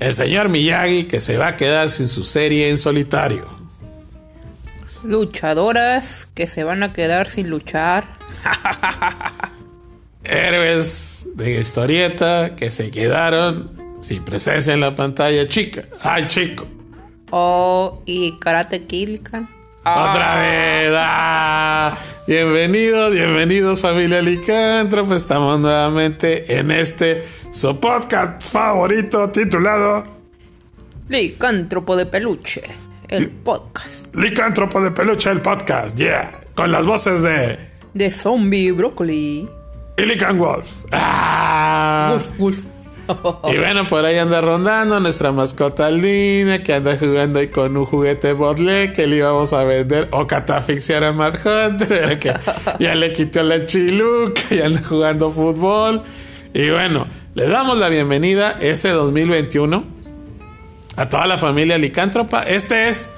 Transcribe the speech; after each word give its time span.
el 0.00 0.14
señor 0.14 0.48
Miyagi 0.48 1.04
que 1.04 1.20
se 1.20 1.36
va 1.36 1.48
a 1.48 1.56
quedar 1.56 1.88
sin 1.88 2.08
su 2.08 2.24
serie 2.24 2.68
en 2.68 2.78
solitario. 2.78 3.46
Luchadoras 5.02 6.26
que 6.34 6.46
se 6.46 6.64
van 6.64 6.82
a 6.82 6.92
quedar 6.92 7.30
sin 7.30 7.50
luchar. 7.50 8.18
Héroes 10.24 11.26
de 11.34 11.60
historieta 11.60 12.56
que 12.56 12.70
se 12.70 12.90
quedaron 12.90 13.70
sin 14.00 14.24
presencia 14.24 14.74
en 14.74 14.80
la 14.80 14.94
pantalla 14.94 15.46
chica. 15.48 15.84
¡Ay, 16.00 16.26
chico! 16.28 16.66
Oh, 17.30 18.02
y 18.06 18.38
Karate 18.38 18.86
Kid. 18.86 19.20
can. 19.22 19.48
Otra 19.84 20.36
vez. 20.36 20.92
ah. 20.96 21.96
Bienvenidos, 22.26 23.14
bienvenidos 23.14 23.80
familia 23.80 24.20
Licántropo. 24.20 25.14
Estamos 25.14 25.60
nuevamente 25.60 26.58
en 26.58 26.70
este 26.70 27.24
su 27.50 27.78
podcast 27.80 28.42
favorito 28.42 29.30
titulado 29.30 30.02
Licántropo 31.08 31.96
de 31.96 32.06
peluche. 32.06 32.62
El 33.08 33.30
podcast. 33.30 34.14
Licántropo 34.14 34.82
de 34.82 34.90
Peluche, 34.90 35.30
el 35.30 35.40
podcast. 35.40 35.96
Yeah. 35.96 36.42
Con 36.54 36.70
las 36.70 36.84
voces 36.84 37.22
de 37.22 37.58
De 37.94 38.10
zombie 38.10 38.70
brócoli. 38.72 39.48
Illican 39.96 40.38
Wolf. 40.38 40.84
Ah. 40.92 42.10
Wolf, 42.12 42.38
wolf. 42.38 42.58
Y 43.50 43.56
bueno, 43.56 43.88
por 43.88 44.04
ahí 44.04 44.18
anda 44.18 44.42
rondando 44.42 45.00
nuestra 45.00 45.32
mascota 45.32 45.90
Lina, 45.90 46.62
que 46.62 46.74
anda 46.74 46.98
jugando 46.98 47.38
ahí 47.38 47.48
con 47.48 47.74
un 47.74 47.86
juguete 47.86 48.34
Bodle 48.34 48.92
que 48.92 49.06
le 49.06 49.16
íbamos 49.16 49.54
a 49.54 49.64
vender 49.64 50.08
o 50.10 50.26
catafixiar 50.26 51.04
a 51.04 51.12
Mad 51.12 51.34
Hunter, 51.36 52.18
que 52.18 52.34
ya 52.78 52.94
le 52.94 53.14
quitó 53.14 53.42
la 53.42 53.64
chiluca 53.64 54.42
y 54.50 54.60
anda 54.60 54.82
jugando 54.86 55.30
fútbol. 55.30 56.02
Y 56.52 56.68
bueno, 56.68 57.06
le 57.38 57.46
damos 57.46 57.78
la 57.78 57.88
bienvenida 57.88 58.58
este 58.60 58.88
2021 58.90 59.84
a 60.96 61.08
toda 61.08 61.24
la 61.28 61.38
familia 61.38 61.78
licántropa. 61.78 62.42
Este 62.42 62.88
es, 62.88 63.10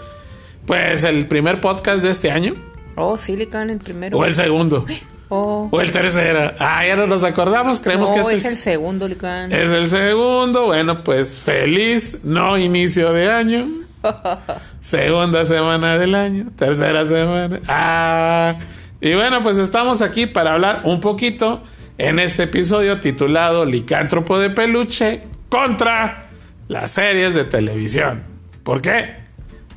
pues, 0.67 1.05
el 1.05 1.27
primer 1.27 1.63
podcast 1.63 2.03
de 2.03 2.11
este 2.11 2.31
año, 2.31 2.55
Oh, 2.97 3.17
Silicon 3.17 3.71
el 3.71 3.79
primero. 3.79 4.19
o 4.19 4.27
el 4.27 4.35
segundo, 4.35 4.85
Oh. 5.31 5.71
o 5.73 5.81
el 5.81 5.91
tercero. 5.91 6.53
Ah, 6.59 6.85
ya 6.87 6.97
no 6.97 7.07
nos 7.07 7.25
acordamos, 7.25 7.81
creemos 7.81 8.11
no, 8.11 8.15
que 8.17 8.21
es 8.21 8.45
es 8.45 8.45
el 8.45 8.59
segundo, 8.59 9.09
Lican. 9.09 9.51
Es 9.53 9.73
el 9.73 9.87
segundo, 9.87 10.67
bueno, 10.67 11.03
pues 11.03 11.39
feliz, 11.39 12.19
no 12.23 12.59
inicio 12.59 13.15
de 13.15 13.31
año. 13.31 13.67
Segunda 14.83 15.47
semana 15.47 15.97
del 15.97 16.15
año, 16.15 16.51
tercera 16.57 17.07
semana. 17.07 17.59
Ah, 17.69 18.57
y 19.01 19.15
bueno, 19.15 19.43
pues 19.43 19.57
estamos 19.57 20.03
aquí 20.03 20.27
para 20.27 20.53
hablar 20.53 20.83
un 20.85 21.01
poquito 21.01 21.63
en 22.01 22.19
este 22.19 22.45
episodio 22.45 22.99
titulado 23.01 23.67
Licántropo 23.67 24.39
de 24.39 24.49
Peluche 24.49 25.23
contra 25.51 26.31
las 26.67 26.93
series 26.93 27.35
de 27.35 27.45
televisión. 27.45 28.23
¿Por 28.63 28.81
qué? 28.81 29.17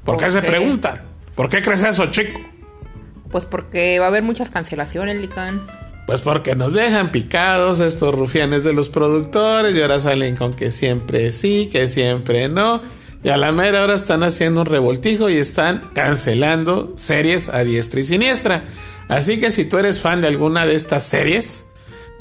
¿Por 0.06 0.16
qué 0.16 0.24
¿Por 0.24 0.32
se 0.32 0.42
preguntan? 0.42 1.02
¿Por 1.36 1.50
qué 1.50 1.62
crees 1.62 1.84
eso, 1.84 2.06
chico? 2.06 2.40
Pues 3.30 3.46
porque 3.46 4.00
va 4.00 4.06
a 4.06 4.08
haber 4.08 4.24
muchas 4.24 4.50
cancelaciones, 4.50 5.18
Lican. 5.18 5.68
Pues 6.08 6.22
porque 6.22 6.56
nos 6.56 6.74
dejan 6.74 7.12
picados 7.12 7.82
estos 7.82 8.16
rufianes 8.16 8.64
de 8.64 8.72
los 8.72 8.88
productores 8.88 9.76
y 9.76 9.82
ahora 9.82 10.00
salen 10.00 10.38
con 10.38 10.54
que 10.54 10.72
siempre 10.72 11.30
sí, 11.30 11.70
que 11.74 11.90
siempre 11.90 12.48
no. 12.48 12.82
Y 13.22 13.30
a 13.30 13.38
la 13.38 13.52
mera 13.52 13.84
hora 13.84 13.96
están 13.96 14.24
haciendo 14.24 14.62
un 14.62 14.68
revoltijo 14.68 15.30
y 15.30 15.36
están 15.36 15.90
cancelando 15.94 16.94
series 16.96 17.50
a 17.50 17.66
diestra 17.66 18.00
y 18.00 18.06
siniestra. 18.06 18.64
Así 19.10 19.42
que 19.42 19.52
si 19.52 19.66
tú 19.66 19.78
eres 19.78 20.00
fan 20.00 20.22
de 20.22 20.28
alguna 20.28 20.66
de 20.66 20.76
estas 20.76 21.04
series, 21.04 21.66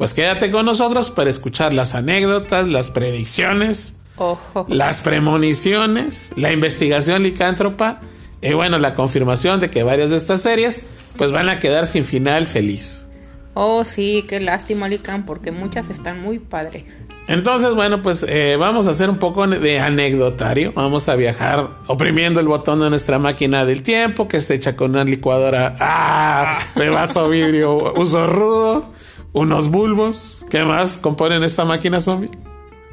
pues 0.03 0.15
quédate 0.15 0.51
con 0.51 0.67
nosotros 0.67 1.13
para 1.13 1.31
escuchar 1.31 1.73
las 1.73 1.95
anécdotas, 1.95 2.67
las 2.67 2.91
predicciones, 2.91 3.95
Ojo. 4.17 4.67
las 4.69 5.01
premoniciones, 5.01 6.33
la 6.35 6.51
investigación 6.51 7.23
licántropa 7.23 8.01
y 8.41 8.53
bueno, 8.53 8.81
la 8.81 8.97
confirmación 8.97 9.61
de 9.61 9.71
que 9.71 9.85
varias 9.85 10.11
de 10.11 10.17
estas 10.17 10.43
series 10.43 10.83
pues 11.17 11.31
van 11.31 11.49
a 11.49 11.61
quedar 11.61 11.87
sin 11.87 12.05
final 12.05 12.49
feliz. 12.49 13.07
Oh, 13.55 13.85
sí, 13.85 14.25
qué 14.29 14.41
lástima, 14.41 14.89
Lican, 14.89 15.25
porque 15.25 15.53
muchas 15.53 15.89
están 15.89 16.21
muy 16.21 16.41
padres. 16.41 16.83
Entonces, 17.29 17.73
bueno, 17.75 18.03
pues 18.03 18.27
eh, 18.29 18.57
vamos 18.59 18.89
a 18.89 18.91
hacer 18.91 19.09
un 19.09 19.19
poco 19.19 19.47
de 19.47 19.79
anecdotario. 19.79 20.73
Vamos 20.75 21.09
a 21.09 21.15
viajar 21.15 21.69
oprimiendo 21.87 22.41
el 22.41 22.49
botón 22.49 22.81
de 22.81 22.91
nuestra 22.91 23.21
máquina 23.21 23.65
del 23.65 23.83
tiempo, 23.83 24.27
que 24.27 24.39
está 24.39 24.55
hecha 24.55 24.75
con 24.75 24.91
una 24.91 25.05
licuadora 25.05 25.77
¡ah! 25.79 26.59
de 26.75 26.91
vaso 26.91 27.29
vidrio 27.29 27.95
uso 27.95 28.27
rudo, 28.27 28.91
unos 29.33 29.71
bulbos. 29.71 30.45
¿Qué 30.51 30.65
más 30.65 30.99
componen 30.99 31.43
esta 31.43 31.65
máquina 31.65 32.01
zombie? 32.01 32.31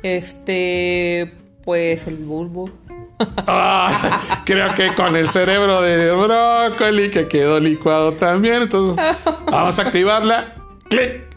Este, 0.04 1.34
pues 1.64 2.08
el 2.08 2.18
bulbo. 2.18 2.70
Ah, 3.48 4.42
creo 4.46 4.74
que 4.76 4.94
con 4.96 5.14
el 5.18 5.28
cerebro 5.28 5.82
de 5.82 6.10
brócoli 6.14 7.10
que 7.10 7.28
quedó 7.28 7.60
licuado 7.60 8.14
también. 8.14 8.62
Entonces, 8.62 9.04
vamos 9.52 9.78
a 9.78 9.82
activarla. 9.82 10.56
Clic. 10.90 11.28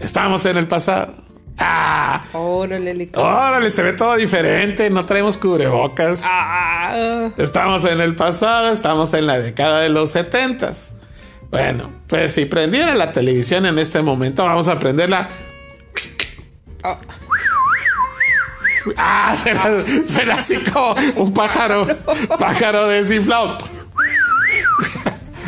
Estamos 0.00 0.46
en 0.46 0.56
el 0.56 0.66
pasado. 0.66 1.12
Ah, 1.58 2.24
Órale, 3.20 3.70
se 3.70 3.82
ve 3.82 3.92
todo 3.92 4.16
diferente. 4.16 4.88
No 4.88 5.04
traemos 5.04 5.36
cubrebocas. 5.36 6.24
Ah, 6.26 7.28
Estamos 7.36 7.84
en 7.84 8.00
el 8.00 8.16
pasado, 8.16 8.68
estamos 8.72 9.12
en 9.12 9.26
la 9.26 9.38
década 9.38 9.80
de 9.80 9.90
los 9.90 10.10
setentas. 10.10 10.92
Bueno, 11.52 11.90
pues 12.08 12.32
si 12.32 12.46
prendiera 12.46 12.94
la 12.94 13.12
televisión 13.12 13.66
en 13.66 13.78
este 13.78 14.00
momento, 14.02 14.42
vamos 14.42 14.66
a 14.68 14.78
prenderla. 14.78 15.28
ah, 16.82 16.98
Ah, 18.96 19.36
suena, 19.40 19.62
suena 20.04 20.34
así 20.36 20.56
como 20.56 20.96
un 21.14 21.32
pájaro, 21.32 21.86
pájaro 22.36 22.88
desinflado. 22.88 23.56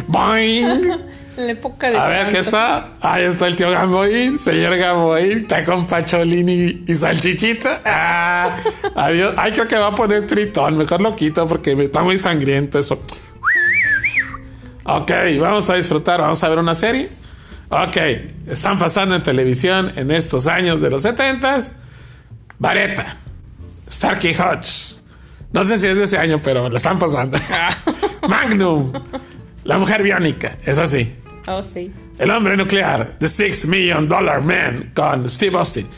Boing. 0.06 0.88
la 1.36 1.50
época 1.50 1.90
de 1.90 1.96
A 1.98 2.06
ver, 2.06 2.28
¿qué 2.28 2.38
está? 2.38 2.90
Ahí 3.00 3.24
está 3.24 3.48
el 3.48 3.56
tío 3.56 3.70
Gamboín, 3.72 4.38
señor 4.38 4.76
Gamboín, 4.76 5.38
está 5.38 5.64
con 5.64 5.84
Pacholini 5.86 6.84
y 6.86 6.94
salchichita. 6.94 7.80
Ah, 7.84 8.56
adiós. 8.94 9.34
Ay, 9.36 9.50
creo 9.52 9.66
que 9.66 9.76
va 9.76 9.88
a 9.88 9.94
poner 9.96 10.28
tritón, 10.28 10.76
mejor 10.76 11.00
lo 11.00 11.16
quito 11.16 11.48
porque 11.48 11.74
me 11.74 11.84
está 11.84 12.02
muy 12.04 12.18
sangriento 12.18 12.78
eso. 12.78 13.02
Ok, 14.84 15.10
vamos 15.40 15.70
a 15.70 15.74
disfrutar, 15.74 16.20
vamos 16.20 16.42
a 16.44 16.48
ver 16.48 16.58
una 16.58 16.74
serie. 16.74 17.08
Ok, 17.70 17.96
están 18.48 18.78
pasando 18.78 19.14
en 19.14 19.22
televisión 19.22 19.90
en 19.96 20.10
estos 20.10 20.46
años 20.46 20.80
de 20.80 20.90
los 20.90 21.02
70 21.02 21.70
Vareta, 22.58 23.16
Starkey 23.90 24.34
Hodge. 24.34 24.96
No 25.52 25.64
sé 25.64 25.78
si 25.78 25.86
es 25.86 25.96
de 25.96 26.04
ese 26.04 26.18
año, 26.18 26.40
pero 26.42 26.68
lo 26.68 26.76
están 26.76 26.98
pasando. 26.98 27.38
Magnum, 28.28 28.92
la 29.64 29.78
mujer 29.78 30.02
biónica, 30.02 30.58
es 30.64 30.78
así. 30.78 31.14
Oh, 31.46 31.62
sí. 31.64 31.92
El 32.18 32.30
hombre 32.30 32.56
nuclear, 32.56 33.16
The 33.18 33.28
Six 33.28 33.66
Million 33.66 34.06
Dollar 34.06 34.40
Man, 34.42 34.92
con 34.94 35.28
Steve 35.28 35.56
Austin. 35.56 35.88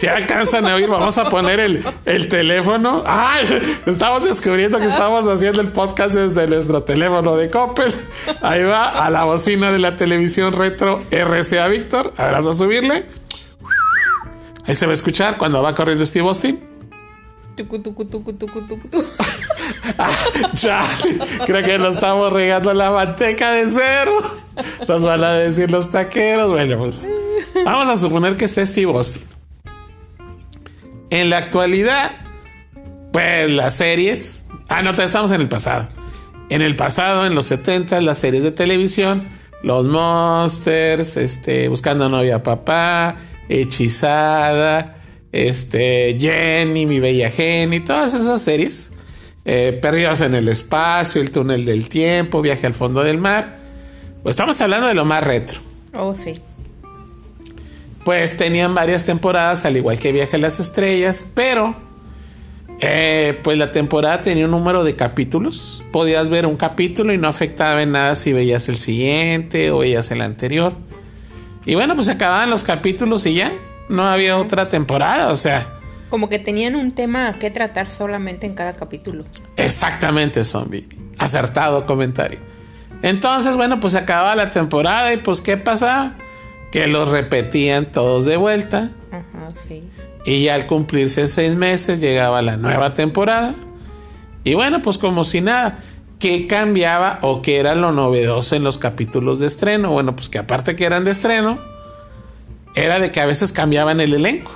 Si 0.00 0.06
alcanzan 0.06 0.66
a 0.66 0.76
oír, 0.76 0.88
vamos 0.88 1.18
a 1.18 1.28
poner 1.28 1.60
el, 1.60 1.84
el 2.06 2.26
teléfono. 2.28 3.04
Estamos 3.84 4.24
descubriendo 4.24 4.78
que 4.80 4.86
estamos 4.86 5.26
haciendo 5.26 5.60
el 5.60 5.72
podcast 5.72 6.14
desde 6.14 6.46
nuestro 6.46 6.82
teléfono 6.82 7.36
de 7.36 7.50
Coppel. 7.50 7.94
Ahí 8.40 8.62
va 8.62 9.04
a 9.04 9.10
la 9.10 9.24
bocina 9.24 9.70
de 9.70 9.78
la 9.78 9.96
televisión 9.96 10.54
retro 10.54 11.02
RCA 11.10 11.68
Víctor. 11.68 12.14
A 12.16 12.24
ver, 12.24 12.32
vas 12.32 12.46
a 12.46 12.54
subirle. 12.54 13.04
Ahí 14.64 14.74
se 14.74 14.86
va 14.86 14.92
a 14.92 14.94
escuchar 14.94 15.36
cuando 15.36 15.62
va 15.62 15.74
corriendo 15.74 16.06
Steve 16.06 16.26
Austin. 16.26 16.58
Tucu, 17.54 17.80
tucu, 17.80 18.06
tucu, 18.06 18.32
tucu, 18.32 18.62
tucu, 18.62 18.88
tucu. 18.88 19.04
Chale, 20.54 21.18
creo 21.44 21.62
que 21.62 21.78
nos 21.78 21.96
estamos 21.96 22.32
regando 22.32 22.72
la 22.72 22.90
manteca 22.90 23.52
de 23.52 23.68
cerdo. 23.68 24.16
Nos 24.88 25.04
van 25.04 25.22
a 25.22 25.34
decir 25.34 25.70
los 25.70 25.90
taqueros. 25.90 26.48
Bueno, 26.48 26.78
pues 26.78 27.06
vamos 27.66 27.86
a 27.86 27.98
suponer 27.98 28.38
que 28.38 28.46
está 28.46 28.64
Steve 28.64 28.90
Austin. 28.90 29.39
En 31.10 31.28
la 31.28 31.38
actualidad, 31.38 32.12
pues 33.12 33.50
las 33.50 33.74
series. 33.74 34.44
Ah, 34.68 34.82
no, 34.82 34.90
estamos 34.90 35.32
en 35.32 35.40
el 35.40 35.48
pasado. 35.48 35.88
En 36.48 36.62
el 36.62 36.76
pasado, 36.76 37.26
en 37.26 37.34
los 37.34 37.46
70, 37.46 38.00
las 38.00 38.18
series 38.18 38.42
de 38.42 38.52
televisión, 38.52 39.28
los 39.62 39.84
Monsters, 39.84 41.16
este, 41.16 41.68
Buscando 41.68 42.08
novia 42.08 42.42
papá, 42.42 43.16
Hechizada, 43.48 44.96
este, 45.32 46.16
Jenny, 46.18 46.86
mi 46.86 47.00
bella 47.00 47.30
Jenny, 47.30 47.80
todas 47.80 48.14
esas 48.14 48.42
series. 48.42 48.92
Eh, 49.44 49.78
Perdidos 49.80 50.20
en 50.20 50.34
el 50.34 50.48
espacio, 50.48 51.20
El 51.20 51.30
túnel 51.30 51.64
del 51.64 51.88
tiempo, 51.88 52.42
Viaje 52.42 52.66
al 52.66 52.74
fondo 52.74 53.02
del 53.02 53.18
mar. 53.18 53.58
Pues 54.22 54.34
estamos 54.34 54.60
hablando 54.60 54.86
de 54.86 54.94
lo 54.94 55.04
más 55.04 55.24
retro. 55.24 55.60
Oh, 55.94 56.14
sí. 56.14 56.34
Pues 58.04 58.36
tenían 58.36 58.74
varias 58.74 59.04
temporadas, 59.04 59.64
al 59.64 59.76
igual 59.76 59.98
que 59.98 60.12
Viaje 60.12 60.36
a 60.36 60.38
las 60.38 60.58
Estrellas, 60.58 61.26
pero 61.34 61.76
eh, 62.80 63.38
pues 63.44 63.58
la 63.58 63.72
temporada 63.72 64.22
tenía 64.22 64.46
un 64.46 64.50
número 64.50 64.84
de 64.84 64.96
capítulos. 64.96 65.82
Podías 65.92 66.30
ver 66.30 66.46
un 66.46 66.56
capítulo 66.56 67.12
y 67.12 67.18
no 67.18 67.28
afectaba 67.28 67.82
en 67.82 67.92
nada 67.92 68.14
si 68.14 68.32
veías 68.32 68.68
el 68.70 68.78
siguiente 68.78 69.70
o 69.70 69.78
veías 69.78 70.10
el 70.10 70.22
anterior. 70.22 70.72
Y 71.66 71.74
bueno, 71.74 71.94
pues 71.94 72.08
acababan 72.08 72.48
los 72.48 72.64
capítulos 72.64 73.26
y 73.26 73.34
ya. 73.34 73.52
No 73.90 74.04
había 74.04 74.38
otra 74.38 74.68
temporada, 74.68 75.30
o 75.30 75.36
sea. 75.36 75.68
Como 76.08 76.28
que 76.28 76.38
tenían 76.38 76.74
un 76.74 76.92
tema 76.92 77.34
que 77.38 77.50
tratar 77.50 77.90
solamente 77.90 78.46
en 78.46 78.54
cada 78.54 78.72
capítulo. 78.72 79.24
Exactamente, 79.56 80.42
zombie. 80.44 80.88
Acertado 81.18 81.84
comentario. 81.84 82.38
Entonces, 83.02 83.56
bueno, 83.56 83.78
pues 83.78 83.94
acababa 83.94 84.34
la 84.34 84.50
temporada 84.50 85.12
y 85.12 85.18
pues 85.18 85.40
¿qué 85.40 85.56
pasaba? 85.56 86.16
Que 86.72 86.86
los 86.86 87.08
repetían 87.08 87.90
todos 87.90 88.24
de 88.26 88.36
vuelta. 88.36 88.90
Ajá, 89.10 89.52
sí. 89.66 89.82
Y 90.24 90.44
ya 90.44 90.54
al 90.54 90.66
cumplirse 90.66 91.26
seis 91.26 91.54
meses 91.54 92.00
llegaba 92.00 92.42
la 92.42 92.56
nueva 92.56 92.94
temporada. 92.94 93.54
Y 94.44 94.54
bueno, 94.54 94.82
pues 94.82 94.98
como 94.98 95.24
si 95.24 95.40
nada. 95.40 95.78
¿Qué 96.18 96.46
cambiaba 96.46 97.18
o 97.22 97.40
qué 97.40 97.58
era 97.58 97.74
lo 97.74 97.92
novedoso 97.92 98.54
en 98.54 98.62
los 98.62 98.76
capítulos 98.76 99.38
de 99.38 99.46
estreno? 99.46 99.90
Bueno, 99.90 100.14
pues 100.14 100.28
que 100.28 100.36
aparte 100.36 100.76
que 100.76 100.84
eran 100.84 101.02
de 101.02 101.12
estreno, 101.12 101.58
era 102.74 103.00
de 103.00 103.10
que 103.10 103.20
a 103.20 103.26
veces 103.26 103.52
cambiaban 103.52 104.00
el 104.02 104.12
elenco. 104.12 104.52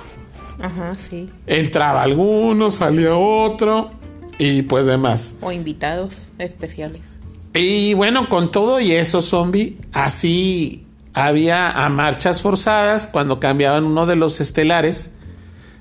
Ajá, 0.61 0.95
sí. 0.95 1.27
Entraba 1.47 2.03
alguno, 2.03 2.69
salía 2.69 3.15
otro 3.15 3.89
y 4.37 4.61
pues 4.61 4.85
demás. 4.85 5.37
O 5.41 5.51
invitados 5.51 6.27
especiales. 6.37 7.01
Y 7.55 7.95
bueno, 7.95 8.29
con 8.29 8.51
todo 8.51 8.79
y 8.79 8.91
eso, 8.91 9.23
zombie, 9.23 9.77
así 9.91 10.84
había 11.15 11.71
a 11.71 11.89
marchas 11.89 12.41
forzadas 12.41 13.07
cuando 13.07 13.39
cambiaban 13.39 13.85
uno 13.85 14.05
de 14.05 14.15
los 14.15 14.41
estelares. 14.41 15.11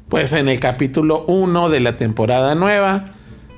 Pues 0.08 0.32
en 0.32 0.48
el 0.48 0.60
capítulo 0.60 1.24
1 1.26 1.68
de 1.70 1.80
la 1.80 1.96
temporada 1.96 2.54
nueva, 2.54 3.06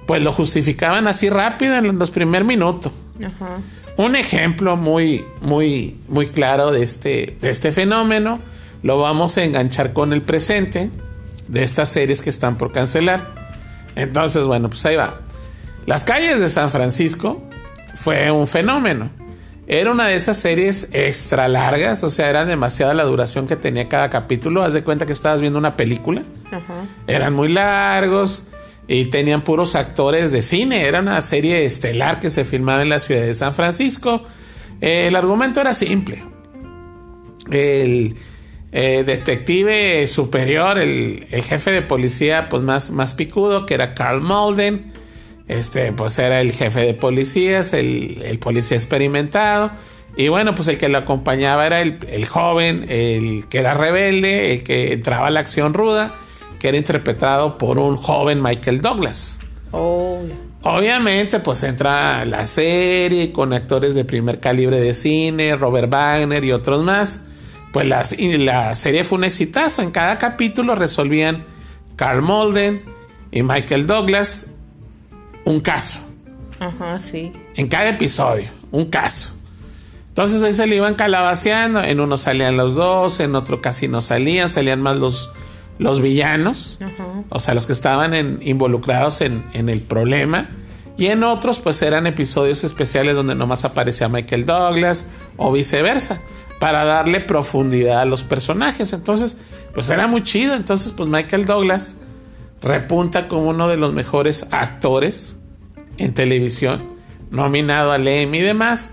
pues 0.07 0.23
lo 0.23 0.33
justificaban 0.33 1.07
así 1.07 1.29
rápido 1.29 1.77
en 1.77 1.99
los 1.99 2.11
primeros 2.11 2.49
minutos. 2.49 2.93
Ajá. 3.25 3.59
Un 3.97 4.17
ejemplo 4.17 4.77
muy, 4.77 5.25
muy, 5.41 5.99
muy 6.09 6.29
claro 6.29 6.71
de 6.71 6.83
este, 6.83 7.37
de 7.41 7.51
este 7.51 7.73
fenómeno 7.73 8.41
lo 8.83 8.99
vamos 8.99 9.37
a 9.37 9.45
enganchar 9.45 9.93
con 9.93 10.13
el 10.13 10.23
presente 10.23 10.91
de 11.49 11.65
estas 11.65 11.89
series 11.89 12.23
que 12.23 12.31
están 12.31 12.57
por 12.57 12.73
cancelar. 12.73 13.35
Entonces, 13.97 14.45
bueno, 14.45 14.69
pues 14.69 14.85
ahí 14.87 14.97
va. 14.97 15.21
Las 15.87 16.05
calles 16.05 16.41
de 16.41 16.49
San 16.49 16.71
Francisco 16.71 17.43
fue 17.95 18.31
un 18.31 18.47
fenómeno. 18.47 19.11
Era 19.69 19.91
una 19.91 20.07
de 20.07 20.15
esas 20.15 20.37
series 20.37 20.89
extra 20.93 21.49
largas, 21.49 22.05
o 22.05 22.11
sea, 22.11 22.31
era 22.31 22.45
demasiada 22.45 22.95
la 22.95 23.05
duración 23.05 23.49
que 23.49 23.57
tenía 23.57 23.89
cada 23.89 24.11
capítulo. 24.11 24.63
Haz 24.63 24.75
de 24.75 24.85
cuenta 24.85 25.07
que 25.07 25.13
estabas 25.13 25.41
viendo 25.41 25.59
una 25.59 25.77
película. 25.77 26.23
Ajá. 26.47 26.85
Eran 27.09 27.33
muy 27.33 27.49
largos 27.49 28.45
y 28.87 29.07
tenían 29.07 29.43
puros 29.43 29.75
actores 29.75 30.31
de 30.31 30.43
cine. 30.43 30.85
Era 30.85 31.01
una 31.01 31.21
serie 31.21 31.65
estelar 31.65 32.21
que 32.21 32.31
se 32.31 32.45
filmaba 32.45 32.83
en 32.83 32.91
la 32.91 33.01
ciudad 33.01 33.23
de 33.23 33.35
San 33.35 33.55
Francisco. 33.55 34.23
Eh, 34.81 35.09
el 35.09 35.17
argumento 35.17 35.61
era 35.61 35.75
simple. 35.75 36.23
El 37.51 38.15
eh, 38.71 39.03
detective 39.05 40.07
superior, 40.07 40.79
el, 40.79 41.27
el, 41.31 41.43
jefe 41.43 41.73
de 41.73 41.83
policía 41.83 42.49
pues 42.49 42.63
más, 42.63 42.91
más 42.91 43.15
picudo, 43.15 43.67
que 43.67 43.75
era 43.75 43.95
Carl 43.95 44.21
Malden, 44.21 44.93
este, 45.49 45.93
pues 45.93 46.19
era 46.19 46.41
el 46.41 46.53
jefe 46.53 46.81
de 46.81 46.95
policías, 46.95 47.73
el, 47.73 48.23
el 48.25 48.39
policía 48.39 48.77
experimentado. 48.77 49.71
Y 50.17 50.29
bueno, 50.29 50.55
pues 50.55 50.69
el 50.69 50.79
que 50.79 50.89
lo 50.89 50.99
acompañaba 50.99 51.67
era 51.67 51.83
el, 51.83 51.99
el, 52.09 52.27
joven, 52.27 52.87
el 52.89 53.47
que 53.49 53.59
era 53.59 53.75
rebelde, 53.75 54.55
el 54.55 54.63
que 54.63 54.95
entraba 54.95 55.27
a 55.27 55.31
la 55.31 55.41
acción 55.41 55.75
ruda, 55.75 56.15
que 56.59 56.69
era 56.69 56.79
interpretado 56.79 57.59
por 57.59 57.79
un 57.79 57.97
joven 57.97 58.43
Michael 58.43 58.81
Douglas. 58.81 59.39
Oh. 59.73 60.23
Obviamente, 60.63 61.39
pues 61.39 61.63
entra 61.63 62.25
la 62.25 62.47
serie 62.47 63.31
con 63.31 63.53
actores 63.53 63.95
de 63.95 64.05
primer 64.05 64.41
calibre 64.41 64.81
de 64.81 64.95
cine, 64.95 65.55
Robert 65.55 65.91
Wagner 65.91 66.45
y 66.45 66.53
otros 66.53 66.83
más. 66.83 67.21
Pues 67.73 67.87
la, 67.87 68.03
la 68.39 68.75
serie 68.75 69.05
fue 69.05 69.19
un 69.19 69.25
exitazo. 69.25 69.83
En 69.83 69.91
cada 69.91 70.17
capítulo 70.17 70.75
resolvían 70.75 71.45
Carl 71.95 72.23
Malden 72.23 72.83
y 73.31 73.43
Michael 73.43 73.87
Douglas 73.87 74.47
un 75.47 75.61
caso. 75.61 76.01
Ajá, 76.61 76.99
sí. 76.99 77.33
En 77.55 77.69
cada 77.69 77.89
episodio, 77.89 78.51
un 78.71 78.87
caso. 78.87 79.31
Entonces 80.09 80.43
ahí 80.43 80.53
se 80.53 80.67
le 80.67 80.77
iban 80.77 80.95
calabaceando. 80.95 81.83
En 81.83 82.01
uno 82.01 82.19
salían 82.19 82.57
los 82.57 82.75
dos, 82.75 83.21
en 83.21 83.35
otro 83.35 83.61
casi 83.61 83.89
no 83.89 84.01
salían, 84.01 84.49
salían 84.49 84.83
más 84.83 84.99
los, 84.99 85.31
los 85.79 86.01
villanos, 86.01 86.79
Ajá. 86.83 87.23
o 87.29 87.41
sea, 87.41 87.55
los 87.55 87.67
que 87.67 87.73
estaban 87.73 88.13
en, 88.13 88.41
involucrados 88.43 89.21
en, 89.21 89.45
en, 89.53 89.69
el 89.69 89.83
problema. 89.83 90.51
Y 90.99 91.07
en 91.07 91.23
otros, 91.23 91.61
pues 91.61 91.81
eran 91.83 92.07
episodios 92.07 92.65
especiales 92.65 93.15
donde 93.15 93.35
nomás 93.35 93.65
aparecía 93.65 94.09
Michael 94.09 94.47
Douglas 94.47 95.07
o 95.37 95.53
viceversa, 95.53 96.23
para 96.59 96.85
darle 96.85 97.21
profundidad 97.21 98.01
a 98.01 98.05
los 98.07 98.25
personajes. 98.25 98.95
Entonces, 98.95 99.37
pues 99.75 99.91
era 99.91 100.07
muy 100.07 100.23
chido. 100.23 100.55
Entonces, 100.55 100.93
pues 100.93 101.09
Michael 101.09 101.45
Douglas 101.45 101.97
repunta 102.63 103.29
como 103.29 103.49
uno 103.49 103.69
de 103.69 103.77
los 103.77 103.93
mejores 103.93 104.49
actores 104.51 105.37
en 105.99 106.15
televisión, 106.15 106.83
nominado 107.31 107.93
al 107.93 108.07
Emmy 108.07 108.39
y 108.39 108.43
demás. 108.43 108.91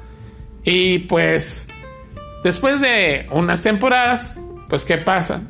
Y 0.63 0.99
pues, 0.99 1.67
después 2.43 2.81
de 2.81 3.27
unas 3.31 3.61
temporadas, 3.61 4.37
pues, 4.69 4.85
¿qué 4.85 4.97
pasa? 4.97 5.41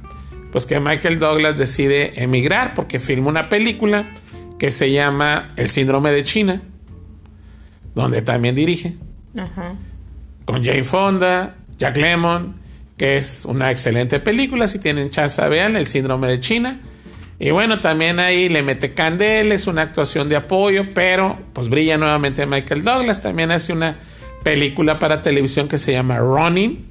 Pues 0.52 0.66
que 0.66 0.80
Michael 0.80 1.20
Douglas 1.20 1.58
decide 1.58 2.22
emigrar 2.22 2.74
porque 2.76 3.00
filma 3.00 3.30
una 3.30 3.50
película 3.50 4.12
que 4.60 4.72
se 4.72 4.92
llama 4.92 5.52
El 5.56 5.70
síndrome 5.70 6.12
de 6.12 6.24
China, 6.24 6.62
donde 7.96 8.22
también 8.22 8.56
dirige, 8.56 8.96
Ajá. 9.36 9.76
con 10.46 10.64
Jane 10.64 10.84
Fonda, 10.84 11.56
Jack 11.78 11.98
Lemmon, 11.98 12.56
que 12.98 13.18
es 13.18 13.46
una 13.46 13.72
excelente 13.72 14.20
película, 14.20 14.68
si 14.68 14.80
tienen 14.80 15.10
chance 15.10 15.42
vean 15.50 15.76
El 15.76 15.88
síndrome 15.88 16.28
de 16.28 16.40
China. 16.40 16.80
Y 17.44 17.52
bueno, 17.52 17.82
también 17.82 18.22
ahí 18.22 18.48
le 18.48 18.64
mete 18.64 18.94
candela, 18.94 19.54
es 19.54 19.68
una 19.68 19.82
actuación 19.82 20.30
de 20.30 20.38
apoyo, 20.38 20.94
pero 20.94 21.38
pues 21.52 21.68
brilla 21.68 21.98
nuevamente 21.98 22.46
Michael 22.46 22.86
Douglas, 22.86 23.22
también 23.22 23.52
hace 23.52 23.74
una 23.74 23.98
película 24.46 24.98
para 24.98 25.22
televisión 25.22 25.68
que 25.68 25.78
se 25.78 25.92
llama 25.92 26.20
Running, 26.20 26.86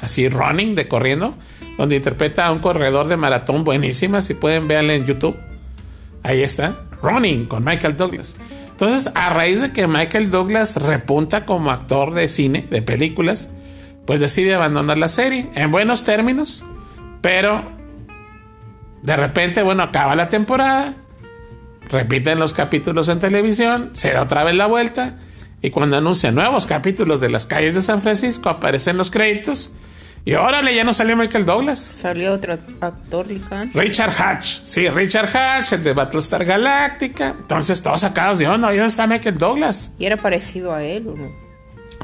así 0.00 0.28
Running, 0.28 0.74
de 0.74 0.88
corriendo, 0.88 1.36
donde 1.78 1.94
interpreta 1.94 2.48
a 2.48 2.50
un 2.50 2.58
corredor 2.58 3.06
de 3.06 3.16
maratón 3.16 3.62
buenísima, 3.62 4.20
si 4.22 4.34
pueden 4.34 4.66
verla 4.66 4.94
en 4.94 5.06
YouTube. 5.06 5.36
Ahí 6.24 6.42
está, 6.42 6.80
Running 7.00 7.46
con 7.46 7.62
Michael 7.62 7.96
Douglas. 7.96 8.36
Entonces, 8.70 9.12
a 9.14 9.30
raíz 9.30 9.60
de 9.60 9.70
que 9.70 9.86
Michael 9.86 10.32
Douglas 10.32 10.82
repunta 10.82 11.46
como 11.46 11.70
actor 11.70 12.12
de 12.12 12.28
cine, 12.28 12.66
de 12.68 12.82
películas, 12.82 13.50
pues 14.04 14.18
decide 14.18 14.52
abandonar 14.52 14.98
la 14.98 15.06
serie 15.06 15.48
en 15.54 15.70
buenos 15.70 16.02
términos, 16.02 16.64
pero 17.20 17.81
de 19.02 19.16
repente, 19.16 19.62
bueno, 19.62 19.82
acaba 19.82 20.14
la 20.14 20.28
temporada, 20.28 20.94
repiten 21.90 22.38
los 22.38 22.54
capítulos 22.54 23.08
en 23.08 23.18
televisión, 23.18 23.90
se 23.92 24.12
da 24.12 24.22
otra 24.22 24.44
vez 24.44 24.54
la 24.54 24.66
vuelta, 24.66 25.18
y 25.60 25.70
cuando 25.70 25.96
anuncian 25.96 26.34
nuevos 26.34 26.66
capítulos 26.66 27.20
de 27.20 27.28
las 27.28 27.46
calles 27.46 27.74
de 27.74 27.82
San 27.82 28.00
Francisco, 28.00 28.48
aparecen 28.48 28.96
los 28.96 29.10
créditos. 29.10 29.72
Y 30.24 30.34
órale, 30.34 30.74
ya 30.74 30.84
no 30.84 30.94
salió 30.94 31.16
Michael 31.16 31.44
Douglas. 31.44 31.80
Salió 31.80 32.32
otro 32.32 32.56
actor, 32.80 33.26
Lican. 33.26 33.72
Richard 33.74 34.12
Hatch. 34.16 34.62
Sí, 34.64 34.88
Richard 34.88 35.28
Hatch, 35.36 35.72
el 35.72 35.82
de 35.82 35.92
Battlestar 35.92 36.44
Galactica. 36.44 37.34
Entonces, 37.40 37.82
todos 37.82 38.02
sacados 38.02 38.38
de 38.38 38.46
onda. 38.46 38.68
¿Dónde 38.68 38.86
está 38.86 39.08
Michael 39.08 39.36
Douglas? 39.36 39.94
¿Y 39.98 40.06
era 40.06 40.16
parecido 40.16 40.72
a 40.72 40.84
él 40.84 41.08
o 41.08 41.16
no? 41.16 41.32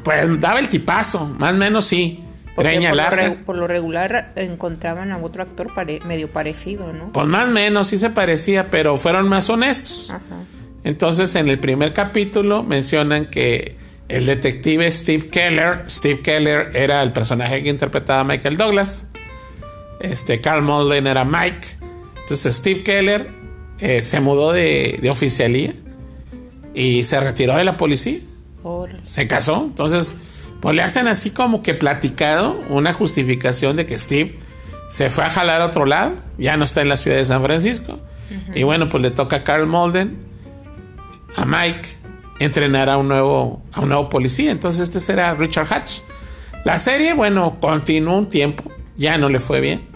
Pues 0.02 0.40
daba 0.40 0.58
el 0.58 0.68
tipazo, 0.68 1.26
más 1.26 1.54
o 1.54 1.56
menos 1.56 1.86
sí. 1.86 2.24
Greña 2.58 2.90
por, 2.90 2.96
larga. 2.96 3.28
Lo 3.28 3.34
por, 3.36 3.56
lo 3.56 3.66
regular 3.66 4.32
encontraban 4.36 5.12
a 5.12 5.18
otro 5.18 5.42
actor 5.42 5.72
pare 5.74 6.00
medio 6.06 6.30
parecido, 6.30 6.92
¿no? 6.92 7.12
Pues 7.12 7.26
más 7.26 7.48
o 7.48 7.50
menos 7.50 7.88
sí 7.88 7.98
se 7.98 8.10
parecía, 8.10 8.70
pero 8.70 8.96
fueron 8.96 9.28
más 9.28 9.48
honestos. 9.50 10.10
Ajá. 10.10 10.44
Entonces, 10.84 11.34
en 11.34 11.48
el 11.48 11.58
primer 11.58 11.92
capítulo 11.92 12.62
mencionan 12.62 13.26
que 13.26 13.76
el 14.08 14.26
detective 14.26 14.90
Steve 14.90 15.28
Keller, 15.28 15.84
Steve 15.88 16.20
Keller 16.22 16.70
era 16.74 17.02
el 17.02 17.12
personaje 17.12 17.62
que 17.62 17.68
interpretaba 17.68 18.20
a 18.20 18.24
Michael 18.24 18.56
Douglas. 18.56 19.06
Este 20.00 20.40
Carl 20.40 20.62
Malden 20.62 21.06
era 21.06 21.24
Mike. 21.24 21.68
Entonces, 22.20 22.56
Steve 22.56 22.82
Keller 22.82 23.28
eh, 23.80 24.02
se 24.02 24.20
mudó 24.20 24.52
de, 24.52 24.98
de, 25.02 25.10
oficialía 25.10 25.74
y 26.74 27.02
se 27.02 27.20
retiró 27.20 27.56
de 27.56 27.64
la 27.64 27.76
policía. 27.76 28.20
Se 29.02 29.26
casó. 29.26 29.64
Entonces, 29.64 30.14
pues 30.60 30.74
le 30.74 30.82
hacen 30.82 31.06
así 31.06 31.30
como 31.30 31.62
que 31.62 31.74
platicado 31.74 32.60
una 32.68 32.92
justificación 32.92 33.76
de 33.76 33.86
que 33.86 33.98
Steve 33.98 34.38
se 34.88 35.10
fue 35.10 35.24
a 35.24 35.30
jalar 35.30 35.60
a 35.60 35.66
otro 35.66 35.86
lado, 35.86 36.14
ya 36.38 36.56
no 36.56 36.64
está 36.64 36.82
en 36.82 36.88
la 36.88 36.96
ciudad 36.96 37.16
de 37.18 37.24
San 37.24 37.42
Francisco. 37.42 37.92
Uh 37.92 38.34
-huh. 38.34 38.60
Y 38.60 38.62
bueno, 38.64 38.88
pues 38.88 39.02
le 39.02 39.10
toca 39.10 39.36
a 39.36 39.44
Carl 39.44 39.66
Malden, 39.66 40.18
a 41.36 41.44
Mike, 41.44 41.88
entrenar 42.40 42.88
a 42.88 42.96
un 42.96 43.08
nuevo, 43.08 43.62
a 43.72 43.80
un 43.80 43.88
nuevo 43.88 44.08
policía. 44.08 44.50
Entonces 44.50 44.82
este 44.82 44.98
será 44.98 45.34
Richard 45.34 45.72
Hatch. 45.72 46.00
La 46.64 46.78
serie, 46.78 47.14
bueno, 47.14 47.58
continuó 47.60 48.18
un 48.18 48.28
tiempo, 48.28 48.64
ya 48.96 49.16
no 49.18 49.28
le 49.28 49.40
fue 49.40 49.60
bien. 49.60 49.86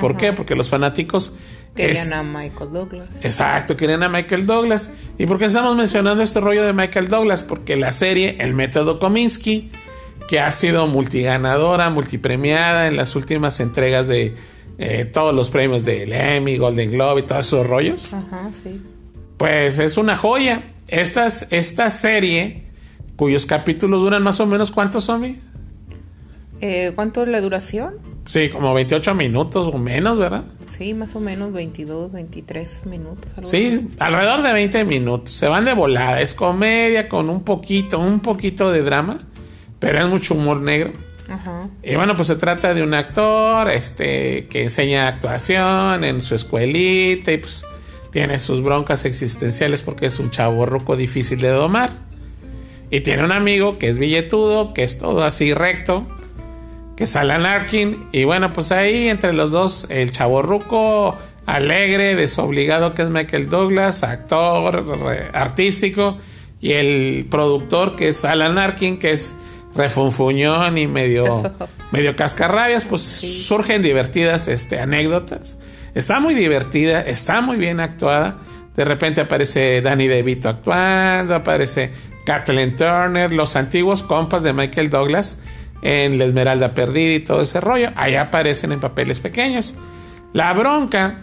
¿Por 0.00 0.12
uh 0.12 0.14
-huh. 0.14 0.18
qué? 0.18 0.32
Porque 0.32 0.54
los 0.56 0.68
fanáticos 0.68 1.34
querían 1.74 2.08
es, 2.08 2.12
a 2.12 2.22
Michael 2.22 2.72
Douglas. 2.72 3.08
Exacto, 3.22 3.76
querían 3.76 4.02
a 4.02 4.08
Michael 4.08 4.46
Douglas. 4.46 4.92
¿Y 5.18 5.26
por 5.26 5.38
qué 5.38 5.44
estamos 5.46 5.76
mencionando 5.76 6.22
este 6.22 6.40
rollo 6.40 6.64
de 6.64 6.72
Michael 6.72 7.08
Douglas? 7.08 7.42
Porque 7.42 7.76
la 7.76 7.92
serie, 7.92 8.36
el 8.40 8.54
método 8.54 8.98
Kominsky, 8.98 9.70
que 10.30 10.38
ha 10.40 10.50
sido 10.52 10.86
multiganadora, 10.86 11.90
multipremiada 11.90 12.86
en 12.86 12.96
las 12.96 13.16
últimas 13.16 13.58
entregas 13.58 14.06
de 14.06 14.34
eh, 14.78 15.04
todos 15.04 15.34
los 15.34 15.50
premios 15.50 15.84
del 15.84 16.12
Emmy, 16.12 16.56
Golden 16.56 16.92
Globe 16.92 17.20
y 17.20 17.24
todos 17.24 17.46
esos 17.46 17.66
rollos. 17.66 18.14
Ajá, 18.14 18.48
sí. 18.62 18.80
Pues 19.36 19.78
es 19.80 19.96
una 19.96 20.16
joya. 20.16 20.62
Esta, 20.86 21.26
esta 21.26 21.90
serie, 21.90 22.64
cuyos 23.16 23.44
capítulos 23.44 24.02
duran 24.02 24.22
más 24.22 24.38
o 24.40 24.46
menos, 24.46 24.70
¿cuántos 24.70 25.04
son? 25.04 25.36
Eh, 26.60 26.92
¿Cuánto 26.94 27.22
es 27.24 27.28
la 27.28 27.40
duración? 27.40 27.94
Sí, 28.26 28.48
como 28.50 28.72
28 28.74 29.14
minutos 29.14 29.66
o 29.72 29.78
menos, 29.78 30.18
¿verdad? 30.18 30.44
Sí, 30.66 30.94
más 30.94 31.16
o 31.16 31.20
menos 31.20 31.52
22, 31.52 32.12
23 32.12 32.86
minutos. 32.86 33.32
algo 33.36 33.48
Sí, 33.50 33.72
así. 33.74 33.88
alrededor 33.98 34.42
de 34.42 34.52
20 34.52 34.84
minutos. 34.84 35.32
Se 35.32 35.48
van 35.48 35.64
de 35.64 35.74
volada. 35.74 36.20
Es 36.20 36.34
comedia 36.34 37.08
con 37.08 37.28
un 37.30 37.42
poquito, 37.42 37.98
un 37.98 38.20
poquito 38.20 38.70
de 38.70 38.82
drama, 38.82 39.18
pero 39.80 39.98
es 39.98 40.06
mucho 40.06 40.34
humor 40.34 40.60
negro. 40.60 40.92
Ajá. 41.28 41.68
Y 41.82 41.96
bueno, 41.96 42.14
pues 42.14 42.28
se 42.28 42.36
trata 42.36 42.72
de 42.74 42.82
un 42.82 42.94
actor 42.94 43.68
este, 43.70 44.46
que 44.48 44.62
enseña 44.62 45.08
actuación 45.08 46.04
en 46.04 46.20
su 46.22 46.34
escuelita 46.36 47.32
y 47.32 47.38
pues 47.38 47.64
tiene 48.12 48.38
sus 48.38 48.62
broncas 48.62 49.04
existenciales 49.04 49.82
porque 49.82 50.06
es 50.06 50.18
un 50.18 50.30
chavo 50.30 50.66
roco 50.66 50.96
difícil 50.96 51.40
de 51.40 51.48
domar. 51.48 51.90
Y 52.90 53.02
tiene 53.02 53.24
un 53.24 53.30
amigo 53.30 53.78
que 53.78 53.88
es 53.88 53.98
billetudo, 53.98 54.74
que 54.74 54.82
es 54.82 54.98
todo 54.98 55.22
así 55.22 55.54
recto, 55.54 56.08
que 56.96 57.04
es 57.04 57.14
Alan 57.14 57.46
Arkin. 57.46 58.08
Y 58.10 58.24
bueno, 58.24 58.52
pues 58.52 58.72
ahí 58.72 59.08
entre 59.08 59.32
los 59.32 59.52
dos, 59.52 59.86
el 59.90 60.10
chavo 60.10 60.42
ruco 60.42 61.16
alegre, 61.46 62.16
desobligado 62.16 62.94
que 62.94 63.02
es 63.02 63.08
Michael 63.08 63.48
Douglas, 63.48 64.02
actor 64.02 64.84
re- 64.98 65.30
artístico, 65.32 66.18
y 66.60 66.72
el 66.72 67.26
productor 67.30 67.94
que 67.94 68.08
es 68.08 68.24
Alan 68.24 68.58
Arkin, 68.58 68.98
que 68.98 69.12
es 69.12 69.36
refunfuñón 69.74 70.78
y 70.78 70.86
medio, 70.86 71.52
medio 71.92 72.16
cascarrabias, 72.16 72.84
pues 72.84 73.02
surgen 73.02 73.82
divertidas 73.82 74.48
este, 74.48 74.80
anécdotas. 74.80 75.58
Está 75.94 76.20
muy 76.20 76.34
divertida, 76.34 77.00
está 77.00 77.40
muy 77.40 77.56
bien 77.56 77.80
actuada. 77.80 78.38
De 78.76 78.84
repente 78.84 79.20
aparece 79.20 79.82
Danny 79.82 80.06
DeVito 80.06 80.48
actuando, 80.48 81.34
aparece 81.34 81.90
Kathleen 82.24 82.76
Turner, 82.76 83.32
los 83.32 83.56
antiguos 83.56 84.02
compas 84.02 84.42
de 84.42 84.52
Michael 84.52 84.90
Douglas 84.90 85.38
en 85.82 86.18
La 86.18 86.24
Esmeralda 86.24 86.74
Perdida 86.74 87.14
y 87.14 87.20
todo 87.20 87.42
ese 87.42 87.60
rollo. 87.60 87.90
Ahí 87.96 88.14
aparecen 88.14 88.72
en 88.72 88.80
papeles 88.80 89.20
pequeños. 89.20 89.74
La 90.32 90.52
bronca 90.52 91.22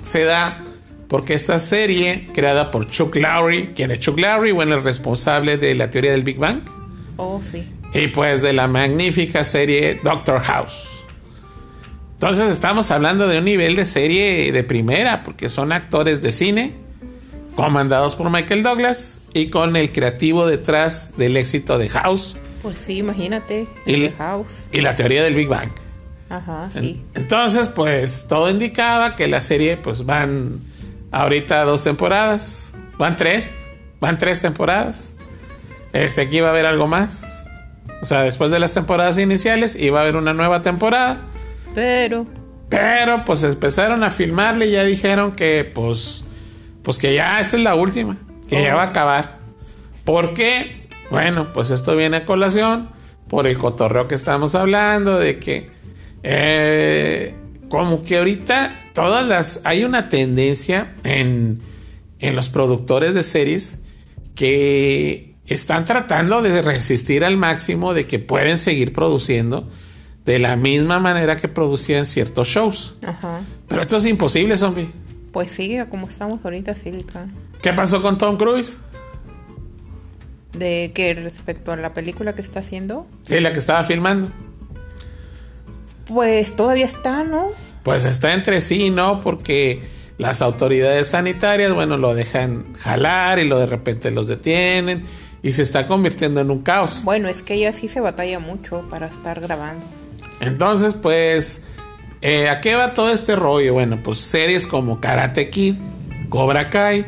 se 0.00 0.24
da 0.24 0.62
porque 1.08 1.34
esta 1.34 1.58
serie, 1.58 2.30
creada 2.32 2.70
por 2.70 2.88
Chuck 2.88 3.16
Lowry, 3.16 3.72
quien 3.74 3.90
es 3.90 4.00
Chuck 4.00 4.18
Lowry, 4.18 4.52
bueno, 4.52 4.76
el 4.76 4.84
responsable 4.84 5.56
de 5.56 5.74
la 5.74 5.90
teoría 5.90 6.12
del 6.12 6.22
Big 6.22 6.38
Bang, 6.38 6.62
Oh, 7.20 7.40
sí. 7.42 7.68
y 7.92 8.08
pues 8.08 8.40
de 8.42 8.52
la 8.52 8.66
magnífica 8.68 9.44
serie 9.44 10.00
Doctor 10.02 10.40
House. 10.42 10.84
Entonces 12.14 12.50
estamos 12.50 12.90
hablando 12.90 13.28
de 13.28 13.38
un 13.38 13.44
nivel 13.44 13.76
de 13.76 13.86
serie 13.86 14.52
de 14.52 14.62
primera, 14.64 15.22
porque 15.22 15.48
son 15.48 15.72
actores 15.72 16.20
de 16.20 16.32
cine, 16.32 16.74
comandados 17.56 18.14
por 18.16 18.30
Michael 18.30 18.62
Douglas 18.62 19.18
y 19.32 19.48
con 19.48 19.74
el 19.76 19.90
creativo 19.90 20.46
detrás 20.46 21.16
del 21.16 21.36
éxito 21.36 21.78
de 21.78 21.88
House 21.88 22.36
Pues 22.62 22.78
sí, 22.78 22.98
imagínate. 22.98 23.66
Y- 23.86 24.08
The 24.08 24.12
House. 24.18 24.52
y 24.72 24.80
la 24.82 24.94
teoría 24.94 25.22
del 25.22 25.34
Big 25.34 25.48
Bang. 25.48 25.70
Ajá, 26.28 26.68
sí. 26.72 27.02
Entonces, 27.14 27.68
pues 27.68 28.26
todo 28.28 28.50
indicaba 28.50 29.16
que 29.16 29.26
la 29.26 29.40
serie, 29.40 29.76
pues 29.76 30.04
van 30.06 30.60
ahorita 31.10 31.64
dos 31.64 31.82
temporadas, 31.82 32.72
van 32.98 33.16
tres, 33.16 33.52
van 33.98 34.16
tres 34.18 34.40
temporadas. 34.40 35.12
Este, 35.92 36.22
aquí 36.22 36.40
va 36.40 36.48
a 36.48 36.50
haber 36.50 36.66
algo 36.66 36.86
más. 36.86 37.46
O 38.02 38.04
sea, 38.04 38.22
después 38.22 38.50
de 38.50 38.58
las 38.58 38.72
temporadas 38.72 39.18
iniciales 39.18 39.76
iba 39.76 39.98
a 39.98 40.02
haber 40.02 40.16
una 40.16 40.32
nueva 40.32 40.62
temporada. 40.62 41.20
Pero, 41.74 42.26
Pero 42.68 43.24
pues 43.24 43.42
empezaron 43.42 44.02
a 44.02 44.10
filmarle 44.10 44.66
y 44.66 44.72
ya 44.72 44.84
dijeron 44.84 45.32
que 45.32 45.70
pues 45.72 46.24
pues 46.82 46.98
que 46.98 47.14
ya 47.14 47.40
esta 47.40 47.56
es 47.56 47.62
la 47.62 47.74
última, 47.74 48.16
que 48.48 48.62
ya 48.62 48.74
va 48.74 48.84
a 48.84 48.86
acabar. 48.86 49.38
¿Por 50.04 50.34
qué? 50.34 50.88
Bueno, 51.10 51.52
pues 51.52 51.70
esto 51.70 51.94
viene 51.94 52.18
a 52.18 52.26
colación 52.26 52.88
por 53.28 53.46
el 53.46 53.58
cotorreo 53.58 54.08
que 54.08 54.14
estamos 54.14 54.54
hablando 54.54 55.18
de 55.18 55.38
que 55.38 55.70
eh, 56.22 57.34
como 57.68 58.02
que 58.02 58.18
ahorita 58.18 58.90
todas 58.94 59.26
las 59.26 59.60
hay 59.64 59.84
una 59.84 60.08
tendencia 60.08 60.94
en 61.04 61.60
en 62.18 62.36
los 62.36 62.48
productores 62.48 63.14
de 63.14 63.22
series 63.22 63.80
que 64.34 65.29
están 65.50 65.84
tratando 65.84 66.40
de 66.42 66.62
resistir 66.62 67.24
al 67.24 67.36
máximo 67.36 67.92
de 67.94 68.06
que 68.06 68.18
pueden 68.18 68.56
seguir 68.58 68.92
produciendo 68.92 69.68
de 70.24 70.38
la 70.38 70.56
misma 70.56 70.98
manera 70.98 71.36
que 71.36 71.48
producían 71.48 72.06
ciertos 72.06 72.48
shows. 72.48 72.96
ajá. 73.06 73.40
Pero 73.68 73.82
esto 73.82 73.96
es 73.98 74.06
imposible, 74.06 74.56
zombie. 74.56 74.88
Pues 75.32 75.50
sigue 75.50 75.86
como 75.88 76.08
estamos 76.08 76.40
ahorita, 76.44 76.74
Silicon. 76.74 77.32
¿Qué 77.62 77.72
pasó 77.72 78.02
con 78.02 78.18
Tom 78.18 78.36
Cruise? 78.36 78.80
De 80.52 80.90
que 80.94 81.14
respecto 81.14 81.70
a 81.72 81.76
la 81.76 81.94
película 81.94 82.32
que 82.32 82.42
está 82.42 82.58
haciendo, 82.60 83.06
Sí, 83.24 83.38
la 83.40 83.52
que 83.52 83.60
estaba 83.60 83.84
filmando. 83.84 84.30
pues 86.06 86.56
todavía 86.56 86.84
está, 86.86 87.22
¿no? 87.24 87.48
Pues 87.84 88.04
está 88.04 88.34
entre 88.34 88.60
sí 88.60 88.86
y 88.86 88.90
no, 88.90 89.20
porque 89.20 89.82
las 90.18 90.42
autoridades 90.42 91.06
sanitarias, 91.08 91.72
bueno, 91.72 91.96
lo 91.96 92.14
dejan 92.14 92.74
jalar 92.74 93.38
y 93.38 93.48
lo 93.48 93.58
de 93.58 93.66
repente 93.66 94.10
los 94.10 94.26
detienen 94.28 95.04
y 95.42 95.52
se 95.52 95.62
está 95.62 95.86
convirtiendo 95.86 96.40
en 96.40 96.50
un 96.50 96.60
caos. 96.60 97.02
Bueno, 97.04 97.28
es 97.28 97.42
que 97.42 97.54
ella 97.54 97.72
sí 97.72 97.88
se 97.88 98.00
batalla 98.00 98.38
mucho 98.38 98.84
para 98.90 99.06
estar 99.06 99.40
grabando. 99.40 99.84
Entonces, 100.40 100.94
pues, 100.94 101.62
eh, 102.22 102.48
¿a 102.48 102.60
qué 102.60 102.74
va 102.74 102.92
todo 102.92 103.12
este 103.12 103.36
rollo? 103.36 103.74
Bueno, 103.74 103.98
pues 104.02 104.18
series 104.18 104.66
como 104.66 105.00
Karate 105.00 105.50
Kid, 105.50 105.76
Cobra 106.28 106.70
Kai, 106.70 107.06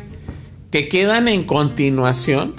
que 0.71 0.89
quedan 0.89 1.27
en 1.27 1.43
continuación, 1.43 2.55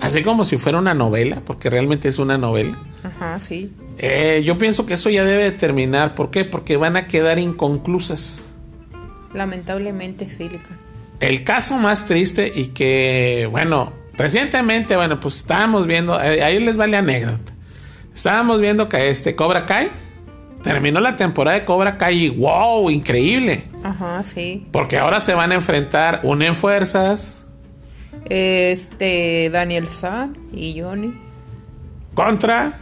así 0.00 0.22
como 0.22 0.44
si 0.44 0.56
fuera 0.56 0.78
una 0.78 0.94
novela, 0.94 1.42
porque 1.44 1.70
realmente 1.70 2.08
es 2.08 2.18
una 2.18 2.38
novela. 2.38 2.76
Ajá, 3.04 3.38
sí. 3.38 3.72
Eh, 3.98 4.42
yo 4.44 4.58
pienso 4.58 4.84
que 4.84 4.94
eso 4.94 5.10
ya 5.10 5.24
debe 5.24 5.44
de 5.44 5.52
terminar. 5.52 6.14
¿Por 6.14 6.30
qué? 6.30 6.44
Porque 6.44 6.76
van 6.76 6.96
a 6.96 7.06
quedar 7.06 7.38
inconclusas. 7.38 8.42
Lamentablemente, 9.32 10.28
Silicon. 10.28 10.76
El 11.20 11.44
caso 11.44 11.76
más 11.76 12.06
triste 12.06 12.52
y 12.54 12.68
que, 12.68 13.48
bueno, 13.50 13.92
recientemente, 14.16 14.96
bueno, 14.96 15.20
pues 15.20 15.36
estábamos 15.36 15.86
viendo, 15.86 16.20
eh, 16.22 16.42
ahí 16.42 16.58
les 16.58 16.76
vale 16.76 16.96
anécdota. 16.96 17.52
Estábamos 18.14 18.60
viendo 18.60 18.88
que 18.88 19.10
este 19.10 19.36
Cobra 19.36 19.66
Kai 19.66 19.88
terminó 20.62 21.00
la 21.00 21.16
temporada 21.16 21.58
de 21.58 21.64
Cobra 21.64 21.98
Kai 21.98 22.24
y 22.24 22.28
wow, 22.30 22.90
increíble. 22.90 23.64
Ajá, 23.84 24.22
sí. 24.24 24.66
Porque 24.72 24.98
ahora 24.98 25.20
se 25.20 25.34
van 25.34 25.52
a 25.52 25.54
enfrentar 25.54 26.20
unen 26.24 26.56
fuerzas 26.56 27.42
Este, 28.24 29.50
Daniel 29.52 29.88
San 29.88 30.36
y 30.52 30.80
Johnny 30.80 31.26
contra 32.14 32.78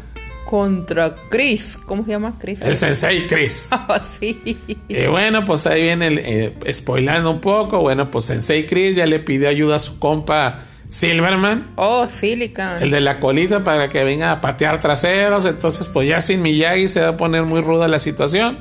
contra 0.46 1.16
Chris. 1.28 1.76
¿Cómo 1.84 2.04
se 2.04 2.10
llama? 2.12 2.36
Chris. 2.38 2.62
el 2.62 2.76
Sensei 2.76 3.26
Chris. 3.26 3.68
Ah, 3.72 4.00
sí. 4.20 4.58
Y 4.88 5.06
bueno, 5.06 5.44
pues 5.44 5.66
ahí 5.66 5.82
viene 5.82 6.06
el, 6.06 6.18
eh, 6.18 6.54
spoilando 6.72 7.30
un 7.30 7.40
poco. 7.40 7.80
Bueno, 7.80 8.10
pues 8.10 8.26
Sensei 8.26 8.64
Chris 8.66 8.96
ya 8.96 9.06
le 9.06 9.18
pidió 9.18 9.48
ayuda 9.48 9.76
a 9.76 9.78
su 9.80 9.98
compa 9.98 10.60
Silverman. 10.94 11.72
Oh, 11.74 12.08
Silicon. 12.08 12.80
El 12.80 12.90
de 12.92 13.00
la 13.00 13.18
colita 13.18 13.64
para 13.64 13.88
que 13.88 14.04
venga 14.04 14.30
a 14.30 14.40
patear 14.40 14.78
traseros. 14.78 15.44
Entonces, 15.44 15.88
pues 15.88 16.08
ya 16.08 16.20
sin 16.20 16.40
Miyagi 16.40 16.86
se 16.86 17.00
va 17.00 17.08
a 17.08 17.16
poner 17.16 17.42
muy 17.42 17.60
ruda 17.62 17.88
la 17.88 17.98
situación. 17.98 18.58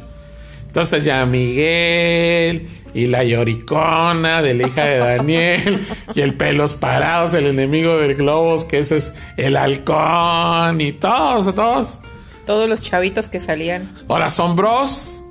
Entonces 0.65 1.03
ya 1.03 1.23
Miguel 1.27 2.67
y 2.95 3.05
la 3.05 3.23
lloricona 3.23 4.41
de 4.41 4.55
la 4.55 4.67
hija 4.67 4.83
de 4.85 4.97
Daniel 4.97 5.85
y 6.15 6.21
el 6.21 6.33
pelos 6.33 6.73
parados, 6.73 7.35
el 7.35 7.45
enemigo 7.45 7.97
del 7.99 8.15
globos, 8.15 8.63
que 8.65 8.79
ese 8.79 8.97
es 8.97 9.13
el 9.37 9.55
halcón 9.55 10.81
y 10.81 10.91
todos, 10.93 11.53
todos. 11.53 11.99
Todos 12.47 12.67
los 12.67 12.81
chavitos 12.81 13.27
que 13.27 13.39
salían. 13.39 13.87
Ahora 14.09 14.29
son 14.29 14.55
bros, 14.55 15.21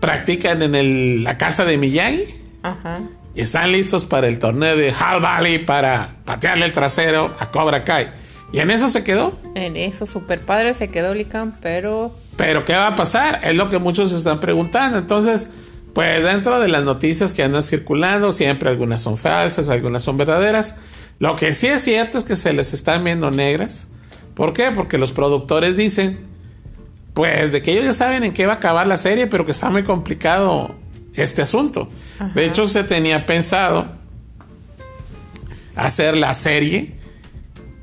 practican 0.00 0.62
en 0.62 0.74
el- 0.74 1.24
la 1.24 1.36
casa 1.36 1.66
de 1.66 1.76
Miyagi 1.76 2.24
Ajá. 2.62 3.00
Están 3.40 3.72
listos 3.72 4.04
para 4.04 4.28
el 4.28 4.38
torneo 4.38 4.76
de 4.76 4.92
Hal 4.98 5.20
Valley 5.20 5.58
para 5.64 6.16
patearle 6.24 6.66
el 6.66 6.72
trasero 6.72 7.34
a 7.38 7.50
Cobra 7.50 7.84
Kai. 7.84 8.10
Y 8.52 8.60
en 8.60 8.70
eso 8.70 8.88
se 8.88 9.04
quedó. 9.04 9.38
En 9.54 9.76
eso, 9.76 10.06
super 10.06 10.40
padre 10.40 10.74
se 10.74 10.88
quedó 10.88 11.14
Lican, 11.14 11.56
pero 11.60 12.12
Pero 12.36 12.64
¿qué 12.64 12.74
va 12.74 12.88
a 12.88 12.96
pasar? 12.96 13.40
Es 13.44 13.54
lo 13.54 13.68
que 13.70 13.78
muchos 13.78 14.10
se 14.10 14.16
están 14.16 14.40
preguntando. 14.40 14.98
Entonces, 14.98 15.50
pues 15.92 16.24
dentro 16.24 16.60
de 16.60 16.68
las 16.68 16.84
noticias 16.84 17.34
que 17.34 17.42
andan 17.42 17.62
circulando, 17.62 18.32
siempre 18.32 18.70
algunas 18.70 19.02
son 19.02 19.18
falsas, 19.18 19.68
algunas 19.68 20.02
son 20.02 20.16
verdaderas. 20.16 20.76
Lo 21.18 21.36
que 21.36 21.52
sí 21.52 21.66
es 21.66 21.82
cierto 21.82 22.18
es 22.18 22.24
que 22.24 22.36
se 22.36 22.52
les 22.52 22.72
están 22.72 23.04
viendo 23.04 23.30
negras. 23.30 23.88
¿Por 24.34 24.52
qué? 24.52 24.70
Porque 24.70 24.98
los 24.98 25.12
productores 25.12 25.76
dicen, 25.76 26.20
pues 27.12 27.50
de 27.52 27.60
que 27.60 27.72
ellos 27.72 27.84
ya 27.84 27.92
saben 27.92 28.22
en 28.22 28.32
qué 28.32 28.46
va 28.46 28.54
a 28.54 28.56
acabar 28.56 28.86
la 28.86 28.96
serie, 28.96 29.26
pero 29.26 29.44
que 29.44 29.52
está 29.52 29.68
muy 29.68 29.82
complicado 29.82 30.76
este 31.22 31.42
asunto. 31.42 31.88
De 32.34 32.44
hecho, 32.44 32.66
se 32.66 32.84
tenía 32.84 33.26
pensado 33.26 33.88
hacer 35.74 36.16
la 36.16 36.34
serie 36.34 36.94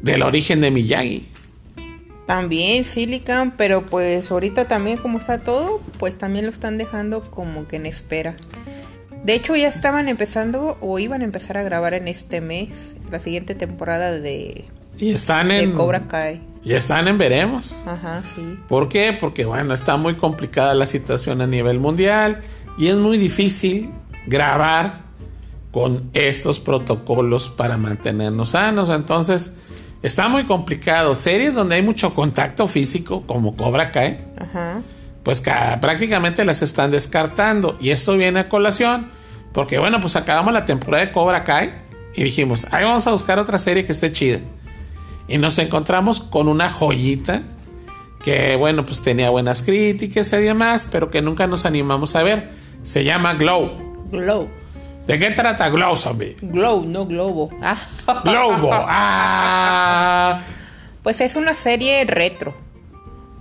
del 0.01 0.21
origen 0.21 0.61
de 0.61 0.71
Miyagi. 0.71 1.27
También 2.27 2.83
Silicon, 2.85 3.53
pero 3.55 3.85
pues 3.85 4.31
ahorita 4.31 4.67
también 4.67 4.97
como 4.97 5.19
está 5.19 5.39
todo, 5.39 5.81
pues 5.99 6.17
también 6.17 6.45
lo 6.45 6.51
están 6.51 6.77
dejando 6.77 7.29
como 7.29 7.67
que 7.67 7.75
en 7.75 7.85
espera. 7.85 8.35
De 9.23 9.33
hecho 9.33 9.55
ya 9.55 9.67
estaban 9.67 10.07
empezando 10.07 10.77
o 10.81 10.99
iban 10.99 11.21
a 11.21 11.23
empezar 11.23 11.57
a 11.57 11.63
grabar 11.63 11.93
en 11.93 12.07
este 12.07 12.41
mes 12.41 12.69
la 13.11 13.19
siguiente 13.19 13.55
temporada 13.55 14.11
de, 14.11 14.65
Y 14.97 15.11
están 15.11 15.49
de 15.49 15.63
en. 15.63 15.73
Cobra 15.73 16.07
Kai. 16.07 16.41
Y 16.63 16.73
están 16.73 17.07
en 17.07 17.17
veremos. 17.17 17.83
Ajá, 17.85 18.23
sí. 18.35 18.57
¿Por 18.67 18.89
qué? 18.89 19.15
Porque 19.19 19.45
bueno, 19.45 19.73
está 19.73 19.97
muy 19.97 20.15
complicada 20.15 20.73
la 20.73 20.87
situación 20.87 21.41
a 21.41 21.47
nivel 21.47 21.79
mundial 21.79 22.41
y 22.77 22.87
es 22.87 22.95
muy 22.95 23.17
difícil 23.17 23.89
grabar 24.27 25.03
con 25.71 26.09
estos 26.13 26.59
protocolos 26.59 27.49
para 27.49 27.77
mantenernos 27.77 28.51
sanos. 28.51 28.89
Entonces, 28.89 29.51
está 30.03 30.27
muy 30.29 30.45
complicado. 30.45 31.15
Series 31.15 31.53
donde 31.53 31.75
hay 31.75 31.81
mucho 31.81 32.13
contacto 32.13 32.67
físico, 32.67 33.23
como 33.27 33.55
Cobra 33.57 33.91
Kai, 33.91 34.19
Ajá. 34.39 34.81
pues 35.23 35.41
ca- 35.41 35.79
prácticamente 35.81 36.45
las 36.45 36.61
están 36.61 36.91
descartando. 36.91 37.77
Y 37.81 37.89
esto 37.89 38.13
viene 38.15 38.39
a 38.41 38.49
colación 38.49 39.09
porque, 39.53 39.77
bueno, 39.79 39.99
pues 40.01 40.15
acabamos 40.15 40.53
la 40.53 40.65
temporada 40.65 41.05
de 41.05 41.11
Cobra 41.11 41.43
Kai 41.43 41.71
y 42.15 42.23
dijimos, 42.23 42.67
ahí 42.71 42.83
vamos 42.85 43.05
a 43.07 43.11
buscar 43.11 43.39
otra 43.39 43.57
serie 43.57 43.85
que 43.85 43.91
esté 43.91 44.11
chida. 44.11 44.39
Y 45.27 45.37
nos 45.37 45.57
encontramos 45.57 46.21
con 46.21 46.47
una 46.47 46.69
joyita 46.69 47.41
que, 48.23 48.55
bueno, 48.55 48.85
pues 48.85 49.01
tenía 49.01 49.29
buenas 49.29 49.61
críticas 49.61 50.31
y 50.33 50.37
demás, 50.37 50.87
pero 50.89 51.09
que 51.11 51.21
nunca 51.21 51.47
nos 51.47 51.65
animamos 51.65 52.15
a 52.15 52.23
ver. 52.23 52.49
Se 52.85 53.03
llama 53.03 53.33
Glow. 53.33 53.71
Glow. 54.11 54.47
¿De 55.07 55.17
qué 55.19 55.31
trata 55.31 55.69
Glow, 55.69 55.95
zombie? 55.95 56.35
Glow, 56.41 56.85
no 56.85 57.05
globo. 57.05 57.49
Ah. 57.61 57.77
Globo. 58.23 58.71
Ah. 58.87 60.41
Pues 61.03 61.19
es 61.21 61.35
una 61.35 61.53
serie 61.53 62.03
retro 62.05 62.55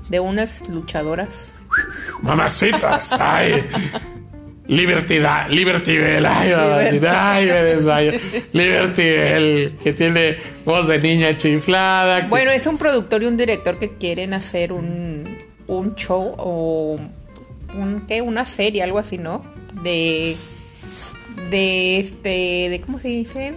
de 0.08 0.20
unas 0.20 0.68
luchadoras. 0.68 1.52
Mamacitas. 2.22 3.12
Ay. 3.18 3.64
Liberty 4.66 5.18
Bell. 5.18 6.26
Ay, 6.26 6.54
mamacita. 6.54 7.32
Ay. 7.34 8.20
Liberty 8.52 9.02
Bell, 9.02 9.78
que 9.82 9.92
tiene 9.92 10.36
voz 10.64 10.86
de 10.88 10.98
niña 10.98 11.36
chiflada. 11.36 12.22
que- 12.22 12.28
Bueno, 12.28 12.50
es 12.50 12.66
un 12.66 12.78
productor 12.78 13.22
y 13.22 13.26
un 13.26 13.36
director 13.36 13.78
que 13.78 13.96
quieren 13.96 14.32
hacer 14.34 14.72
un, 14.72 15.38
un 15.66 15.94
show 15.96 16.34
o 16.38 16.98
un, 17.74 18.04
¿qué? 18.06 18.22
una 18.22 18.44
serie, 18.44 18.82
algo 18.82 18.98
así, 18.98 19.18
¿no? 19.18 19.44
De 19.82 20.36
de 21.50 21.98
este 21.98 22.68
de 22.70 22.80
cómo 22.84 22.98
se 22.98 23.08
dice? 23.08 23.54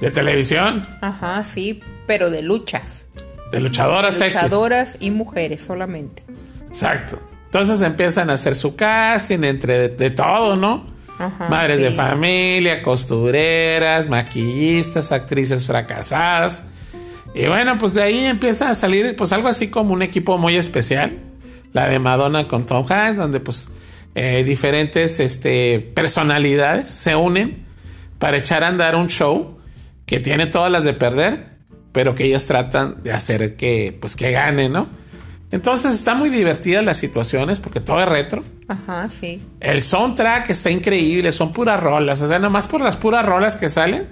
de 0.00 0.10
televisión. 0.10 0.86
Ajá, 1.00 1.44
sí, 1.44 1.80
pero 2.06 2.30
de 2.30 2.42
luchas. 2.42 3.04
De 3.52 3.60
luchadoras. 3.60 4.18
Luchadoras 4.18 4.96
y 5.00 5.10
mujeres 5.10 5.62
solamente. 5.62 6.22
Exacto. 6.66 7.20
Entonces 7.44 7.82
empiezan 7.82 8.30
a 8.30 8.34
hacer 8.34 8.54
su 8.54 8.76
casting 8.76 9.42
entre 9.42 9.78
de, 9.78 9.88
de 9.88 10.10
todo, 10.10 10.56
¿no? 10.56 10.86
Ajá, 11.18 11.48
Madres 11.48 11.80
de 11.80 11.90
familia, 11.90 12.82
costureras, 12.82 14.08
maquillistas, 14.08 15.12
actrices 15.12 15.66
fracasadas. 15.66 16.62
Y 17.34 17.46
bueno, 17.46 17.76
pues 17.76 17.92
de 17.92 18.02
ahí 18.02 18.24
empieza 18.24 18.70
a 18.70 18.74
salir 18.74 19.14
pues 19.16 19.32
algo 19.32 19.48
así 19.48 19.68
como 19.68 19.92
un 19.92 20.02
equipo 20.02 20.38
muy 20.38 20.56
especial. 20.56 21.12
La 21.72 21.88
de 21.88 21.98
Madonna 21.98 22.48
con 22.48 22.64
Tom 22.64 22.84
Hanks, 22.88 23.16
donde 23.16 23.40
pues 23.40 23.68
eh, 24.14 24.42
diferentes 24.44 25.20
este, 25.20 25.80
personalidades 25.80 26.90
se 26.90 27.14
unen 27.14 27.64
para 28.18 28.36
echar 28.36 28.64
a 28.64 28.68
andar 28.68 28.96
un 28.96 29.08
show 29.08 29.58
que 30.04 30.18
tiene 30.18 30.46
todas 30.46 30.70
las 30.70 30.84
de 30.84 30.92
perder, 30.92 31.50
pero 31.92 32.14
que 32.14 32.24
ellos 32.24 32.46
tratan 32.46 33.02
de 33.02 33.12
hacer 33.12 33.56
que 33.56 33.96
pues 34.00 34.16
que 34.16 34.32
gane, 34.32 34.68
¿no? 34.68 34.88
Entonces 35.52 35.94
está 35.94 36.14
muy 36.14 36.30
divertida 36.30 36.82
las 36.82 36.98
situaciones 36.98 37.58
porque 37.58 37.80
todo 37.80 38.00
es 38.00 38.08
retro. 38.08 38.44
Ajá, 38.68 39.08
sí. 39.08 39.42
El 39.58 39.82
soundtrack 39.82 40.50
está 40.50 40.70
increíble, 40.70 41.32
son 41.32 41.52
puras 41.52 41.80
rolas. 41.80 42.22
O 42.22 42.28
sea, 42.28 42.38
nada 42.38 42.50
más 42.50 42.66
por 42.66 42.80
las 42.80 42.96
puras 42.96 43.26
rolas 43.26 43.56
que 43.56 43.68
salen, 43.68 44.06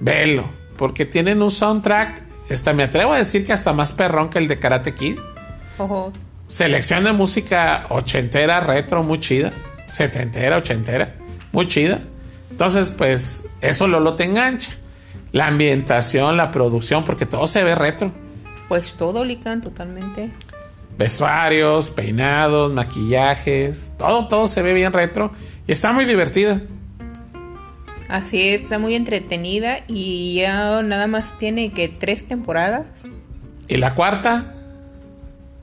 velo. 0.00 0.48
Porque 0.76 1.06
tienen 1.06 1.42
un 1.42 1.50
soundtrack, 1.50 2.24
hasta 2.50 2.72
me 2.72 2.84
atrevo 2.84 3.12
a 3.12 3.18
decir 3.18 3.44
que 3.44 3.52
hasta 3.52 3.72
más 3.72 3.92
perrón 3.92 4.30
que 4.30 4.38
el 4.38 4.46
de 4.46 4.60
Karate 4.60 4.94
Kid. 4.94 5.18
Ojo. 5.76 6.12
Selección 6.48 7.04
de 7.04 7.12
música 7.12 7.86
ochentera, 7.90 8.60
retro, 8.60 9.02
muy 9.02 9.20
chida. 9.20 9.52
Setentera, 9.86 10.56
ochentera, 10.56 11.14
muy 11.52 11.68
chida. 11.68 12.00
Entonces, 12.50 12.90
pues, 12.90 13.44
eso 13.60 13.86
Lolo 13.86 14.14
te 14.14 14.24
engancha. 14.24 14.72
La 15.30 15.46
ambientación, 15.46 16.38
la 16.38 16.50
producción, 16.50 17.04
porque 17.04 17.26
todo 17.26 17.46
se 17.46 17.62
ve 17.62 17.74
retro. 17.74 18.12
Pues 18.66 18.94
todo 18.94 19.26
Lican 19.26 19.60
totalmente. 19.60 20.30
Vestuarios, 20.96 21.90
peinados, 21.90 22.72
maquillajes, 22.72 23.92
todo, 23.98 24.26
todo 24.26 24.48
se 24.48 24.62
ve 24.62 24.72
bien 24.72 24.92
retro. 24.94 25.30
Y 25.66 25.72
está 25.72 25.92
muy 25.92 26.06
divertida. 26.06 26.62
Así 28.08 28.48
es, 28.48 28.62
está 28.62 28.78
muy 28.78 28.94
entretenida 28.94 29.80
y 29.86 30.36
ya 30.36 30.80
nada 30.80 31.06
más 31.06 31.38
tiene 31.38 31.72
que 31.72 31.88
tres 31.88 32.26
temporadas. 32.26 32.86
Y 33.68 33.76
la 33.76 33.94
cuarta, 33.94 34.54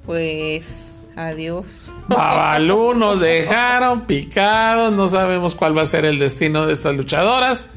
Pues 0.06 1.04
adiós. 1.16 1.66
Babalú 2.08 2.94
nos 2.94 3.20
dejaron 3.20 4.06
picados, 4.06 4.94
no 4.94 5.08
sabemos 5.08 5.56
cuál 5.56 5.78
va 5.78 5.82
a 5.82 5.86
ser 5.86 6.06
el 6.06 6.20
destino 6.20 6.66
de 6.66 6.74
estas 6.74 6.96
luchadoras. 6.96 7.68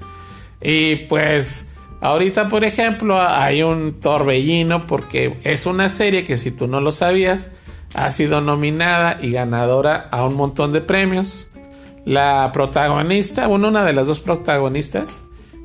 Y 0.60 0.96
pues 1.06 1.66
ahorita, 2.00 2.48
por 2.48 2.64
ejemplo, 2.64 3.20
hay 3.20 3.62
un 3.62 4.00
torbellino 4.00 4.86
porque 4.86 5.38
es 5.44 5.66
una 5.66 5.88
serie 5.88 6.24
que 6.24 6.36
si 6.36 6.50
tú 6.50 6.68
no 6.68 6.80
lo 6.80 6.92
sabías, 6.92 7.50
ha 7.94 8.10
sido 8.10 8.40
nominada 8.40 9.18
y 9.22 9.30
ganadora 9.30 10.08
a 10.10 10.24
un 10.24 10.34
montón 10.34 10.72
de 10.72 10.80
premios. 10.80 11.48
La 12.04 12.50
protagonista, 12.52 13.46
bueno, 13.46 13.68
una 13.68 13.84
de 13.84 13.92
las 13.92 14.06
dos 14.06 14.20
protagonistas 14.20 15.20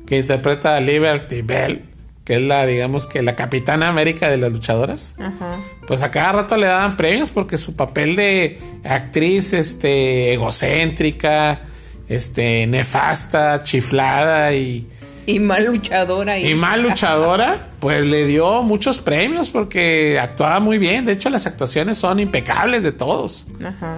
que 0.06 0.18
interpreta 0.18 0.76
a 0.76 0.80
Liberty 0.80 1.42
Bell, 1.42 1.84
que 2.24 2.36
es 2.36 2.40
la, 2.42 2.64
digamos 2.66 3.06
que 3.06 3.22
la 3.22 3.34
capitana 3.34 3.88
América 3.88 4.30
de 4.30 4.38
las 4.38 4.50
luchadoras 4.50 5.14
Ajá. 5.18 5.56
pues 5.86 6.02
a 6.02 6.10
cada 6.10 6.32
rato 6.32 6.56
le 6.56 6.66
daban 6.66 6.96
premios 6.96 7.30
porque 7.30 7.58
su 7.58 7.76
papel 7.76 8.16
de 8.16 8.58
actriz 8.84 9.52
este 9.52 10.32
egocéntrica 10.34 11.60
este 12.08 12.66
nefasta 12.66 13.62
chiflada 13.62 14.52
y, 14.54 14.86
Y 15.26 15.40
mal 15.40 15.64
luchadora. 15.64 16.38
Y, 16.38 16.48
y 16.48 16.54
mal 16.54 16.82
luchadora 16.88 17.68
pues 17.80 18.04
le 18.06 18.26
dio 18.26 18.62
muchos 18.62 18.98
premios 18.98 19.50
porque 19.50 20.18
actuaba 20.20 20.60
muy 20.60 20.78
bien 20.78 21.04
de 21.04 21.12
hecho 21.12 21.28
las 21.30 21.46
actuaciones 21.46 21.98
son 21.98 22.20
impecables 22.20 22.82
de 22.82 22.92
todos 22.92 23.46
Ajá. 23.62 23.96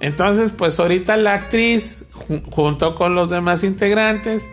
entonces 0.00 0.50
pues 0.50 0.78
ahorita 0.80 1.16
la 1.16 1.34
actriz 1.34 2.04
ju- 2.28 2.42
junto 2.50 2.94
con 2.96 3.14
los 3.14 3.30
demás 3.30 3.62
integrantes 3.64 4.48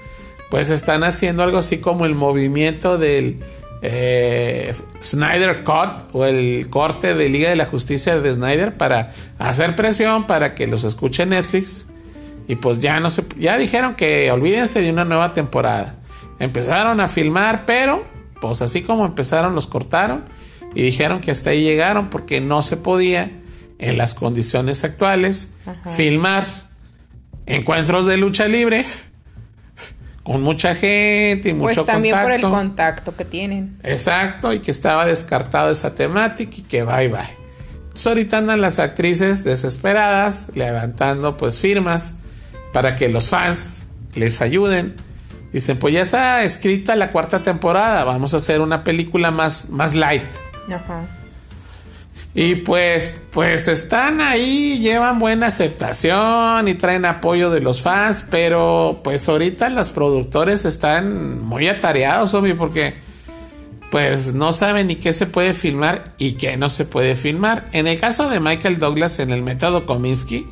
pues 0.49 0.69
están 0.69 1.03
haciendo 1.03 1.43
algo 1.43 1.57
así 1.57 1.79
como 1.79 2.05
el 2.05 2.15
movimiento 2.15 2.97
del 2.97 3.39
eh, 3.81 4.73
Snyder 5.01 5.63
Cut 5.63 6.13
o 6.13 6.25
el 6.25 6.69
corte 6.69 7.13
de 7.13 7.29
Liga 7.29 7.49
de 7.49 7.55
la 7.55 7.65
Justicia 7.65 8.19
de 8.19 8.33
Snyder 8.33 8.77
para 8.77 9.11
hacer 9.37 9.75
presión 9.75 10.25
para 10.25 10.55
que 10.55 10.67
los 10.67 10.83
escuche 10.83 11.25
Netflix. 11.25 11.85
Y 12.47 12.55
pues 12.55 12.79
ya 12.79 12.99
no 12.99 13.09
se 13.09 13.23
ya 13.37 13.57
dijeron 13.57 13.95
que 13.95 14.31
olvídense 14.31 14.81
de 14.81 14.89
una 14.91 15.05
nueva 15.05 15.33
temporada. 15.33 15.95
Empezaron 16.39 16.99
a 17.01 17.07
filmar 17.07 17.65
pero 17.65 18.05
pues 18.39 18.61
así 18.61 18.83
como 18.83 19.05
empezaron 19.05 19.53
los 19.53 19.67
cortaron 19.67 20.23
y 20.73 20.83
dijeron 20.83 21.19
que 21.19 21.31
hasta 21.31 21.49
ahí 21.49 21.63
llegaron 21.63 22.09
porque 22.09 22.39
no 22.39 22.61
se 22.61 22.77
podía 22.77 23.31
en 23.79 23.97
las 23.97 24.15
condiciones 24.15 24.83
actuales 24.83 25.49
filmar 25.95 26.45
encuentros 27.45 28.07
de 28.07 28.17
lucha 28.17 28.47
libre 28.47 28.85
con 30.27 30.41
mucha 30.41 30.75
gente 30.75 31.51
y 31.51 31.53
Pues 31.53 31.77
mucho 31.77 31.85
también 31.85 32.13
por 32.21 32.33
el 32.33 32.41
contacto. 32.41 32.57
contacto 32.67 33.15
que 33.15 33.23
tienen. 33.23 33.79
Exacto, 33.81 34.51
y 34.51 34.59
que 34.59 34.71
estaba 34.71 35.05
descartado 35.05 35.71
esa 35.71 35.95
temática 35.95 36.51
y 36.57 36.63
que 36.63 36.83
bye 36.83 37.07
bye. 37.07 37.21
Entonces 37.83 38.07
ahorita 38.07 38.39
andan 38.39 38.59
las 38.59 38.77
actrices 38.79 39.45
desesperadas 39.45 40.49
levantando 40.53 41.37
pues 41.37 41.59
firmas 41.59 42.15
para 42.73 42.97
que 42.97 43.07
los 43.07 43.29
fans 43.29 43.83
les 44.15 44.41
ayuden. 44.41 44.97
Dicen, 45.53 45.79
pues 45.79 45.93
ya 45.93 46.01
está 46.01 46.43
escrita 46.43 46.97
la 46.97 47.11
cuarta 47.11 47.41
temporada, 47.41 48.03
vamos 48.03 48.33
a 48.33 48.37
hacer 48.37 48.59
una 48.59 48.83
película 48.83 49.31
más, 49.31 49.69
más 49.69 49.95
light. 49.95 50.25
Ajá. 50.69 51.05
Y 52.39 52.53
pues, 52.53 53.15
pues 53.31 53.67
están 53.67 54.21
ahí, 54.21 54.77
llevan 54.77 55.17
buena 55.17 55.47
aceptación 55.47 56.67
y 56.67 56.75
traen 56.75 57.05
apoyo 57.05 57.49
de 57.49 57.61
los 57.61 57.81
fans, 57.81 58.27
pero 58.29 59.01
pues 59.03 59.27
ahorita 59.27 59.71
los 59.71 59.89
productores 59.89 60.63
están 60.63 61.43
muy 61.43 61.67
atareados, 61.67 62.35
obvio, 62.35 62.55
porque 62.55 62.93
pues 63.89 64.35
no 64.35 64.53
saben 64.53 64.85
ni 64.85 64.97
qué 64.97 65.13
se 65.13 65.25
puede 65.25 65.55
filmar 65.55 66.13
y 66.19 66.33
qué 66.33 66.57
no 66.57 66.69
se 66.69 66.85
puede 66.85 67.15
filmar. 67.15 67.69
En 67.71 67.87
el 67.87 67.99
caso 67.99 68.29
de 68.29 68.39
Michael 68.39 68.77
Douglas 68.77 69.17
en 69.17 69.31
el 69.31 69.41
método 69.41 69.87
Kominsky, 69.87 70.47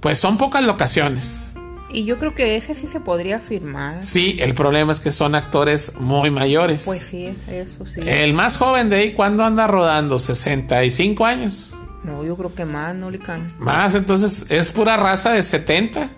pues 0.00 0.18
son 0.18 0.38
pocas 0.38 0.64
locaciones. 0.64 1.51
Y 1.92 2.04
yo 2.04 2.18
creo 2.18 2.34
que 2.34 2.56
ese 2.56 2.74
sí 2.74 2.86
se 2.86 3.00
podría 3.00 3.38
firmar. 3.38 4.02
Sí, 4.02 4.38
el 4.40 4.54
problema 4.54 4.92
es 4.92 5.00
que 5.00 5.12
son 5.12 5.34
actores 5.34 5.92
muy 5.98 6.30
mayores. 6.30 6.84
Pues 6.84 7.02
sí, 7.02 7.36
eso 7.48 7.84
sí. 7.86 8.00
El 8.06 8.32
más 8.32 8.56
joven 8.56 8.88
de 8.88 8.96
ahí, 8.96 9.12
¿cuándo 9.12 9.44
anda 9.44 9.66
rodando? 9.66 10.18
65 10.18 11.24
años. 11.26 11.74
No, 12.02 12.24
yo 12.24 12.36
creo 12.36 12.54
que 12.54 12.64
más, 12.64 12.94
no, 12.94 13.10
Lican. 13.10 13.52
Más, 13.58 13.94
entonces 13.94 14.46
es 14.48 14.70
pura 14.70 14.96
raza 14.96 15.32
de 15.32 15.42
70. 15.42 16.08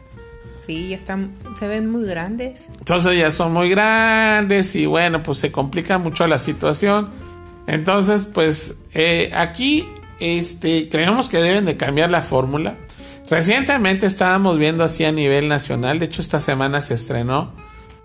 Sí, 0.67 0.89
ya 0.91 0.97
están, 0.97 1.35
se 1.59 1.69
ven 1.69 1.91
muy 1.91 2.05
grandes. 2.05 2.69
Entonces 2.79 3.19
ya 3.19 3.31
son 3.31 3.53
muy 3.53 3.69
grandes 3.69 4.75
y 4.77 4.87
bueno, 4.87 5.23
pues 5.23 5.39
se 5.39 5.53
complica 5.53 5.99
mucho 5.99 6.27
la 6.27 6.39
situación. 6.39 7.11
Entonces, 7.67 8.27
pues 8.27 8.77
eh, 8.95 9.31
aquí 9.35 9.87
este, 10.21 10.89
creemos 10.89 11.29
que 11.29 11.39
deben 11.39 11.65
de 11.65 11.77
cambiar 11.77 12.11
la 12.11 12.23
fórmula. 12.23 12.79
Recientemente 13.29 14.07
estábamos 14.07 14.59
viendo 14.59 14.85
así 14.85 15.05
a 15.05 15.13
nivel 15.13 15.49
nacional, 15.49 15.99
de 15.99 16.07
hecho 16.07 16.21
esta 16.21 16.41
semana 16.41 16.81
se 16.81 16.95
estrenó 16.95 17.53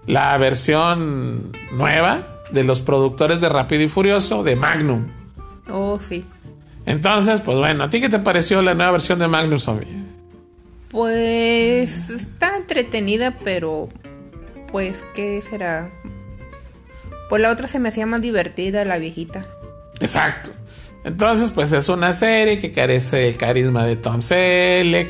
la 0.06 0.38
versión 0.38 1.52
nueva 1.72 2.22
de 2.52 2.64
los 2.64 2.82
productores 2.82 3.42
de 3.42 3.50
Rápido 3.50 3.84
y 3.84 3.88
Furioso 3.88 4.44
de 4.44 4.56
Magnum. 4.56 5.08
Oh, 5.70 6.00
sí. 6.00 6.26
Entonces, 6.86 7.42
pues 7.42 7.58
bueno, 7.58 7.84
¿a 7.84 7.90
ti 7.90 8.02
qué 8.02 8.10
te 8.10 8.20
pareció 8.20 8.62
la 8.62 8.74
nueva 8.74 8.94
versión 8.94 9.20
de 9.20 9.28
Magnum 9.28 9.60
Zombie? 9.60 9.88
Pues 10.90 12.10
está 12.10 12.58
entretenida, 12.58 13.38
pero 13.44 13.90
pues, 14.72 15.06
¿qué 15.14 15.42
será? 15.42 15.92
Pues 17.30 17.42
la 17.42 17.52
otra 17.52 17.68
se 17.68 17.78
me 17.78 17.90
hacía 17.90 18.08
más 18.08 18.22
divertida, 18.22 18.86
la 18.86 18.98
viejita. 18.98 19.46
Exacto. 20.00 20.52
Entonces, 21.04 21.52
pues 21.52 21.72
es 21.74 21.90
una 21.90 22.14
serie 22.14 22.58
que 22.58 22.72
carece 22.72 23.18
del 23.18 23.38
carisma 23.38 23.86
de 23.86 23.96
Tom 23.96 24.22
Selleck 24.22 25.08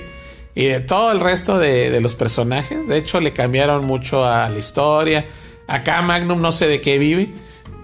y 0.56 0.66
de 0.66 0.80
todo 0.80 1.12
el 1.12 1.20
resto 1.20 1.58
de, 1.58 1.90
de, 1.90 2.02
los 2.02 2.16
personajes. 2.16 2.88
De 2.88 2.98
hecho, 2.98 3.20
le 3.20 3.34
cambiaron 3.34 3.86
mucho 3.86 4.26
a 4.26 4.50
la 4.50 4.60
historia. 4.60 5.26
Acá 5.68 6.02
Magnum 6.02 6.42
no 6.42 6.52
sé 6.52 6.68
de 6.68 6.82
qué 6.82 6.98
vive. 6.98 7.30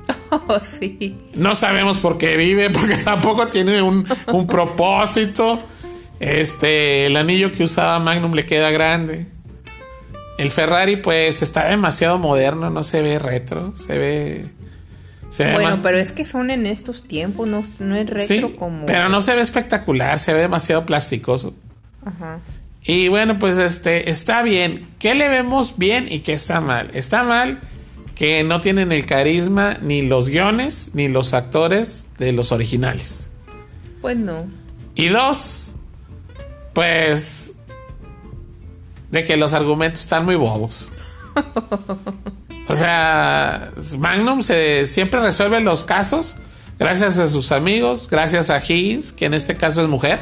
Oh, 0.48 0.60
sí. 0.60 1.18
No 1.34 1.56
sabemos 1.56 1.98
por 1.98 2.18
qué 2.18 2.36
vive, 2.36 2.70
porque 2.74 2.98
tampoco 2.98 3.48
tiene 3.48 3.82
un, 3.82 4.06
un 4.28 4.48
propósito. 4.48 5.60
Este, 6.20 7.06
el 7.06 7.18
anillo 7.18 7.52
que 7.52 7.64
usaba 7.64 8.00
Magnum 8.00 8.34
le 8.34 8.46
queda 8.46 8.70
grande. 8.72 9.28
El 10.38 10.52
Ferrari, 10.52 10.98
pues, 10.98 11.42
está 11.42 11.70
demasiado 11.70 12.18
moderno, 12.18 12.70
no 12.70 12.84
se 12.84 13.02
ve 13.02 13.20
retro, 13.20 13.76
se 13.78 13.98
ve. 13.98 14.46
Se 15.36 15.52
Bueno, 15.52 15.80
pero 15.84 15.98
es 15.98 16.14
que 16.14 16.24
son 16.24 16.50
en 16.50 16.66
estos 16.66 17.04
tiempos, 17.04 17.46
no, 17.46 17.66
no 17.80 17.96
es 17.98 18.10
retro 18.10 18.48
Sí, 18.50 18.56
como. 18.58 18.86
pero 18.86 19.10
no 19.10 19.20
se 19.20 19.36
ve 19.36 19.42
espectacular, 19.42 20.18
se 20.18 20.32
ve 20.32 20.40
demasiado 20.40 20.86
plasticoso. 20.86 21.54
Ajá. 22.06 22.40
Y 22.86 23.10
bueno, 23.10 23.38
pues 23.38 23.58
este 23.58 24.10
está 24.10 24.44
bien. 24.44 24.88
¿Qué 24.98 25.14
le 25.14 25.28
vemos 25.28 25.78
bien 25.78 26.06
y 26.10 26.20
qué 26.20 26.32
está 26.32 26.62
mal? 26.62 26.90
Está 26.94 27.24
mal 27.24 27.60
que 28.16 28.46
no 28.46 28.62
tienen 28.62 28.94
el 28.94 29.06
carisma 29.06 29.78
ni 29.82 30.04
los 30.04 30.30
guiones 30.30 30.92
ni 30.94 31.10
los 31.10 31.34
actores 31.34 32.06
de 32.18 32.32
los 32.32 32.54
originales. 32.54 33.30
Pues 34.00 34.16
no. 34.16 34.46
Y 34.96 35.08
dos, 35.10 35.72
pues 36.72 37.56
de 39.12 39.26
que 39.26 39.36
los 39.36 39.54
argumentos 39.54 40.00
están 40.00 40.24
muy 40.24 40.36
bobos. 40.36 40.94
O 42.68 42.76
sea, 42.76 43.72
Magnum 43.98 44.42
se, 44.42 44.86
siempre 44.86 45.20
resuelve 45.20 45.60
los 45.62 45.84
casos 45.84 46.38
gracias 46.80 47.18
a 47.20 47.28
sus 47.28 47.52
amigos, 47.52 48.08
gracias 48.10 48.50
a 48.50 48.58
Higgins, 48.58 49.14
que 49.14 49.26
en 49.26 49.34
este 49.34 49.56
caso 49.56 49.82
es 49.82 49.88
mujer, 49.88 50.20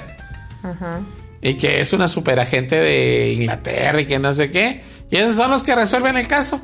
Ajá. 0.62 1.02
y 1.42 1.56
que 1.56 1.80
es 1.80 1.94
una 1.94 2.08
superagente 2.08 2.76
de 2.76 3.34
Inglaterra 3.34 4.02
y 4.02 4.06
que 4.06 4.20
no 4.20 4.34
sé 4.34 4.52
qué. 4.52 4.84
Y 5.10 5.18
esos 5.18 5.36
son 5.36 5.52
los 5.52 5.64
que 5.64 5.76
resuelven 5.76 6.18
el 6.18 6.28
caso. 6.28 6.62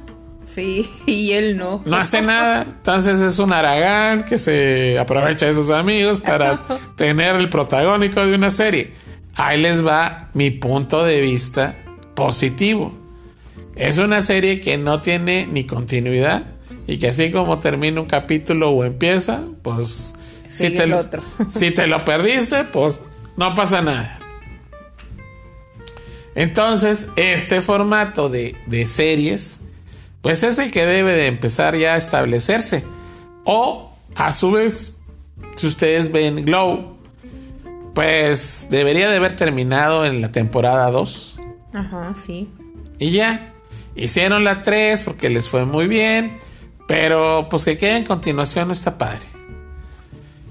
Sí, 0.53 0.89
y 1.05 1.31
él 1.31 1.57
no. 1.57 1.81
No 1.85 1.97
hace 1.97 2.21
nada. 2.21 2.63
Entonces 2.63 3.19
es 3.19 3.39
un 3.39 3.53
Aragán 3.53 4.25
que 4.25 4.37
se 4.37 4.97
aprovecha 4.99 5.45
de 5.45 5.53
sus 5.53 5.69
amigos 5.69 6.19
para 6.19 6.59
tener 6.95 7.35
el 7.35 7.49
protagónico 7.49 8.25
de 8.25 8.35
una 8.35 8.51
serie. 8.51 8.93
Ahí 9.35 9.61
les 9.61 9.85
va 9.85 10.29
mi 10.33 10.51
punto 10.51 11.03
de 11.03 11.21
vista 11.21 11.75
positivo. 12.15 12.98
Es 13.79 13.97
una 13.97 14.19
serie 14.19 14.59
que 14.59 14.77
no 14.77 15.01
tiene 15.01 15.47
ni 15.47 15.63
continuidad 15.63 16.43
y 16.85 16.97
que 16.97 17.07
así 17.07 17.31
como 17.31 17.59
termina 17.59 18.01
un 18.01 18.07
capítulo 18.07 18.71
o 18.71 18.83
empieza, 18.83 19.43
pues 19.61 20.13
si 20.47 20.65
Sigue 20.65 20.77
te, 20.77 20.83
el 20.83 20.89
lo, 20.89 20.97
otro. 20.99 21.23
si 21.49 21.71
te 21.71 21.87
lo 21.87 22.03
perdiste, 22.03 22.65
pues 22.65 22.99
no 23.37 23.55
pasa 23.55 23.81
nada. 23.81 24.19
Entonces, 26.35 27.07
este 27.15 27.61
formato 27.61 28.27
de, 28.27 28.55
de 28.65 28.85
series, 28.85 29.61
pues 30.21 30.43
es 30.43 30.59
el 30.59 30.71
que 30.71 30.85
debe 30.85 31.13
de 31.13 31.27
empezar 31.27 31.75
ya 31.77 31.93
a 31.93 31.97
establecerse. 31.97 32.83
O, 33.45 33.93
a 34.15 34.31
su 34.31 34.51
vez, 34.51 34.97
si 35.55 35.67
ustedes 35.67 36.11
ven 36.11 36.43
Glow, 36.43 36.97
pues 37.95 38.67
debería 38.69 39.09
de 39.09 39.17
haber 39.17 39.35
terminado 39.37 40.05
en 40.05 40.21
la 40.21 40.33
temporada 40.33 40.91
2. 40.91 41.39
Ajá, 41.73 42.13
sí. 42.15 42.49
Y 42.99 43.11
ya. 43.11 43.53
Hicieron 43.95 44.43
la 44.43 44.61
3 44.63 45.01
porque 45.01 45.29
les 45.29 45.49
fue 45.49 45.65
muy 45.65 45.87
bien. 45.87 46.39
Pero 46.87 47.47
pues 47.49 47.65
que 47.65 47.77
quede 47.77 47.97
en 47.97 48.03
continuación 48.05 48.67
no 48.67 48.73
está 48.73 48.97
padre. 48.97 49.19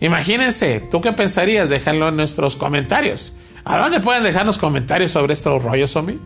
Imagínense, 0.01 0.81
¿tú 0.91 1.01
qué 1.01 1.13
pensarías? 1.13 1.69
Déjenlo 1.69 2.09
en 2.09 2.17
nuestros 2.17 2.55
comentarios. 2.57 3.35
¿A 3.65 3.79
dónde 3.79 3.99
pueden 4.01 4.23
dejarnos 4.23 4.57
comentarios 4.59 5.11
sobre 5.11 5.33
estos 5.35 5.63
rollos, 5.63 5.91
zombie? 5.91 6.19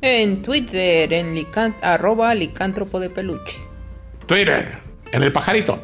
En 0.00 0.42
Twitter, 0.42 1.12
en 1.12 1.34
lican- 1.34 1.74
arroba 1.82 2.34
licántropo 2.34 3.00
de 3.00 3.10
peluche. 3.10 3.58
Twitter, 4.26 4.78
en 5.10 5.22
el 5.24 5.32
pajarito. 5.32 5.80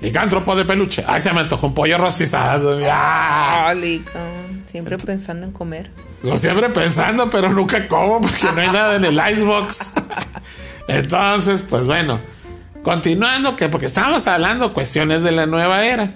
Licántropo 0.00 0.54
de 0.56 0.64
peluche. 0.64 1.04
Ay, 1.06 1.20
se 1.20 1.32
me 1.32 1.40
antojó 1.40 1.66
un 1.66 1.74
pollo 1.74 1.98
rostizado. 1.98 2.78
¡Ah! 2.88 3.74
Ah. 3.74 3.74
Siempre 4.70 4.96
pensando 4.98 5.44
en 5.46 5.52
comer. 5.52 5.90
Lo 6.22 6.36
siempre 6.36 6.68
pensando, 6.68 7.30
pero 7.30 7.50
nunca 7.50 7.88
como 7.88 8.20
porque 8.20 8.46
no 8.54 8.60
hay 8.60 8.70
nada 8.70 8.96
en 8.96 9.04
el 9.04 9.20
icebox. 9.30 9.92
Entonces, 10.88 11.62
pues 11.62 11.86
bueno, 11.86 12.20
continuando, 12.82 13.56
que 13.56 13.68
porque 13.68 13.86
estábamos 13.86 14.26
hablando 14.26 14.74
cuestiones 14.74 15.22
de 15.22 15.32
la 15.32 15.46
nueva 15.46 15.86
era. 15.86 16.10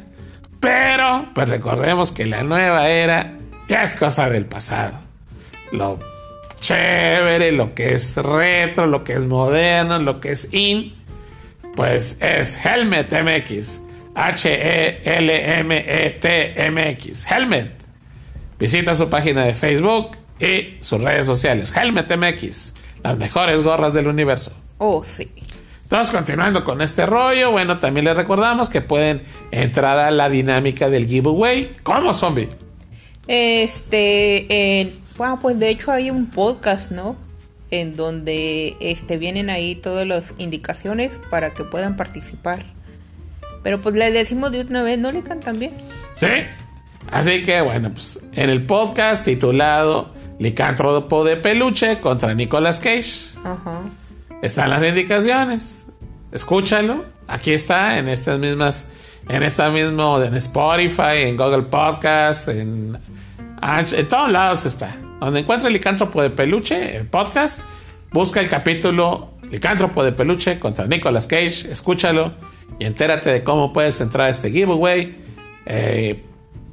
Pero, 0.61 1.29
pues 1.35 1.49
recordemos 1.49 2.13
que 2.13 2.27
la 2.27 2.43
nueva 2.43 2.89
era 2.89 3.35
ya 3.69 3.83
es 3.83 3.95
cosa 3.95 4.29
del 4.29 4.47
pasado. 4.47 4.95
Lo 5.73 5.99
chévere, 6.61 7.53
lo 7.53 7.75
que 7.75 7.95
es 7.95 8.17
retro, 8.17 8.87
lo 8.87 9.05
que 9.05 9.15
es 9.15 9.27
moderno, 9.27 9.99
lo 9.99 10.21
que 10.21 10.33
es 10.33 10.49
in, 10.53 10.95
pues 11.77 12.17
es 12.21 12.59
Helmet 12.65 13.13
MX. 13.13 13.81
H-E-L-M-E-T 14.15 15.51
MX. 16.71 17.31
Helmet. 17.31 17.84
Visita 18.59 18.95
su 18.95 19.09
página 19.09 19.45
de 19.45 19.55
Facebook 19.55 20.17
y 20.39 20.77
sus 20.81 21.01
redes 21.01 21.27
sociales. 21.27 21.75
Helmet 21.77 22.17
MX. 22.17 22.75
Las 23.03 23.17
mejores 23.17 23.63
gorras 23.63 23.93
del 23.93 24.09
universo. 24.09 24.53
Oh, 24.79 25.03
sí. 25.05 25.31
Entonces, 25.83 26.15
continuando 26.15 26.65
con 26.65 26.81
este 26.81 27.07
rollo, 27.07 27.53
bueno, 27.53 27.79
también 27.79 28.07
les 28.07 28.17
recordamos 28.17 28.69
que 28.71 28.81
pueden 28.81 29.23
entrar 29.51 29.99
a 29.99 30.11
la 30.11 30.29
dinámica 30.29 30.89
del 30.89 31.07
giveaway. 31.07 31.71
¿Cómo, 31.83 32.15
zombie? 32.15 32.49
Este, 33.29 34.81
en, 34.81 34.99
bueno, 35.17 35.39
pues 35.41 35.59
de 35.59 35.69
hecho 35.69 35.93
hay 35.93 36.11
un 36.11 36.31
podcast, 36.31 36.91
¿no? 36.91 37.17
En 37.71 37.97
donde 37.97 38.77
este, 38.81 39.19
vienen 39.19 39.51
ahí 39.51 39.75
todas 39.75 40.07
las 40.07 40.35
indicaciones 40.39 41.13
para 41.31 41.55
que 41.55 41.65
puedan 41.65 41.97
participar. 41.97 42.65
Pero 43.63 43.81
pues 43.81 43.95
le 43.95 44.11
decimos 44.11 44.53
de 44.53 44.63
una 44.63 44.83
vez, 44.83 44.99
¿no 44.99 45.13
le 45.13 45.23
cantan 45.23 45.59
bien? 45.59 45.75
¿Sí? 46.15 46.27
Así 47.11 47.43
que, 47.43 47.61
bueno, 47.61 47.93
pues 47.93 48.21
en 48.33 48.51
el 48.51 48.67
podcast 48.67 49.25
titulado 49.25 50.13
Licántropo 50.39 51.25
de 51.25 51.37
Peluche 51.37 52.01
contra 52.01 52.35
Nicolas 52.35 52.81
Cage. 52.81 53.37
Ajá. 53.45 53.83
Están 54.43 54.71
las 54.71 54.85
indicaciones. 54.85 55.87
Escúchalo. 56.33 57.05
Aquí 57.29 57.53
está, 57.53 57.99
en 57.99 58.09
estas 58.09 58.39
mismas, 58.39 58.87
en 59.29 59.43
esta 59.43 59.71
mismo, 59.71 60.21
en 60.21 60.35
Spotify, 60.35 61.23
en 61.23 61.37
Google 61.37 61.63
Podcast, 61.63 62.49
en, 62.49 62.99
en 63.63 64.09
todos 64.09 64.31
lados 64.31 64.67
está. 64.67 64.95
Donde 65.21 65.41
encuentra 65.41 65.69
el 65.69 65.73
licántropo 65.73 66.21
de 66.21 66.31
peluche, 66.31 66.97
el 66.97 67.07
podcast, 67.07 67.61
busca 68.13 68.41
el 68.41 68.49
capítulo 68.49 69.31
Licántropo 69.51 70.03
de 70.03 70.13
peluche 70.13 70.59
contra 70.59 70.87
Nicolas 70.87 71.27
Cage, 71.27 71.71
escúchalo 71.71 72.35
y 72.79 72.87
entérate 72.87 73.31
de 73.31 73.45
cómo 73.45 73.73
puedes 73.73 74.01
entrar 74.01 74.27
a 74.27 74.31
este 74.31 74.51
giveaway. 74.51 75.17
Eh, 75.67 76.25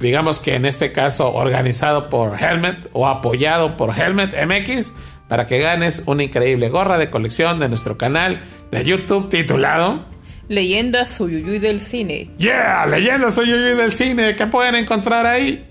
digamos 0.02 0.40
que 0.40 0.56
en 0.56 0.66
este 0.66 0.90
caso 0.90 1.32
organizado 1.32 2.10
por 2.10 2.42
Helmet 2.42 2.90
o 2.92 3.06
apoyado 3.06 3.76
por 3.76 3.96
Helmet 3.96 4.34
MX 4.34 4.92
para 5.28 5.46
que 5.46 5.60
ganes 5.60 6.02
una 6.06 6.24
increíble 6.24 6.68
gorra 6.68 6.98
de 6.98 7.08
colección 7.08 7.60
de 7.60 7.68
nuestro 7.68 7.96
canal 7.96 8.42
de 8.72 8.84
YouTube 8.84 9.30
titulado 9.30 10.04
Leyendas 10.48 11.08
Suyuyuy 11.12 11.60
del 11.60 11.80
cine. 11.80 12.28
Yeah, 12.36 12.84
leyendas 12.86 13.36
yo 13.36 13.44
del 13.44 13.92
cine 13.92 14.34
que 14.34 14.46
pueden 14.48 14.74
encontrar 14.74 15.24
ahí. 15.24 15.64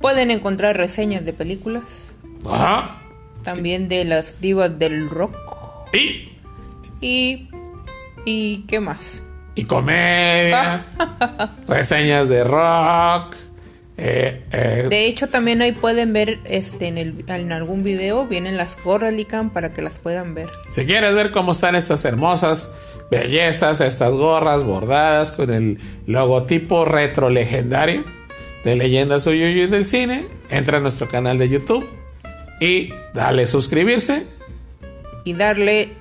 Pueden 0.00 0.30
encontrar 0.30 0.76
reseñas 0.76 1.24
de 1.24 1.32
películas, 1.32 2.16
Ajá. 2.48 3.02
También 3.42 3.88
de 3.88 4.04
las 4.04 4.40
divas 4.40 4.78
del 4.78 5.10
rock. 5.10 5.36
Y, 5.92 6.30
Y. 7.00 7.48
¿Y 8.24 8.60
qué 8.68 8.80
más? 8.80 9.22
y 9.56 9.64
comedia, 9.64 10.84
reseñas 11.66 12.28
de 12.28 12.44
rock. 12.44 13.34
Eh, 13.98 14.42
eh, 14.52 14.86
De 14.90 15.06
hecho, 15.06 15.26
también 15.26 15.62
ahí 15.62 15.72
pueden 15.72 16.12
ver 16.12 16.40
este 16.44 16.88
en, 16.88 16.98
el, 16.98 17.24
en 17.28 17.52
algún 17.52 17.82
video. 17.82 18.26
Vienen 18.26 18.56
las 18.56 18.76
gorras 18.82 19.12
Lican 19.12 19.50
para 19.50 19.72
que 19.72 19.82
las 19.82 19.98
puedan 19.98 20.34
ver. 20.34 20.50
Si 20.68 20.84
quieres 20.84 21.14
ver 21.14 21.30
cómo 21.30 21.52
están 21.52 21.74
estas 21.74 22.04
hermosas 22.04 22.70
bellezas, 23.10 23.80
estas 23.80 24.14
gorras 24.14 24.64
bordadas 24.64 25.32
con 25.32 25.50
el 25.50 25.78
logotipo 26.06 26.84
retro 26.84 27.30
legendario 27.30 28.04
de 28.64 28.76
Leyendas 28.76 29.26
Uyuyuy 29.26 29.66
del 29.66 29.84
cine, 29.84 30.26
entra 30.50 30.78
a 30.78 30.80
nuestro 30.80 31.08
canal 31.08 31.38
de 31.38 31.48
YouTube 31.48 31.86
y 32.60 32.92
dale 33.14 33.46
suscribirse. 33.46 34.26
Y 35.24 35.32
darle 35.32 35.92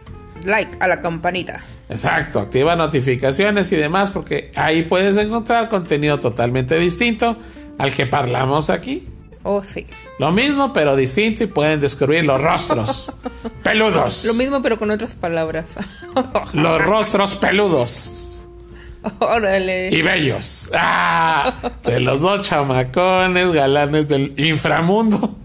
like 0.43 0.77
a 0.79 0.87
la 0.87 1.01
campanita. 1.01 1.63
Exacto, 1.89 2.39
activa 2.39 2.75
notificaciones 2.75 3.71
y 3.71 3.75
demás 3.75 4.09
porque 4.09 4.51
ahí 4.55 4.81
puedes 4.83 5.17
encontrar 5.17 5.69
contenido 5.69 6.19
totalmente 6.19 6.79
distinto 6.79 7.37
al 7.77 7.93
que 7.93 8.05
parlamos 8.05 8.69
aquí. 8.69 9.07
Oh, 9.43 9.63
sí. 9.63 9.85
Lo 10.17 10.31
mismo 10.31 10.73
pero 10.73 10.95
distinto 10.95 11.43
y 11.43 11.47
pueden 11.47 11.79
descubrir 11.79 12.25
los 12.25 12.41
rostros 12.41 13.11
peludos. 13.63 14.25
Lo 14.25 14.33
mismo, 14.33 14.61
pero 14.61 14.79
con 14.79 14.89
otras 14.89 15.13
palabras. 15.13 15.65
Los 16.53 16.81
rostros 16.81 17.35
peludos. 17.35 18.41
Órale. 19.19 19.89
y 19.91 20.01
bellos. 20.01 20.71
¡Ah! 20.73 21.53
De 21.83 21.99
los 21.99 22.21
dos 22.21 22.41
chamacones 22.47 23.51
galanes 23.51 24.07
del 24.07 24.33
inframundo, 24.35 25.35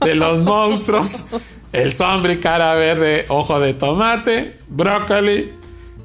de 0.00 0.14
los 0.14 0.38
monstruos, 0.44 1.24
el 1.72 1.92
zombie 1.92 2.38
cara 2.38 2.74
verde, 2.74 3.26
ojo 3.28 3.58
de 3.58 3.74
tomate, 3.74 4.58
brócoli 4.68 5.50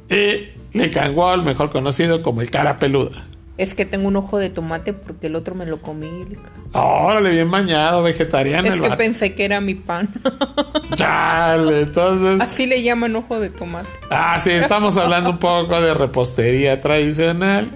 y 0.09 0.49
Lican 0.75 1.15
Wall, 1.15 1.43
mejor 1.43 1.69
conocido 1.69 2.23
como 2.23 2.41
el 2.41 2.49
cara 2.49 2.79
peluda. 2.79 3.27
Es 3.57 3.75
que 3.75 3.85
tengo 3.85 4.07
un 4.07 4.15
ojo 4.15 4.39
de 4.39 4.49
tomate 4.49 4.93
porque 4.93 5.27
el 5.27 5.35
otro 5.35 5.53
me 5.53 5.65
lo 5.67 5.79
comí. 5.79 6.09
Lica. 6.27 6.49
Órale, 6.73 7.29
bien 7.29 7.51
bañado, 7.51 8.01
vegetariano 8.01 8.67
Es 8.67 8.73
el 8.73 8.81
que 8.81 8.87
vato. 8.89 8.97
pensé 8.97 9.35
que 9.35 9.45
era 9.45 9.61
mi 9.61 9.75
pan. 9.75 10.09
Chale, 10.95 11.81
entonces. 11.81 12.41
Así 12.41 12.65
le 12.65 12.81
llaman 12.81 13.15
ojo 13.15 13.39
de 13.39 13.49
tomate. 13.49 13.87
Ah, 14.09 14.39
sí, 14.39 14.49
estamos 14.51 14.97
hablando 14.97 15.29
un 15.31 15.37
poco 15.37 15.79
de 15.81 15.93
repostería 15.93 16.81
tradicional. 16.81 17.69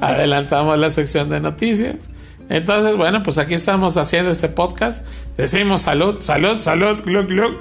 Adelantamos 0.00 0.78
la 0.78 0.90
sección 0.90 1.30
de 1.30 1.40
noticias. 1.40 1.96
Entonces, 2.50 2.96
bueno, 2.96 3.22
pues 3.22 3.38
aquí 3.38 3.54
estamos 3.54 3.96
haciendo 3.96 4.30
este 4.30 4.50
podcast. 4.50 5.06
Decimos 5.38 5.82
salud, 5.82 6.16
salud, 6.20 6.60
salud, 6.60 7.00
glug, 7.02 7.26
glug. 7.28 7.54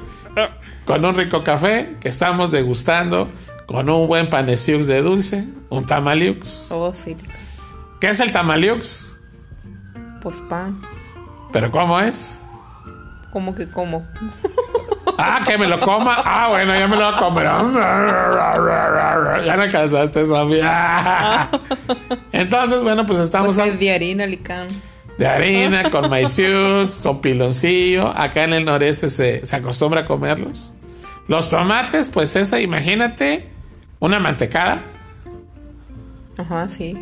Con 0.86 1.06
un 1.06 1.16
rico 1.16 1.46
café 1.46 1.96
que 2.02 2.10
estamos 2.10 2.52
degustando. 2.52 3.30
Con 3.66 3.90
un 3.90 4.08
buen 4.08 4.30
panesiux 4.30 4.86
de 4.88 5.02
dulce. 5.02 5.46
Un 5.70 5.86
tamaliux. 5.86 6.68
Oh, 6.72 6.94
sí. 6.94 7.16
¿Qué 8.04 8.10
es 8.10 8.20
el 8.20 8.34
tamaliux? 8.34 9.16
Pues 10.22 10.42
pan. 10.42 10.82
¿Pero 11.54 11.72
cómo 11.72 12.02
es? 12.02 12.38
¿Cómo 13.32 13.56
que 13.56 13.70
cómo? 13.70 14.06
Ah, 15.18 15.42
que 15.48 15.58
me 15.58 15.68
lo 15.68 15.80
coma. 15.80 16.18
Ah, 16.26 16.50
bueno, 16.50 16.76
ya 16.78 16.86
me 16.90 16.98
lo 16.98 17.06
voy 17.06 17.14
a 17.14 17.18
comer. 17.18 17.46
Ya 19.46 19.56
me 19.56 19.70
cansaste, 19.70 20.26
zombie. 20.26 20.60
Entonces, 22.34 22.82
bueno, 22.82 23.06
pues 23.06 23.20
estamos 23.20 23.56
Pues 23.56 23.68
es 23.70 23.80
de 23.80 23.94
harina, 23.94 24.26
Lican. 24.26 24.68
de 25.18 25.26
harina, 25.26 25.90
con 25.90 26.10
maiciux, 26.10 26.98
con 26.98 27.22
piloncillo. 27.22 28.10
Acá 28.10 28.44
en 28.44 28.52
el 28.52 28.66
noreste 28.66 29.08
se, 29.08 29.46
se 29.46 29.56
acostumbra 29.56 30.02
a 30.02 30.06
comerlos. 30.06 30.74
Los 31.30 31.50
tomates, 31.50 32.10
pues 32.10 32.36
esa, 32.36 32.60
imagínate, 32.60 33.48
una 34.00 34.20
mantecada. 34.20 34.80
Ajá, 36.38 36.68
sí. 36.68 36.98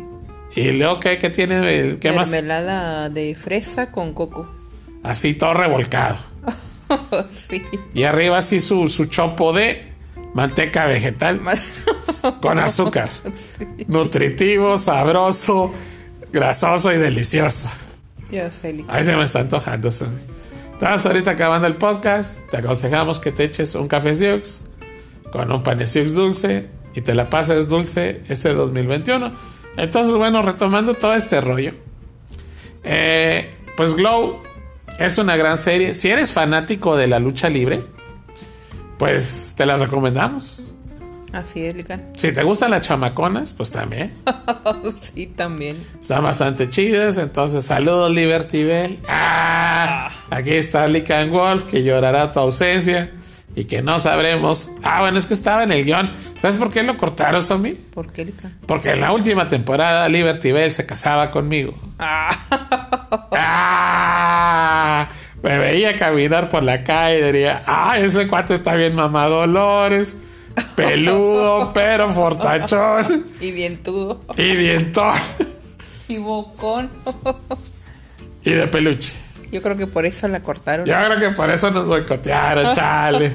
Y 0.54 0.70
luego, 0.72 1.00
¿qué, 1.00 1.18
qué 1.18 1.30
tiene? 1.30 1.98
¿Qué 1.98 2.12
más? 2.12 2.30
Mermelada 2.30 3.08
de 3.08 3.34
fresa 3.34 3.90
con 3.90 4.12
coco. 4.12 4.50
Así 5.02 5.34
todo 5.34 5.54
revolcado. 5.54 6.18
sí. 7.30 7.62
Y 7.94 8.04
arriba 8.04 8.38
así 8.38 8.60
su, 8.60 8.88
su 8.88 9.06
chopo 9.06 9.52
de 9.52 9.92
manteca 10.34 10.86
vegetal 10.86 11.40
con 12.40 12.58
azúcar. 12.58 13.08
Nutritivo, 13.88 14.78
sabroso, 14.78 15.72
grasoso 16.32 16.92
y 16.92 16.98
delicioso. 16.98 17.70
Ahí 18.88 19.04
se 19.04 19.14
me 19.14 19.24
está 19.24 19.40
antojando. 19.40 19.88
Estamos 19.88 21.04
ahorita 21.04 21.32
acabando 21.32 21.66
el 21.66 21.76
podcast. 21.76 22.40
Te 22.50 22.58
aconsejamos 22.58 23.20
que 23.20 23.30
te 23.30 23.44
eches 23.44 23.74
un 23.74 23.88
café 23.88 24.14
Siux 24.14 24.62
con 25.30 25.50
un 25.52 25.62
panesiux 25.62 26.14
dulce 26.14 26.68
y 26.94 27.02
te 27.02 27.14
la 27.14 27.28
pases 27.28 27.68
dulce 27.68 28.22
este 28.28 28.54
2021. 28.54 29.32
Entonces, 29.76 30.14
bueno, 30.14 30.42
retomando 30.42 30.94
todo 30.94 31.14
este 31.14 31.40
rollo. 31.40 31.74
eh, 32.84 33.54
pues 33.76 33.94
Glow 33.94 34.42
es 34.98 35.18
una 35.18 35.36
gran 35.36 35.56
serie. 35.56 35.94
Si 35.94 36.10
eres 36.10 36.32
fanático 36.32 36.96
de 36.96 37.06
la 37.06 37.18
lucha 37.18 37.48
libre, 37.48 37.82
pues 38.98 39.54
te 39.56 39.64
la 39.66 39.76
recomendamos. 39.76 40.74
Así 41.32 41.64
es, 41.64 41.74
Lican. 41.74 42.10
Si 42.14 42.30
te 42.32 42.42
gustan 42.42 42.70
las 42.72 42.82
chamaconas, 42.82 43.54
pues 43.54 43.70
también. 43.70 44.12
sí, 45.14 45.26
también. 45.28 45.76
Están 45.98 46.22
bastante 46.22 46.68
chidas. 46.68 47.16
Entonces, 47.16 47.64
saludos, 47.64 48.10
Liberty 48.10 48.64
Bell. 48.64 48.98
Ah, 49.08 50.10
aquí 50.28 50.50
está 50.52 50.86
Lican 50.88 51.30
Wolf, 51.30 51.64
que 51.64 51.82
llorará 51.82 52.30
tu 52.30 52.40
ausencia 52.40 53.10
y 53.54 53.64
que 53.64 53.82
no 53.82 53.98
sabremos. 53.98 54.70
Ah, 54.82 55.00
bueno, 55.02 55.18
es 55.18 55.26
que 55.26 55.34
estaba 55.34 55.62
en 55.62 55.72
el 55.72 55.84
guion. 55.84 56.10
¿Sabes 56.36 56.56
por 56.56 56.70
qué 56.70 56.82
lo 56.82 56.96
cortaron, 56.96 57.42
Zombie? 57.42 57.74
¿Por 57.94 58.12
qué? 58.12 58.32
Porque 58.66 58.90
en 58.92 59.00
la 59.00 59.12
última 59.12 59.48
temporada, 59.48 60.08
Liberty 60.08 60.52
Bell 60.52 60.72
se 60.72 60.86
casaba 60.86 61.30
conmigo. 61.30 61.74
Ah, 63.44 65.08
me 65.42 65.58
veía 65.58 65.96
caminar 65.96 66.48
por 66.48 66.62
la 66.62 66.84
calle 66.84 67.18
y 67.20 67.22
diría: 67.24 67.62
Ah, 67.66 67.98
ese 67.98 68.28
cuate 68.28 68.54
está 68.54 68.74
bien 68.74 68.94
mamá 68.94 69.26
Dolores. 69.26 70.16
Peludo, 70.76 71.72
pero 71.74 72.10
fortachón 72.10 73.26
Y 73.40 73.52
dientudo. 73.52 74.20
y 74.36 74.54
dientón 74.54 75.14
Y 76.08 76.18
bocón. 76.18 76.90
y 78.44 78.50
de 78.50 78.66
peluche. 78.66 79.14
Yo 79.52 79.60
creo 79.60 79.76
que 79.76 79.86
por 79.86 80.06
eso 80.06 80.26
la 80.28 80.42
cortaron. 80.42 80.86
Yo 80.86 80.94
creo 80.94 81.18
que 81.18 81.30
por 81.36 81.50
eso 81.50 81.70
nos 81.70 81.86
boicotearon, 81.86 82.72
chale. 82.74 83.34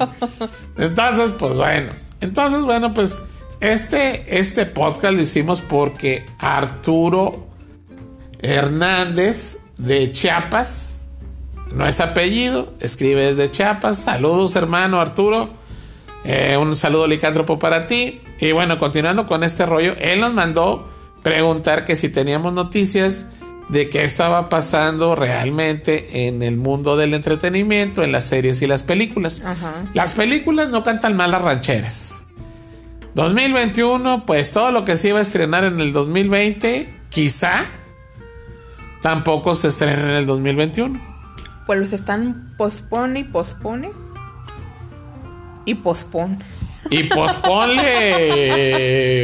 Entonces, 0.75 1.31
pues 1.33 1.55
bueno. 1.55 1.91
Entonces, 2.19 2.63
bueno, 2.63 2.91
pues 2.93 3.21
este, 3.59 4.39
este 4.39 4.65
podcast 4.65 5.13
lo 5.13 5.21
hicimos 5.21 5.61
porque 5.61 6.25
Arturo 6.39 7.47
Hernández 8.39 9.59
de 9.77 10.11
Chiapas, 10.11 10.97
no 11.71 11.85
es 11.85 11.99
apellido, 11.99 12.73
escribe 12.79 13.33
desde 13.33 13.51
Chiapas. 13.51 13.99
Saludos, 13.99 14.55
hermano 14.55 14.99
Arturo. 14.99 15.49
Eh, 16.23 16.57
un 16.57 16.75
saludo 16.75 17.07
licántropo 17.07 17.59
para 17.59 17.85
ti. 17.85 18.21
Y 18.39 18.53
bueno, 18.53 18.79
continuando 18.79 19.27
con 19.27 19.43
este 19.43 19.67
rollo, 19.67 19.95
él 19.99 20.19
nos 20.19 20.33
mandó 20.33 20.89
preguntar 21.21 21.85
que 21.85 21.95
si 21.95 22.09
teníamos 22.09 22.53
noticias 22.53 23.27
de 23.69 23.89
qué 23.89 24.03
estaba 24.03 24.49
pasando 24.49 25.15
realmente 25.15 26.27
en 26.27 26.41
el 26.41 26.57
mundo 26.57 26.95
del 26.95 27.13
entretenimiento, 27.13 28.03
en 28.03 28.11
las 28.11 28.25
series 28.25 28.61
y 28.61 28.67
las 28.67 28.83
películas. 28.83 29.41
Ajá. 29.45 29.85
Las 29.93 30.13
películas 30.13 30.69
no 30.69 30.83
cantan 30.83 31.17
mal 31.17 31.31
las 31.31 31.41
rancheras. 31.41 32.19
2021, 33.15 34.25
pues 34.25 34.51
todo 34.51 34.71
lo 34.71 34.85
que 34.85 34.95
se 34.95 35.09
iba 35.09 35.19
a 35.19 35.23
estrenar 35.23 35.63
en 35.63 35.81
el 35.81 35.91
2020, 35.91 36.93
quizá 37.09 37.65
tampoco 39.01 39.55
se 39.55 39.69
estrena 39.69 40.01
en 40.01 40.15
el 40.17 40.25
2021. 40.25 41.01
Pues 41.65 41.79
los 41.79 41.93
están 41.93 42.53
pospone 42.57 43.21
y 43.21 43.23
pospone. 43.23 43.89
Y 45.65 45.75
pospone. 45.75 46.37
Y 46.89 47.03
posponle 47.03 47.87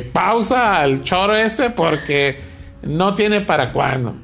pausa 0.14 0.82
al 0.82 1.02
choro 1.02 1.36
este 1.36 1.70
porque 1.70 2.38
no 2.82 3.16
tiene 3.16 3.42
para 3.42 3.72
cuándo. 3.72 4.16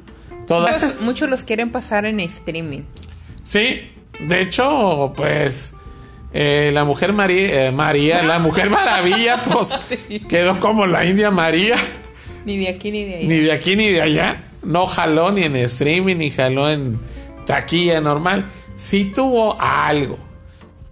Todas, 0.50 0.82
Muchos, 0.84 1.02
muchos 1.02 1.30
los 1.30 1.44
quieren 1.44 1.72
pasar 1.72 2.06
en 2.06 2.20
streaming. 2.20 2.82
sí, 3.44 3.92
de 4.20 4.42
hecho, 4.42 5.14
pues 5.16 5.74
eh, 6.34 6.72
la 6.74 6.84
mujer 6.84 7.14
María, 7.14 7.68
eh, 7.68 7.72
María, 7.72 8.22
la 8.24 8.38
mujer 8.40 8.70
maravilla, 8.72 9.42
pues 9.46 9.80
quedó 10.28 10.60
como 10.60 10.86
la 10.88 11.06
India 11.06 11.32
María, 11.32 11.78
Ni 12.46 12.58
de 12.58 12.68
aquí 12.68 12.92
ni 12.92 13.06
de 13.06 13.16
ahí. 13.16 13.28
ni 13.28 13.38
de 13.40 13.52
aquí 13.54 13.76
ni 13.78 13.88
de 13.90 14.02
allá. 14.02 14.44
No 14.64 14.88
jaló 14.88 15.32
ni 15.32 15.44
en 15.44 15.56
streaming, 15.56 16.18
ni 16.18 16.32
jaló 16.32 16.70
en 16.70 17.00
taquilla 17.46 18.02
normal. 18.02 18.50
Sí 18.76 19.06
tuvo 19.06 19.56
algo. 19.62 20.18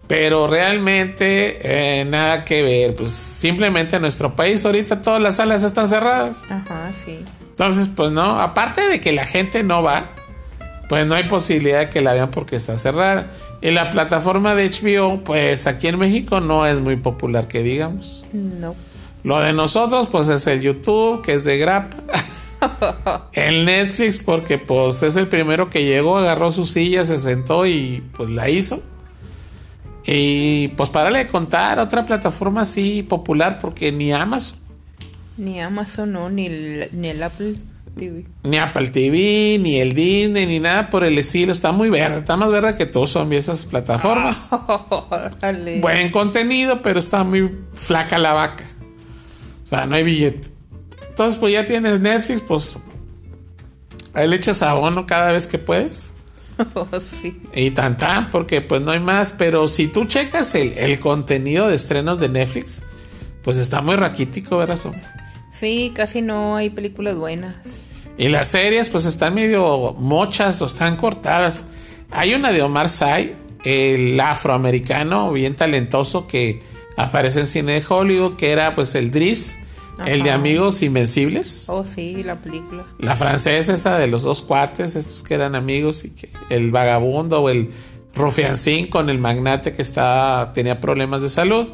Pero 0.07 0.47
realmente 0.47 1.59
eh, 1.99 2.05
nada 2.05 2.45
que 2.45 2.63
ver. 2.63 2.95
Pues 2.95 3.11
simplemente 3.11 3.97
en 3.97 4.03
nuestro 4.03 4.33
país 4.37 4.65
ahorita 4.65 5.01
todas 5.01 5.21
las 5.21 5.35
salas 5.35 5.65
están 5.65 5.89
cerradas. 5.89 6.43
Ajá, 6.49 6.93
sí. 6.93 7.25
Entonces, 7.57 7.89
pues 7.89 8.11
no, 8.11 8.39
aparte 8.39 8.87
de 8.87 9.01
que 9.01 9.11
la 9.11 9.25
gente 9.25 9.63
no 9.63 9.81
va, 9.81 10.05
pues 10.89 11.07
no 11.07 11.15
hay 11.15 11.23
posibilidad 11.23 11.79
de 11.79 11.89
que 11.89 12.01
la 12.01 12.13
vean 12.13 12.29
porque 12.29 12.55
está 12.55 12.77
cerrada. 12.77 13.31
Y 13.63 13.71
la 13.71 13.89
plataforma 13.89 14.53
de 14.53 14.69
HBO, 14.69 15.23
pues 15.23 15.65
aquí 15.65 15.87
en 15.87 15.97
México 15.97 16.39
no 16.39 16.67
es 16.67 16.79
muy 16.79 16.97
popular, 16.97 17.47
que 17.47 17.63
digamos. 17.63 18.27
No. 18.31 18.75
Lo 19.23 19.39
de 19.39 19.53
nosotros, 19.53 20.07
pues 20.11 20.27
es 20.27 20.45
el 20.45 20.61
YouTube, 20.61 21.23
que 21.23 21.33
es 21.33 21.43
de 21.43 21.57
grapa. 21.57 21.97
el 23.33 23.65
Netflix, 23.65 24.19
porque 24.19 24.59
pues 24.59 25.01
es 25.01 25.15
el 25.15 25.25
primero 25.25 25.71
que 25.71 25.83
llegó, 25.83 26.19
agarró 26.19 26.51
su 26.51 26.67
silla, 26.67 27.05
se 27.05 27.17
sentó 27.17 27.65
y 27.65 28.03
pues 28.15 28.29
la 28.29 28.51
hizo. 28.51 28.83
Y 30.05 30.67
pues 30.67 30.91
para 30.91 31.09
de 31.09 31.25
contar, 31.25 31.79
otra 31.79 32.05
plataforma 32.05 32.61
así 32.61 33.01
popular, 33.01 33.57
porque 33.59 33.91
ni 33.91 34.13
Amazon. 34.13 34.66
Ni 35.37 35.61
Amazon, 35.61 36.11
no, 36.11 36.29
ni 36.29 36.47
el, 36.47 36.89
ni 36.93 37.09
el 37.09 37.21
Apple 37.21 37.55
TV. 37.95 38.25
Ni 38.43 38.57
Apple 38.57 38.89
TV, 38.89 39.57
ni 39.59 39.79
el 39.79 39.93
Disney, 39.93 40.47
ni 40.47 40.59
nada 40.59 40.89
por 40.89 41.03
el 41.03 41.17
estilo. 41.17 41.51
Está 41.51 41.71
muy 41.71 41.89
verde, 41.89 42.19
está 42.19 42.35
más 42.35 42.51
verde 42.51 42.75
que 42.75 42.87
todos 42.87 43.11
son 43.11 43.31
esas 43.33 43.65
plataformas. 43.65 44.49
Órale. 45.09 45.79
Buen 45.79 46.11
contenido, 46.11 46.81
pero 46.81 46.99
está 46.99 47.23
muy 47.23 47.51
flaca 47.73 48.17
la 48.17 48.33
vaca. 48.33 48.63
O 49.63 49.67
sea, 49.67 49.85
no 49.85 49.95
hay 49.95 50.03
billete. 50.03 50.49
Entonces, 51.09 51.39
pues 51.39 51.53
ya 51.53 51.65
tienes 51.65 51.99
Netflix, 51.99 52.41
pues 52.41 52.77
ahí 54.13 54.27
le 54.27 54.35
echas 54.35 54.61
abono 54.61 55.05
cada 55.05 55.31
vez 55.31 55.47
que 55.47 55.57
puedes. 55.57 56.11
Oh, 56.73 56.87
sí. 56.99 57.39
Y 57.53 57.69
tan 57.69 57.97
tan, 57.97 58.31
porque 58.31 58.61
pues 58.61 58.81
no 58.81 58.89
hay 58.89 58.99
más. 58.99 59.31
Pero 59.31 59.67
si 59.67 59.85
tú 59.87 60.05
checas 60.05 60.55
el, 60.55 60.73
el 60.75 60.99
contenido 60.99 61.67
de 61.67 61.75
estrenos 61.75 62.19
de 62.19 62.29
Netflix, 62.29 62.81
pues 63.43 63.57
está 63.57 63.81
muy 63.81 63.95
raquítico, 63.95 64.57
¿verdad? 64.57 64.75
Sombra? 64.75 65.16
Sí, 65.57 65.91
casi 65.95 66.21
no 66.21 66.55
hay 66.55 66.69
películas 66.69 67.15
buenas. 67.15 67.55
Y 68.15 68.27
las 68.27 68.49
series, 68.49 68.89
pues 68.89 69.05
están 69.05 69.33
medio 69.33 69.95
mochas 69.97 70.61
o 70.61 70.67
están 70.67 70.97
cortadas. 70.97 71.63
Hay 72.11 72.35
una 72.35 72.51
de 72.51 72.61
Omar 72.61 72.91
Sy, 72.91 73.33
el 73.63 74.19
afroamericano, 74.19 75.31
bien 75.31 75.55
talentoso, 75.55 76.27
que 76.27 76.59
aparece 76.95 77.39
en 77.39 77.47
cine 77.47 77.73
de 77.73 77.83
Hollywood, 77.87 78.35
que 78.35 78.51
era 78.51 78.75
pues 78.75 78.93
el 78.93 79.09
Driss, 79.09 79.57
el 80.05 80.21
de. 80.21 80.29
Amigos 80.29 80.83
Invencibles. 80.83 81.67
Oh, 81.69 81.85
sí, 81.85 82.21
la 82.23 82.35
película. 82.35 82.85
La 82.99 83.15
francesa 83.15 83.73
esa 83.73 83.97
de 83.97 84.05
los 84.05 84.21
dos 84.21 84.43
cuates, 84.43 84.95
estos 84.95 85.23
que 85.23 85.33
eran 85.33 85.55
amigos 85.55 86.05
y 86.05 86.11
que 86.11 86.29
el 86.49 86.69
vagabundo 86.69 87.41
o 87.41 87.49
el 87.49 87.71
rufiancín 88.13 88.89
con 88.89 89.09
el 89.09 89.17
magnate 89.17 89.73
que 89.73 89.81
estaba, 89.81 90.53
tenía 90.53 90.79
problemas 90.79 91.23
de 91.23 91.29
salud 91.29 91.67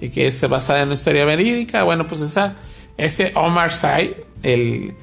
y 0.00 0.10
que 0.10 0.30
se 0.30 0.46
basada 0.46 0.82
en 0.82 0.86
una 0.86 0.94
historia 0.94 1.24
verídica. 1.24 1.82
Bueno, 1.82 2.06
pues 2.06 2.20
esa, 2.20 2.54
ese 2.96 3.32
Omar 3.34 3.72
Sy, 3.72 4.14
el, 4.42 4.94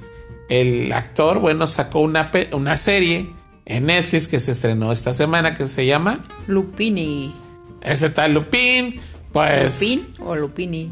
el 0.49 0.91
actor, 0.93 1.39
bueno, 1.39 1.67
sacó 1.67 1.99
una, 1.99 2.31
una 2.51 2.77
serie 2.77 3.29
en 3.65 3.85
Netflix 3.85 4.27
que 4.27 4.39
se 4.39 4.51
estrenó 4.51 4.91
esta 4.91 5.13
semana 5.13 5.53
que 5.53 5.67
se 5.67 5.85
llama 5.85 6.19
Lupini. 6.47 7.33
ese 7.81 8.09
tal 8.09 8.33
Lupin. 8.33 8.99
Pues 9.31 9.79
¿Lupin 9.81 10.07
o 10.19 10.35
Lupini? 10.35 10.89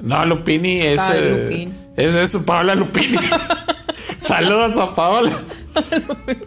no, 0.00 0.24
Lupini 0.24 0.80
es. 0.80 1.00
Eh, 1.14 1.30
Lupin. 1.44 1.74
Es 1.96 2.14
eso, 2.16 2.44
Paola 2.46 2.74
Lupini. 2.74 3.18
Saludos 4.18 4.76
a 4.76 4.94
Paola. 4.94 5.32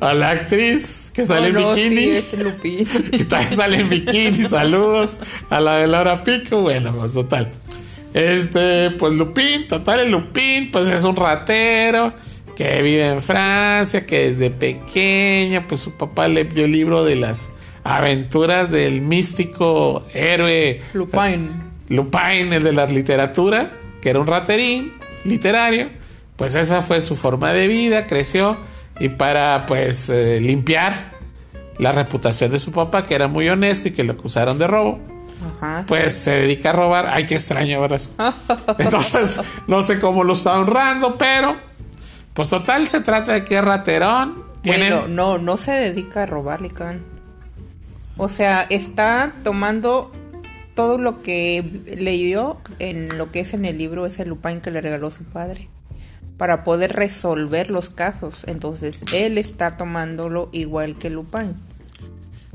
A 0.01 0.13
la 0.13 0.31
actriz 0.31 1.11
que 1.13 1.25
sale 1.25 1.47
Oh, 1.47 1.49
en 1.49 1.53
no, 1.55 1.73
bikini. 1.73 1.95
Sí, 1.97 2.09
es 2.11 2.33
Lupin. 2.39 2.87
Y 3.11 3.23
también 3.25 3.51
sale 3.55 3.77
en 3.79 3.89
bikini. 3.89 4.37
Saludos 4.43 5.17
a 5.49 5.59
la 5.59 5.77
de 5.77 5.87
Laura 5.87 6.23
Pico. 6.23 6.61
Bueno, 6.61 6.93
pues 6.97 7.13
total. 7.13 7.51
Este, 8.15 8.91
pues 8.91 9.13
Lupin, 9.13 9.67
total, 9.67 9.99
el 9.99 10.11
Lupin, 10.11 10.71
pues 10.71 10.87
es 10.87 11.03
un 11.03 11.17
ratero 11.17 12.13
que 12.55 12.81
vive 12.81 13.09
en 13.09 13.21
Francia, 13.21 14.05
que 14.05 14.29
desde 14.29 14.49
pequeño, 14.49 15.65
pues 15.67 15.81
su 15.81 15.97
papá 15.97 16.29
le 16.29 16.45
dio 16.45 16.63
el 16.63 16.71
libro 16.71 17.03
de 17.03 17.17
las 17.17 17.51
aventuras 17.83 18.71
del 18.71 19.01
místico 19.01 20.07
héroe 20.13 20.79
Lupin. 20.93 21.61
Lupin, 21.89 22.53
el 22.53 22.63
de 22.63 22.71
la 22.71 22.85
literatura, 22.85 23.69
que 24.01 24.11
era 24.11 24.21
un 24.21 24.27
raterín 24.27 24.93
literario, 25.25 25.89
pues 26.37 26.55
esa 26.55 26.81
fue 26.81 27.01
su 27.01 27.17
forma 27.17 27.51
de 27.51 27.67
vida, 27.67 28.07
creció 28.07 28.55
y 28.97 29.09
para 29.09 29.65
pues 29.65 30.09
eh, 30.09 30.39
limpiar 30.39 31.15
la 31.79 31.91
reputación 31.91 32.49
de 32.49 32.59
su 32.59 32.71
papá, 32.71 33.03
que 33.03 33.13
era 33.13 33.27
muy 33.27 33.49
honesto 33.49 33.89
y 33.89 33.91
que 33.91 34.05
lo 34.05 34.13
acusaron 34.13 34.57
de 34.57 34.67
robo, 34.67 35.01
Ajá. 35.43 35.81
sí. 35.81 35.85
pues 35.87 36.13
se 36.13 36.31
dedica 36.31 36.69
a 36.69 36.73
robar. 36.73 37.07
Ay, 37.07 37.25
qué 37.25 37.35
extraño, 37.35 37.81
¿verdad? 37.81 38.01
Entonces, 38.77 39.39
no 39.67 39.83
sé 39.83 39.99
cómo 39.99 40.23
lo 40.23 40.33
está 40.33 40.57
honrando, 40.59 41.17
pero 41.17 41.55
pues 42.33 42.49
total 42.49 42.89
se 42.89 43.01
trata 43.01 43.33
de 43.33 43.45
que 43.45 43.57
es 43.57 43.63
raterón. 43.63 44.43
Tiene... 44.61 44.89
Bueno, 44.89 45.07
no, 45.07 45.37
no 45.37 45.57
se 45.57 45.71
dedica 45.71 46.23
a 46.23 46.25
robar, 46.25 46.61
Lican. 46.61 47.03
O 48.17 48.29
sea, 48.29 48.65
está 48.69 49.33
tomando 49.43 50.11
todo 50.73 50.97
lo 50.97 51.21
que 51.21 51.83
leyó 51.97 52.57
en 52.79 53.17
lo 53.17 53.31
que 53.31 53.39
es 53.41 53.53
en 53.53 53.65
el 53.65 53.77
libro 53.77 54.05
ese 54.05 54.25
Lupin 54.25 54.61
que 54.61 54.71
le 54.71 54.81
regaló 54.81 55.09
su 55.11 55.23
padre 55.23 55.69
para 56.37 56.63
poder 56.63 56.93
resolver 56.93 57.69
los 57.69 57.89
casos. 57.89 58.43
Entonces, 58.45 59.01
él 59.13 59.37
está 59.37 59.77
tomándolo 59.77 60.49
igual 60.51 60.97
que 60.97 61.09
Lupin. 61.09 61.55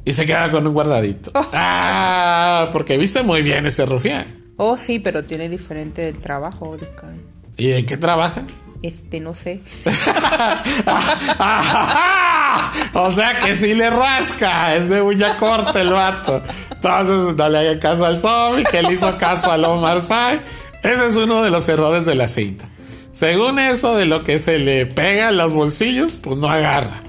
Y 0.04 0.12
se 0.12 0.26
queda 0.26 0.50
con 0.50 0.66
un 0.66 0.72
guardadito. 0.72 1.30
Ah, 1.34 2.68
porque 2.72 2.96
viste 2.96 3.22
muy 3.22 3.42
bien 3.42 3.66
ese 3.66 3.84
rufián. 3.86 4.26
Oh, 4.56 4.76
sí, 4.76 4.98
pero 4.98 5.24
tiene 5.24 5.48
diferente 5.48 6.02
del 6.02 6.18
trabajo, 6.18 6.76
Lican. 6.78 7.20
¿Y 7.56 7.72
en 7.72 7.86
qué 7.86 7.96
trabaja? 7.96 8.42
Este, 8.82 9.20
no 9.20 9.34
sé. 9.34 9.60
o 12.94 13.12
sea 13.12 13.38
que 13.38 13.54
sí 13.54 13.74
le 13.74 13.90
rasca, 13.90 14.74
es 14.74 14.88
de 14.88 15.02
uña 15.02 15.36
corta 15.36 15.80
el 15.80 15.90
vato. 15.90 16.42
Entonces 16.70 17.36
no 17.36 17.48
le 17.48 17.58
hagan 17.58 17.78
caso 17.78 18.06
al 18.06 18.18
zombie, 18.18 18.64
que 18.64 18.82
le 18.82 18.94
hizo 18.94 19.18
caso 19.18 19.52
al 19.52 19.64
Omar 19.64 20.00
Sy. 20.00 20.40
Ese 20.82 21.08
es 21.08 21.16
uno 21.16 21.42
de 21.42 21.50
los 21.50 21.68
errores 21.68 22.06
de 22.06 22.14
la 22.14 22.26
cinta. 22.26 22.66
Según 23.12 23.58
esto 23.58 23.96
de 23.96 24.06
lo 24.06 24.24
que 24.24 24.38
se 24.38 24.58
le 24.58 24.86
pega 24.86 25.28
en 25.28 25.36
los 25.36 25.52
bolsillos, 25.52 26.16
pues 26.16 26.38
no 26.38 26.48
agarra. 26.48 27.02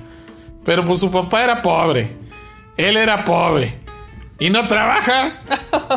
Pero 0.65 0.85
pues 0.85 0.99
su 0.99 1.09
papá 1.09 1.43
era 1.43 1.61
pobre. 1.61 2.20
Él 2.87 2.97
era 2.97 3.25
pobre. 3.25 3.79
Y 4.39 4.49
no 4.49 4.65
trabaja. 4.67 5.33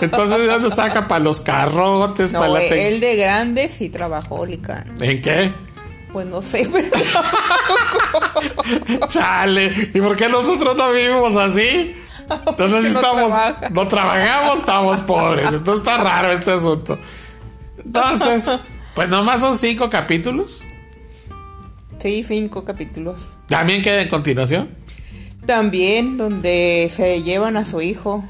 Entonces 0.02 0.38
¿de 0.38 0.46
dónde 0.46 0.70
saca 0.70 1.08
para 1.08 1.24
los 1.24 1.40
carrotes, 1.40 2.32
para 2.32 2.48
No, 2.48 2.54
la 2.54 2.60
te- 2.60 2.88
él 2.88 3.00
de 3.00 3.16
grande 3.16 3.68
sí 3.70 3.88
trabajó, 3.88 4.44
Lican. 4.44 4.92
¿En 5.00 5.20
qué? 5.22 5.50
Pues 6.12 6.26
no 6.26 6.42
sé, 6.42 6.68
pero 6.70 6.90
Chale, 9.08 9.72
¿y 9.94 10.00
por 10.00 10.16
qué 10.16 10.28
nosotros 10.28 10.76
no 10.76 10.90
vivimos 10.92 11.36
así? 11.36 11.94
Entonces 12.46 12.82
no 12.84 12.88
estamos, 12.88 13.28
trabaja. 13.28 13.68
no 13.70 13.88
trabajamos, 13.88 14.60
estamos 14.60 14.96
pobres. 15.00 15.48
Entonces 15.48 15.86
está 15.86 16.02
raro 16.02 16.32
este 16.32 16.52
asunto. 16.52 16.98
Entonces, 17.84 18.48
pues 18.94 19.08
nomás 19.08 19.40
son 19.40 19.56
cinco 19.58 19.90
capítulos. 19.90 20.62
sí, 22.00 22.22
cinco 22.24 22.64
capítulos. 22.64 23.20
También 23.48 23.82
queda 23.82 24.00
en 24.02 24.08
continuación. 24.08 24.70
También 25.46 26.16
donde 26.16 26.88
se 26.90 27.22
llevan 27.22 27.56
a 27.56 27.64
su 27.64 27.80
hijo. 27.80 28.24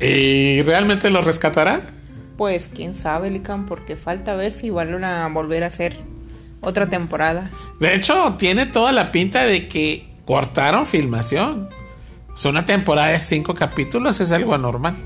¿Y 0.00 0.62
realmente 0.62 1.10
lo 1.10 1.22
rescatará? 1.22 1.80
Pues 2.36 2.70
quién 2.72 2.94
sabe, 2.94 3.30
Lican, 3.30 3.66
porque 3.66 3.96
falta 3.96 4.34
ver 4.34 4.52
si 4.52 4.70
van 4.70 5.04
a 5.04 5.28
volver 5.28 5.64
a 5.64 5.66
hacer 5.66 5.96
otra 6.60 6.88
temporada. 6.88 7.50
De 7.80 7.94
hecho, 7.94 8.36
tiene 8.38 8.66
toda 8.66 8.92
la 8.92 9.12
pinta 9.12 9.44
de 9.44 9.68
que 9.68 10.08
cortaron 10.24 10.86
filmación. 10.86 11.68
O 12.32 12.36
sea, 12.36 12.50
una 12.50 12.64
temporada 12.64 13.08
de 13.08 13.20
cinco 13.20 13.54
capítulos 13.54 14.20
es 14.20 14.32
algo 14.32 14.54
anormal. 14.54 14.96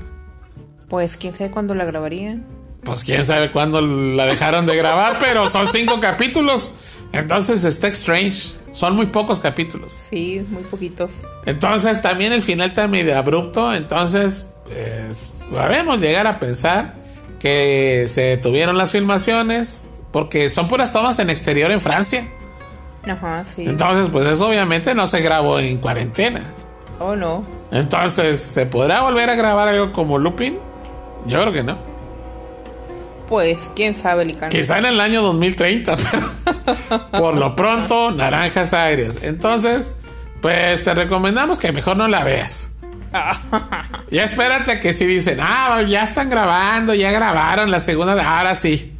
Pues 0.87 1.17
quién 1.17 1.33
sabe 1.33 1.51
cuándo 1.51 1.73
la 1.75 1.85
grabarían. 1.85 2.45
Pues 2.85 3.03
quién 3.03 3.25
sabe 3.25 3.51
cuándo 3.51 3.81
la 3.81 4.25
dejaron 4.27 4.65
de 4.67 4.77
grabar, 4.77 5.17
pero 5.19 5.49
son 5.49 5.67
cinco 5.67 5.99
capítulos. 5.99 6.71
Entonces 7.11 7.65
está 7.65 7.87
strange. 7.89 8.53
Son 8.71 8.95
muy 8.95 9.07
pocos 9.07 9.39
capítulos. 9.39 10.07
Sí, 10.09 10.45
muy 10.49 10.63
poquitos. 10.63 11.13
Entonces 11.45 12.01
también 12.01 12.31
el 12.31 12.41
final 12.43 12.69
está 12.69 12.87
medio 12.87 13.17
abrupto. 13.17 13.73
Entonces, 13.73 14.45
pues, 14.65 15.31
podemos 15.49 15.99
llegar 15.99 16.27
a 16.27 16.39
pensar 16.39 16.93
que 17.39 18.05
se 18.07 18.21
detuvieron 18.21 18.77
las 18.77 18.91
filmaciones. 18.91 19.87
Porque 20.11 20.47
son 20.47 20.69
puras 20.69 20.93
tomas 20.93 21.19
en 21.19 21.29
exterior 21.29 21.71
en 21.71 21.81
Francia. 21.81 22.27
Ajá, 23.05 23.43
sí. 23.43 23.65
Entonces, 23.65 24.09
pues 24.09 24.25
eso 24.27 24.47
obviamente 24.47 24.95
no 24.95 25.07
se 25.07 25.21
grabó 25.21 25.59
en 25.59 25.77
cuarentena. 25.77 26.41
Oh, 26.99 27.15
no. 27.15 27.43
Entonces, 27.71 28.39
¿se 28.39 28.65
podrá 28.65 29.01
volver 29.01 29.29
a 29.29 29.35
grabar 29.35 29.67
algo 29.67 29.91
como 29.91 30.17
Lupin? 30.17 30.57
Yo 31.25 31.41
creo 31.41 31.51
que 31.51 31.63
no. 31.63 31.94
Pues 33.27 33.71
quién 33.75 33.95
sabe, 33.95 34.25
Lican. 34.25 34.49
Quizá 34.49 34.77
en 34.77 34.85
el 34.85 34.99
año 34.99 35.21
2030, 35.21 35.95
pero 36.11 37.09
por 37.11 37.35
lo 37.35 37.55
pronto, 37.55 38.11
naranjas 38.11 38.73
aéreas. 38.73 39.19
Entonces, 39.21 39.93
pues 40.41 40.83
te 40.83 40.93
recomendamos 40.93 41.57
que 41.57 41.71
mejor 41.71 41.97
no 41.97 42.07
la 42.07 42.23
veas. 42.23 42.69
Ya 44.11 44.23
espérate 44.23 44.71
a 44.71 44.79
que 44.81 44.93
si 44.93 45.05
dicen, 45.05 45.39
ah, 45.41 45.81
ya 45.87 46.03
están 46.03 46.29
grabando, 46.29 46.93
ya 46.93 47.11
grabaron 47.11 47.71
la 47.71 47.79
segunda, 47.79 48.13
ahora 48.37 48.55
sí. 48.55 48.93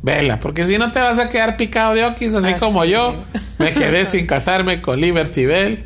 Vela, 0.00 0.38
porque 0.40 0.64
si 0.64 0.78
no 0.78 0.92
te 0.92 1.00
vas 1.00 1.18
a 1.18 1.28
quedar 1.28 1.56
picado 1.56 1.94
de 1.94 2.04
oquis, 2.04 2.34
así 2.34 2.50
Así 2.50 2.60
como 2.60 2.84
yo. 2.84 3.14
Me 3.58 3.74
quedé 3.74 4.06
sin 4.06 4.26
casarme 4.26 4.80
con 4.80 5.00
Liberty 5.00 5.44
Bell. 5.46 5.84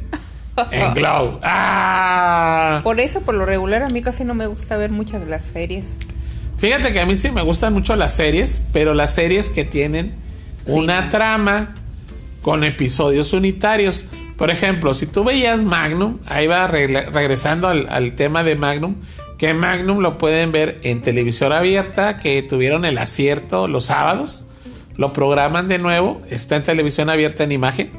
en 0.70 0.95
Glow. 0.95 1.41
¡Ah! 1.43 2.80
Por 2.85 3.01
eso, 3.01 3.22
por 3.22 3.35
lo 3.35 3.47
regular, 3.47 3.83
a 3.83 3.89
mí 3.89 4.03
casi 4.03 4.24
no 4.24 4.35
me 4.35 4.47
gusta 4.47 4.76
ver 4.76 4.91
muchas 4.91 5.24
de 5.24 5.30
las 5.30 5.45
series. 5.45 5.97
Fíjate 6.63 6.93
que 6.93 7.01
a 7.01 7.07
mí 7.07 7.17
sí 7.17 7.33
me 7.33 7.43
gustan 7.43 7.73
mucho 7.73 7.97
las 7.97 8.15
series, 8.15 8.63
pero 8.73 8.95
las 8.95 9.13
series 9.13 9.51
que 9.51 9.65
tienen 9.65 10.15
una 10.65 11.11
trama 11.11 11.75
con 12.41 12.63
episodios 12.63 13.33
unitarios. 13.33 14.05
Por 14.37 14.49
ejemplo, 14.53 14.95
si 14.95 15.07
tú 15.07 15.25
veías 15.25 15.65
Magnum, 15.65 16.19
ahí 16.29 16.47
va 16.47 16.69
regresando 16.69 17.67
al, 17.67 17.89
al, 17.91 18.15
tema 18.15 18.45
de 18.45 18.55
Magnum, 18.55 18.95
que 19.39 19.55
Magnum 19.55 19.99
lo 19.99 20.19
pueden 20.19 20.53
ver 20.53 20.79
en 20.85 21.03
televisión 21.03 21.53
abierta, 21.53 22.21
que 22.21 22.41
tuvieron 22.45 22.85
el 22.85 22.97
acierto 22.97 23.67
los 23.67 23.87
sábados, 23.87 24.45
lo 24.97 25.13
programan 25.13 25.67
de 25.67 25.81
nuevo, 25.81 26.23
está 26.31 26.55
en 26.55 26.63
televisión 26.63 27.11
abierta 27.11 27.43
en 27.43 27.51
imagen. 27.51 27.91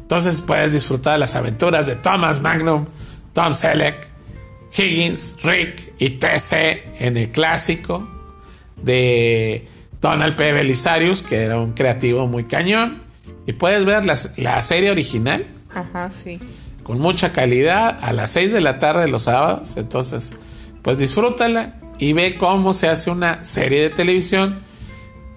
Entonces 0.00 0.40
puedes 0.40 0.72
disfrutar 0.72 1.12
de 1.12 1.18
las 1.18 1.36
aventuras 1.36 1.86
de 1.86 1.96
Thomas 1.96 2.40
Magnum, 2.40 2.86
Tom 3.34 3.54
Selleck, 3.54 4.13
Higgins, 4.76 5.36
Rick 5.42 5.92
y 5.98 6.10
TC 6.10 6.82
en 6.98 7.16
el 7.16 7.30
clásico 7.30 8.08
de 8.82 9.66
Donald 10.00 10.36
P. 10.36 10.52
Belisarius, 10.52 11.22
que 11.22 11.42
era 11.42 11.58
un 11.58 11.72
creativo 11.72 12.26
muy 12.26 12.44
cañón. 12.44 13.02
Y 13.46 13.52
puedes 13.52 13.84
ver 13.84 14.04
la, 14.04 14.62
serie 14.62 14.90
original. 14.90 15.46
Ajá, 15.72 16.10
sí. 16.10 16.38
Con 16.82 16.98
mucha 16.98 17.32
calidad 17.32 17.98
a 18.02 18.12
las 18.12 18.30
6 18.30 18.52
de 18.52 18.60
la 18.60 18.78
tarde 18.78 19.08
los 19.08 19.22
sábados. 19.24 19.76
Entonces, 19.76 20.32
pues 20.82 20.98
disfrútala 20.98 21.76
y 21.98 22.12
ve 22.12 22.36
cómo 22.36 22.72
se 22.72 22.88
hace 22.88 23.10
una 23.10 23.44
serie 23.44 23.82
de 23.82 23.90
televisión. 23.90 24.62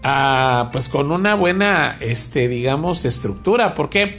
Ah, 0.03 0.69
pues 0.71 0.89
con 0.89 1.11
una 1.11 1.35
buena, 1.35 1.97
este, 1.99 2.47
digamos, 2.47 3.05
estructura. 3.05 3.73
¿Por 3.73 3.89
qué? 3.89 4.17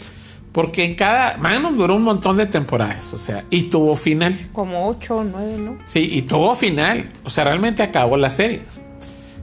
Porque 0.53 0.84
en 0.84 0.94
cada. 0.94 1.36
Magnum 1.36 1.76
duró 1.76 1.96
un 1.96 2.03
montón 2.03 2.36
de 2.36 2.46
temporadas, 2.46 3.12
o 3.12 3.18
sea, 3.18 3.44
y 3.51 3.64
tuvo 3.64 3.96
final. 3.96 4.34
Como 4.53 4.88
8 4.88 5.16
o 5.16 5.24
9, 5.24 5.59
¿no? 5.59 5.78
Sí, 5.84 6.09
y 6.12 6.22
tuvo 6.22 6.55
final. 6.55 7.12
O 7.24 7.30
sea, 7.30 7.44
realmente 7.44 7.82
acabó 7.82 8.16
la 8.16 8.30
serie. 8.30 8.61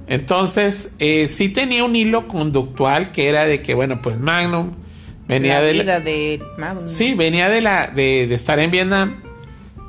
Entonces, 0.08 0.92
eh, 1.00 1.28
sí 1.28 1.50
tenía 1.50 1.84
un 1.84 1.96
hilo 1.96 2.28
conductual 2.28 3.12
que 3.12 3.30
era 3.30 3.46
de 3.46 3.62
que, 3.62 3.74
bueno, 3.74 4.02
pues 4.02 4.20
Magnum 4.20 4.72
venía 5.28 5.62
de. 5.62 5.74
La 5.74 5.84
vida 5.84 6.00
de 6.00 6.44
Magnum. 6.58 6.90
Sí, 6.90 7.14
venía 7.14 7.50
de, 7.50 7.62
la, 7.62 7.88
de, 7.88 8.28
de, 8.28 8.36
estar 8.36 8.60
en 8.60 8.72
Vietnam, 8.72 9.22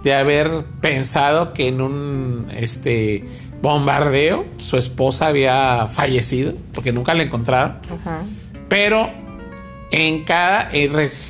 de 0.02 0.14
haber 0.14 0.64
pensado 0.80 1.52
que 1.52 1.68
en 1.68 1.80
un 1.80 2.46
este 2.56 3.24
bombardeo 3.62 4.46
su 4.58 4.76
esposa 4.76 5.28
había 5.28 5.86
fallecido, 5.88 6.54
porque 6.74 6.92
nunca 6.92 7.14
la 7.14 7.24
encontraron. 7.24 7.78
Ajá. 8.00 8.22
Pero 8.68 9.10
en 9.91 10.24
cada, 10.24 10.70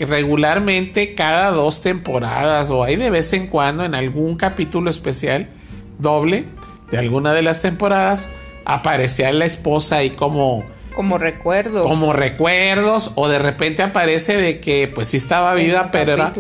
regularmente 0.01 1.15
cada 1.15 1.51
dos 1.51 1.83
temporadas 1.83 2.71
o 2.71 2.85
hay 2.85 2.97
de 2.97 3.11
vez 3.11 3.33
en 3.33 3.49
cuando 3.49 3.85
en 3.85 3.95
algún 3.95 4.37
capítulo 4.37 4.91
especial 4.91 5.49
doble 5.99 6.47
de 6.91 6.99
alguna 6.99 7.33
de 7.33 7.43
las 7.43 7.61
temporadas 7.63 8.29
aparecía 8.65 9.33
la 9.33 9.45
esposa 9.45 9.97
ahí 9.97 10.11
como 10.11 10.65
como 10.95 11.19
recuerdos. 11.19 11.83
como 11.83 12.15
recuerdos 12.15 13.13
o 13.17 13.29
de 13.29 13.39
repente 13.39 13.83
aparece 13.83 14.37
de 14.37 14.61
que 14.61 14.91
pues 14.93 15.09
sí 15.09 15.19
estaba 15.19 15.53
viva 15.55 15.91
pero 15.93 16.15
era, 16.15 16.33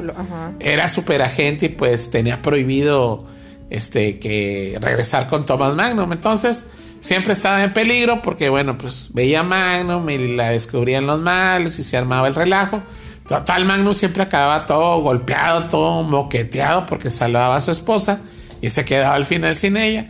era 0.58 0.88
super 0.88 1.20
agente 1.20 1.66
y 1.66 1.68
pues 1.68 2.10
tenía 2.10 2.40
prohibido 2.40 3.24
este 3.68 4.18
que 4.18 4.78
regresar 4.80 5.28
con 5.28 5.44
Thomas 5.44 5.74
Magnum. 5.74 6.12
Entonces 6.12 6.66
siempre 7.00 7.32
estaba 7.32 7.62
en 7.62 7.72
peligro 7.72 8.22
porque, 8.22 8.48
bueno, 8.48 8.78
pues 8.78 9.10
veía 9.12 9.42
Magnum 9.42 10.08
y 10.10 10.36
la 10.36 10.50
descubrían 10.50 11.06
los 11.06 11.20
malos 11.20 11.78
y 11.78 11.82
se 11.82 11.96
armaba 11.96 12.28
el 12.28 12.34
relajo. 12.34 12.82
Total, 13.28 13.64
Magnum 13.64 13.94
siempre 13.94 14.22
acababa 14.22 14.66
todo 14.66 15.00
golpeado, 15.00 15.64
todo 15.68 16.02
moqueteado 16.02 16.86
porque 16.86 17.10
salvaba 17.10 17.56
a 17.56 17.60
su 17.60 17.70
esposa 17.70 18.20
y 18.60 18.70
se 18.70 18.84
quedaba 18.84 19.14
al 19.14 19.24
final 19.24 19.56
sin 19.56 19.76
ella. 19.76 20.08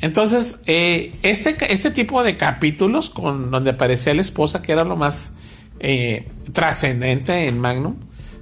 Entonces, 0.00 0.60
eh, 0.66 1.12
este, 1.22 1.56
este 1.72 1.90
tipo 1.90 2.22
de 2.22 2.36
capítulos 2.36 3.10
con 3.10 3.50
donde 3.50 3.70
aparecía 3.70 4.14
la 4.14 4.20
esposa, 4.20 4.62
que 4.62 4.72
era 4.72 4.84
lo 4.84 4.96
más 4.96 5.34
eh, 5.80 6.28
trascendente 6.52 7.48
en 7.48 7.58
Magnum, 7.58 7.96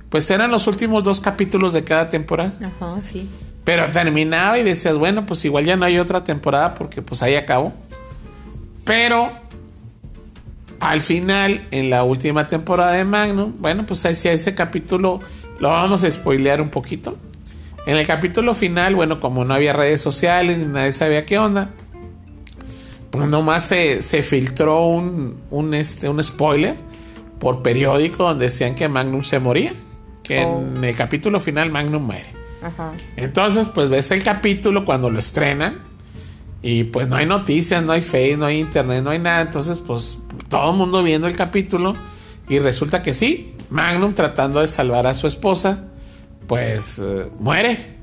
pues 0.08 0.30
eran 0.30 0.50
los 0.50 0.66
últimos 0.66 1.04
dos 1.04 1.20
capítulos 1.20 1.72
de 1.72 1.84
cada 1.84 2.08
temporada. 2.08 2.52
Ajá, 2.60 2.98
sí. 3.02 3.28
Pero 3.64 3.90
terminaba 3.90 4.58
y 4.58 4.62
decías, 4.62 4.96
bueno, 4.96 5.24
pues 5.26 5.44
igual 5.44 5.64
ya 5.64 5.76
no 5.76 5.86
hay 5.86 5.98
otra 5.98 6.22
temporada 6.22 6.74
porque 6.74 7.00
pues 7.00 7.22
ahí 7.22 7.34
acabó. 7.34 7.72
Pero 8.84 9.30
al 10.80 11.00
final, 11.00 11.62
en 11.70 11.88
la 11.88 12.04
última 12.04 12.46
temporada 12.46 12.92
de 12.92 13.04
Magnum, 13.04 13.54
bueno, 13.58 13.86
pues 13.86 14.04
ahí 14.04 14.14
sí, 14.14 14.28
ese 14.28 14.54
capítulo 14.54 15.20
lo 15.58 15.70
vamos 15.70 16.04
a 16.04 16.10
spoilear 16.10 16.60
un 16.60 16.68
poquito. 16.68 17.16
En 17.86 17.96
el 17.96 18.06
capítulo 18.06 18.54
final, 18.54 18.94
bueno, 18.94 19.18
como 19.20 19.44
no 19.44 19.54
había 19.54 19.72
redes 19.72 20.00
sociales 20.00 20.58
ni 20.58 20.66
nadie 20.66 20.92
sabía 20.92 21.24
qué 21.24 21.38
onda, 21.38 21.70
pues 23.10 23.28
nomás 23.28 23.66
se, 23.66 24.02
se 24.02 24.22
filtró 24.22 24.86
un, 24.86 25.40
un, 25.50 25.72
este, 25.72 26.08
un 26.08 26.22
spoiler 26.22 26.76
por 27.38 27.62
periódico 27.62 28.24
donde 28.24 28.46
decían 28.46 28.74
que 28.74 28.88
Magnum 28.88 29.22
se 29.22 29.38
moría. 29.38 29.72
Que 30.22 30.40
en 30.40 30.48
oh. 30.48 30.84
el 30.84 30.96
capítulo 30.96 31.38
final 31.38 31.70
Magnum 31.70 32.02
muere. 32.02 32.43
Entonces, 33.16 33.68
pues 33.68 33.88
ves 33.88 34.10
el 34.10 34.22
capítulo 34.22 34.84
cuando 34.84 35.10
lo 35.10 35.18
estrenan 35.18 35.82
y 36.62 36.84
pues 36.84 37.08
no 37.08 37.16
hay 37.16 37.26
noticias, 37.26 37.82
no 37.82 37.92
hay 37.92 38.02
Facebook, 38.02 38.38
no 38.38 38.46
hay 38.46 38.58
internet, 38.58 39.04
no 39.04 39.10
hay 39.10 39.18
nada. 39.18 39.42
Entonces, 39.42 39.80
pues 39.80 40.18
todo 40.48 40.70
el 40.70 40.76
mundo 40.78 41.02
viendo 41.02 41.26
el 41.26 41.36
capítulo 41.36 41.94
y 42.48 42.58
resulta 42.58 43.02
que 43.02 43.14
sí, 43.14 43.54
Magnum 43.70 44.14
tratando 44.14 44.60
de 44.60 44.66
salvar 44.66 45.06
a 45.06 45.14
su 45.14 45.26
esposa, 45.26 45.84
pues 46.46 46.98
eh, 46.98 47.28
muere 47.38 47.96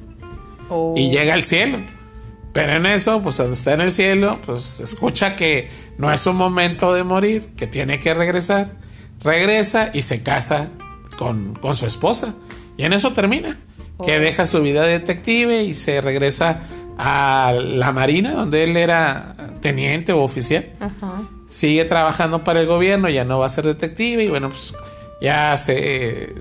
oh. 0.69 0.93
y 0.95 1.09
llega 1.09 1.33
al 1.33 1.43
cielo. 1.43 1.79
Pero 2.53 2.73
en 2.73 2.85
eso, 2.85 3.21
pues 3.21 3.37
cuando 3.37 3.53
está 3.53 3.73
en 3.73 3.81
el 3.81 3.91
cielo, 3.91 4.39
pues 4.45 4.81
escucha 4.81 5.35
que 5.35 5.69
no 5.97 6.11
es 6.11 6.27
un 6.27 6.35
momento 6.35 6.93
de 6.93 7.03
morir, 7.03 7.49
que 7.55 7.65
tiene 7.65 7.99
que 7.99 8.13
regresar. 8.13 8.73
Regresa 9.23 9.91
y 9.93 10.01
se 10.01 10.21
casa 10.21 10.69
con, 11.17 11.55
con 11.55 11.75
su 11.75 11.85
esposa. 11.85 12.35
Y 12.77 12.83
en 12.83 12.93
eso 12.93 13.13
termina 13.13 13.57
que 14.05 14.19
deja 14.19 14.45
su 14.45 14.61
vida 14.61 14.83
de 14.83 14.99
detective 14.99 15.63
y 15.63 15.73
se 15.73 16.01
regresa 16.01 16.61
a 16.97 17.53
la 17.53 17.91
Marina, 17.91 18.33
donde 18.33 18.63
él 18.63 18.77
era 18.77 19.35
teniente 19.61 20.13
o 20.13 20.21
oficial. 20.21 20.65
Sigue 21.47 21.85
trabajando 21.85 22.43
para 22.43 22.61
el 22.61 22.67
gobierno, 22.67 23.09
ya 23.09 23.25
no 23.25 23.39
va 23.39 23.47
a 23.47 23.49
ser 23.49 23.65
detective 23.65 24.23
y 24.23 24.29
bueno, 24.29 24.49
pues 24.49 24.73
ya 25.21 25.57
se, 25.57 26.33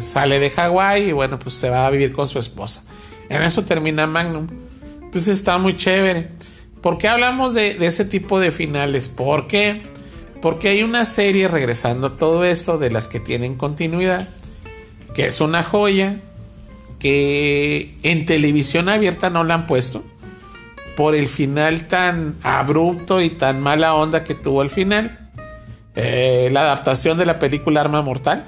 sale 0.00 0.38
de 0.38 0.50
Hawái 0.50 1.10
y 1.10 1.12
bueno, 1.12 1.38
pues 1.38 1.54
se 1.54 1.70
va 1.70 1.86
a 1.86 1.90
vivir 1.90 2.12
con 2.12 2.28
su 2.28 2.38
esposa. 2.38 2.84
En 3.28 3.42
eso 3.42 3.64
termina 3.64 4.06
Magnum. 4.06 4.48
Entonces 5.02 5.28
está 5.28 5.58
muy 5.58 5.76
chévere. 5.76 6.28
¿Por 6.80 6.98
qué 6.98 7.08
hablamos 7.08 7.54
de, 7.54 7.74
de 7.74 7.86
ese 7.86 8.04
tipo 8.04 8.40
de 8.40 8.50
finales? 8.50 9.08
¿Por 9.08 9.46
qué? 9.46 9.82
Porque 10.40 10.68
hay 10.68 10.82
una 10.82 11.04
serie, 11.04 11.48
regresando 11.48 12.08
a 12.08 12.16
todo 12.16 12.44
esto, 12.44 12.78
de 12.78 12.90
las 12.90 13.08
que 13.08 13.20
tienen 13.20 13.56
continuidad, 13.56 14.28
que 15.14 15.26
es 15.26 15.40
una 15.40 15.62
joya, 15.62 16.20
que 16.98 17.94
en 18.02 18.24
televisión 18.24 18.88
abierta 18.88 19.30
no 19.30 19.44
la 19.44 19.54
han 19.54 19.66
puesto 19.66 20.02
por 20.96 21.14
el 21.14 21.28
final 21.28 21.86
tan 21.86 22.36
abrupto 22.42 23.20
y 23.20 23.30
tan 23.30 23.60
mala 23.60 23.94
onda 23.94 24.24
que 24.24 24.34
tuvo 24.34 24.62
al 24.62 24.70
final. 24.70 25.30
Eh, 25.94 26.48
la 26.52 26.62
adaptación 26.62 27.16
de 27.16 27.24
la 27.24 27.38
película 27.38 27.80
Arma 27.80 28.02
Mortal. 28.02 28.46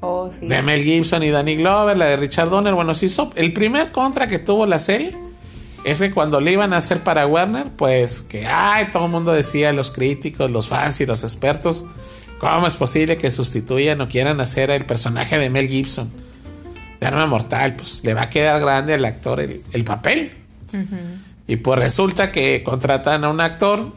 Oh, 0.00 0.30
de 0.40 0.62
Mel 0.62 0.82
Gibson 0.82 1.22
y 1.22 1.30
Danny 1.30 1.56
Glover, 1.56 1.96
la 1.96 2.06
de 2.06 2.16
Richard 2.16 2.50
Donner. 2.50 2.74
Bueno, 2.74 2.94
sí, 2.94 3.06
el 3.36 3.52
primer 3.52 3.92
contra 3.92 4.26
que 4.26 4.38
tuvo 4.38 4.66
la 4.66 4.78
serie 4.78 5.16
es 5.84 6.00
que 6.00 6.10
cuando 6.10 6.40
le 6.40 6.52
iban 6.52 6.72
a 6.72 6.78
hacer 6.78 7.00
para 7.00 7.26
Warner, 7.26 7.68
pues 7.76 8.22
que 8.22 8.46
ay, 8.46 8.88
todo 8.90 9.04
el 9.04 9.10
mundo 9.12 9.32
decía, 9.32 9.72
los 9.72 9.90
críticos, 9.90 10.50
los 10.50 10.68
fans 10.68 11.00
y 11.00 11.06
los 11.06 11.22
expertos, 11.22 11.84
¿cómo 12.38 12.66
es 12.66 12.74
posible 12.74 13.16
que 13.16 13.30
sustituyan 13.30 14.00
o 14.00 14.08
quieran 14.08 14.40
hacer 14.40 14.70
el 14.70 14.86
personaje 14.86 15.38
de 15.38 15.50
Mel 15.50 15.68
Gibson? 15.68 16.10
Arma 17.00 17.26
mortal, 17.26 17.76
pues 17.76 18.02
le 18.04 18.14
va 18.14 18.22
a 18.22 18.30
quedar 18.30 18.60
grande 18.60 18.94
al 18.94 19.04
actor 19.04 19.40
el, 19.40 19.84
papel. 19.84 20.32
Y 21.46 21.56
pues 21.56 21.78
resulta 21.78 22.32
que 22.32 22.62
contratan 22.62 23.24
a 23.24 23.30
un 23.30 23.40
actor 23.40 23.92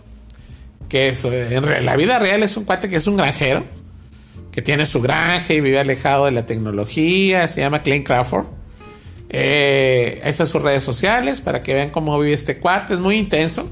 que 0.90 1.10
es, 1.10 1.26
en 1.26 1.86
la 1.86 1.96
vida 1.96 2.20
real 2.20 2.44
es 2.44 2.56
un 2.58 2.66
cuate 2.66 2.90
que 2.90 2.98
es 2.98 3.08
un 3.08 3.18
granjero, 3.18 3.64
que 4.52 4.62
tiene 4.62 4.86
su 4.86 5.02
granja 5.02 5.54
y 5.54 5.62
vive 5.62 5.80
alejado 5.80 6.26
de 6.26 6.32
la 6.32 6.46
tecnología, 6.46 7.48
se 7.48 7.62
llama 7.62 7.84
Clint 7.84 8.06
Crawford. 8.06 8.46
Eh, 9.30 10.22
estas 10.24 10.48
sus 10.48 10.62
redes 10.62 10.84
sociales 10.84 11.42
para 11.42 11.62
que 11.62 11.74
vean 11.74 11.90
cómo 11.90 12.18
vive 12.20 12.34
este 12.34 12.58
cuate, 12.60 12.94
es 12.94 13.00
muy 13.00 13.18
intenso, 13.18 13.70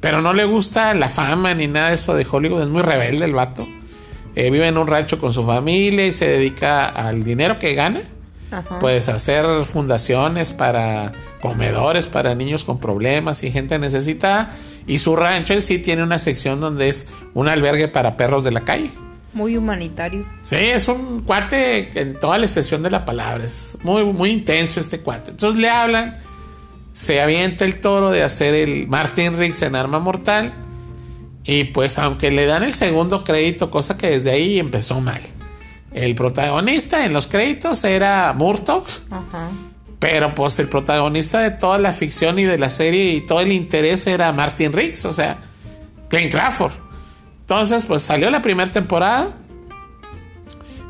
pero 0.00 0.22
no 0.22 0.32
le 0.32 0.44
gusta 0.44 0.94
la 0.94 1.08
fama 1.08 1.54
ni 1.54 1.66
nada 1.66 1.88
de 1.88 1.94
eso 1.96 2.14
de 2.14 2.26
Hollywood, 2.30 2.62
es 2.62 2.68
muy 2.68 2.82
rebelde 2.82 3.24
el 3.24 3.32
vato. 3.32 3.66
Eh, 4.34 4.50
vive 4.50 4.66
en 4.66 4.78
un 4.78 4.86
rancho 4.86 5.20
con 5.20 5.32
su 5.32 5.44
familia 5.44 6.06
y 6.06 6.12
se 6.12 6.28
dedica 6.28 6.86
al 6.86 7.22
dinero 7.22 7.58
que 7.58 7.74
gana 7.74 8.00
pues 8.80 9.08
hacer 9.08 9.64
fundaciones 9.64 10.52
para 10.52 11.12
comedores 11.40 12.06
para 12.06 12.34
niños 12.34 12.64
con 12.64 12.78
problemas 12.78 13.42
y 13.42 13.50
gente 13.50 13.78
necesitada. 13.78 14.50
Y 14.86 14.98
su 14.98 15.14
rancho 15.16 15.54
en 15.54 15.62
sí 15.62 15.78
tiene 15.78 16.02
una 16.02 16.18
sección 16.18 16.60
donde 16.60 16.88
es 16.88 17.06
un 17.34 17.48
albergue 17.48 17.88
para 17.88 18.16
perros 18.16 18.44
de 18.44 18.50
la 18.50 18.60
calle. 18.60 18.90
Muy 19.34 19.56
humanitario. 19.56 20.24
Sí, 20.42 20.56
es 20.56 20.88
un 20.88 21.22
cuate 21.22 21.90
en 22.00 22.18
toda 22.18 22.38
la 22.38 22.46
extensión 22.46 22.82
de 22.82 22.90
la 22.90 23.04
palabra. 23.04 23.44
Es 23.44 23.78
muy, 23.82 24.04
muy 24.04 24.30
intenso 24.30 24.80
este 24.80 25.00
cuate. 25.00 25.32
Entonces 25.32 25.60
le 25.60 25.68
hablan, 25.68 26.18
se 26.92 27.20
avienta 27.20 27.64
el 27.64 27.80
toro 27.80 28.10
de 28.10 28.22
hacer 28.22 28.54
el 28.54 28.86
Martin 28.86 29.36
Riggs 29.36 29.62
en 29.62 29.74
Arma 29.74 29.98
Mortal. 29.98 30.52
Y 31.44 31.64
pues 31.64 31.98
aunque 31.98 32.30
le 32.30 32.46
dan 32.46 32.62
el 32.62 32.72
segundo 32.72 33.24
crédito, 33.24 33.70
cosa 33.70 33.98
que 33.98 34.08
desde 34.08 34.30
ahí 34.30 34.58
empezó 34.58 35.00
mal. 35.00 35.20
El 35.94 36.14
protagonista 36.14 37.06
en 37.06 37.12
los 37.12 37.26
créditos 37.28 37.84
era 37.84 38.32
Murtaugh. 38.32 38.86
Ajá. 39.10 39.48
Pero 40.00 40.34
pues 40.34 40.58
el 40.58 40.68
protagonista 40.68 41.38
de 41.38 41.52
toda 41.52 41.78
la 41.78 41.92
ficción 41.92 42.38
y 42.38 42.44
de 42.44 42.58
la 42.58 42.68
serie 42.68 43.12
y 43.14 43.20
todo 43.22 43.40
el 43.40 43.52
interés 43.52 44.06
era 44.06 44.32
Martin 44.32 44.72
Riggs, 44.72 45.04
o 45.06 45.12
sea, 45.12 45.38
Clint 46.10 46.30
Crawford. 46.30 46.72
Entonces, 47.40 47.84
pues 47.84 48.02
salió 48.02 48.30
la 48.30 48.42
primera 48.42 48.70
temporada 48.70 49.30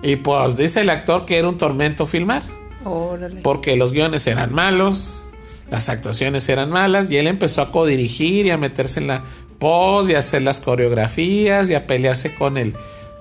y 0.03 0.17
pues 0.17 0.57
dice 0.57 0.81
el 0.81 0.91
actor 0.91 1.27
que 1.27 1.39
era 1.39 1.49
un 1.49 1.59
tormento 1.59 2.07
filmar, 2.07 2.43
Órale. 2.85 3.41
porque 3.43 3.77
los 3.77 3.93
guiones 3.93 4.27
eran 4.27 4.53
malos, 4.53 5.23
las 5.71 5.89
actuaciones 5.89 6.49
eran 6.49 6.71
malas 6.71 7.11
y 7.11 7.17
él 7.17 7.27
empezó 7.27 7.63
a 7.63 7.71
codirigir 7.73 8.47
y 8.47 8.51
a 8.51 8.57
meterse 8.57 9.01
en 9.01 9.07
la 9.09 9.23
post 9.59 10.11
y 10.11 10.15
a 10.15 10.19
hacer 10.19 10.43
las 10.43 10.61
coreografías 10.61 11.71
y 11.71 11.75
a 11.75 11.87
pelearse 11.87 12.35
con 12.35 12.57
el 12.57 12.75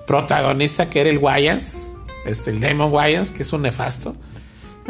protagonista 0.06 0.90
que 0.90 1.00
era 1.00 1.10
el 1.10 1.18
Wayans, 1.18 1.88
este, 2.26 2.50
el 2.50 2.60
Damon 2.60 2.92
Wayans, 2.92 3.30
que 3.30 3.42
es 3.42 3.52
un 3.52 3.62
nefasto. 3.62 4.14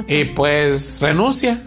Y 0.08 0.24
pues 0.24 0.98
renuncia. 1.00 1.62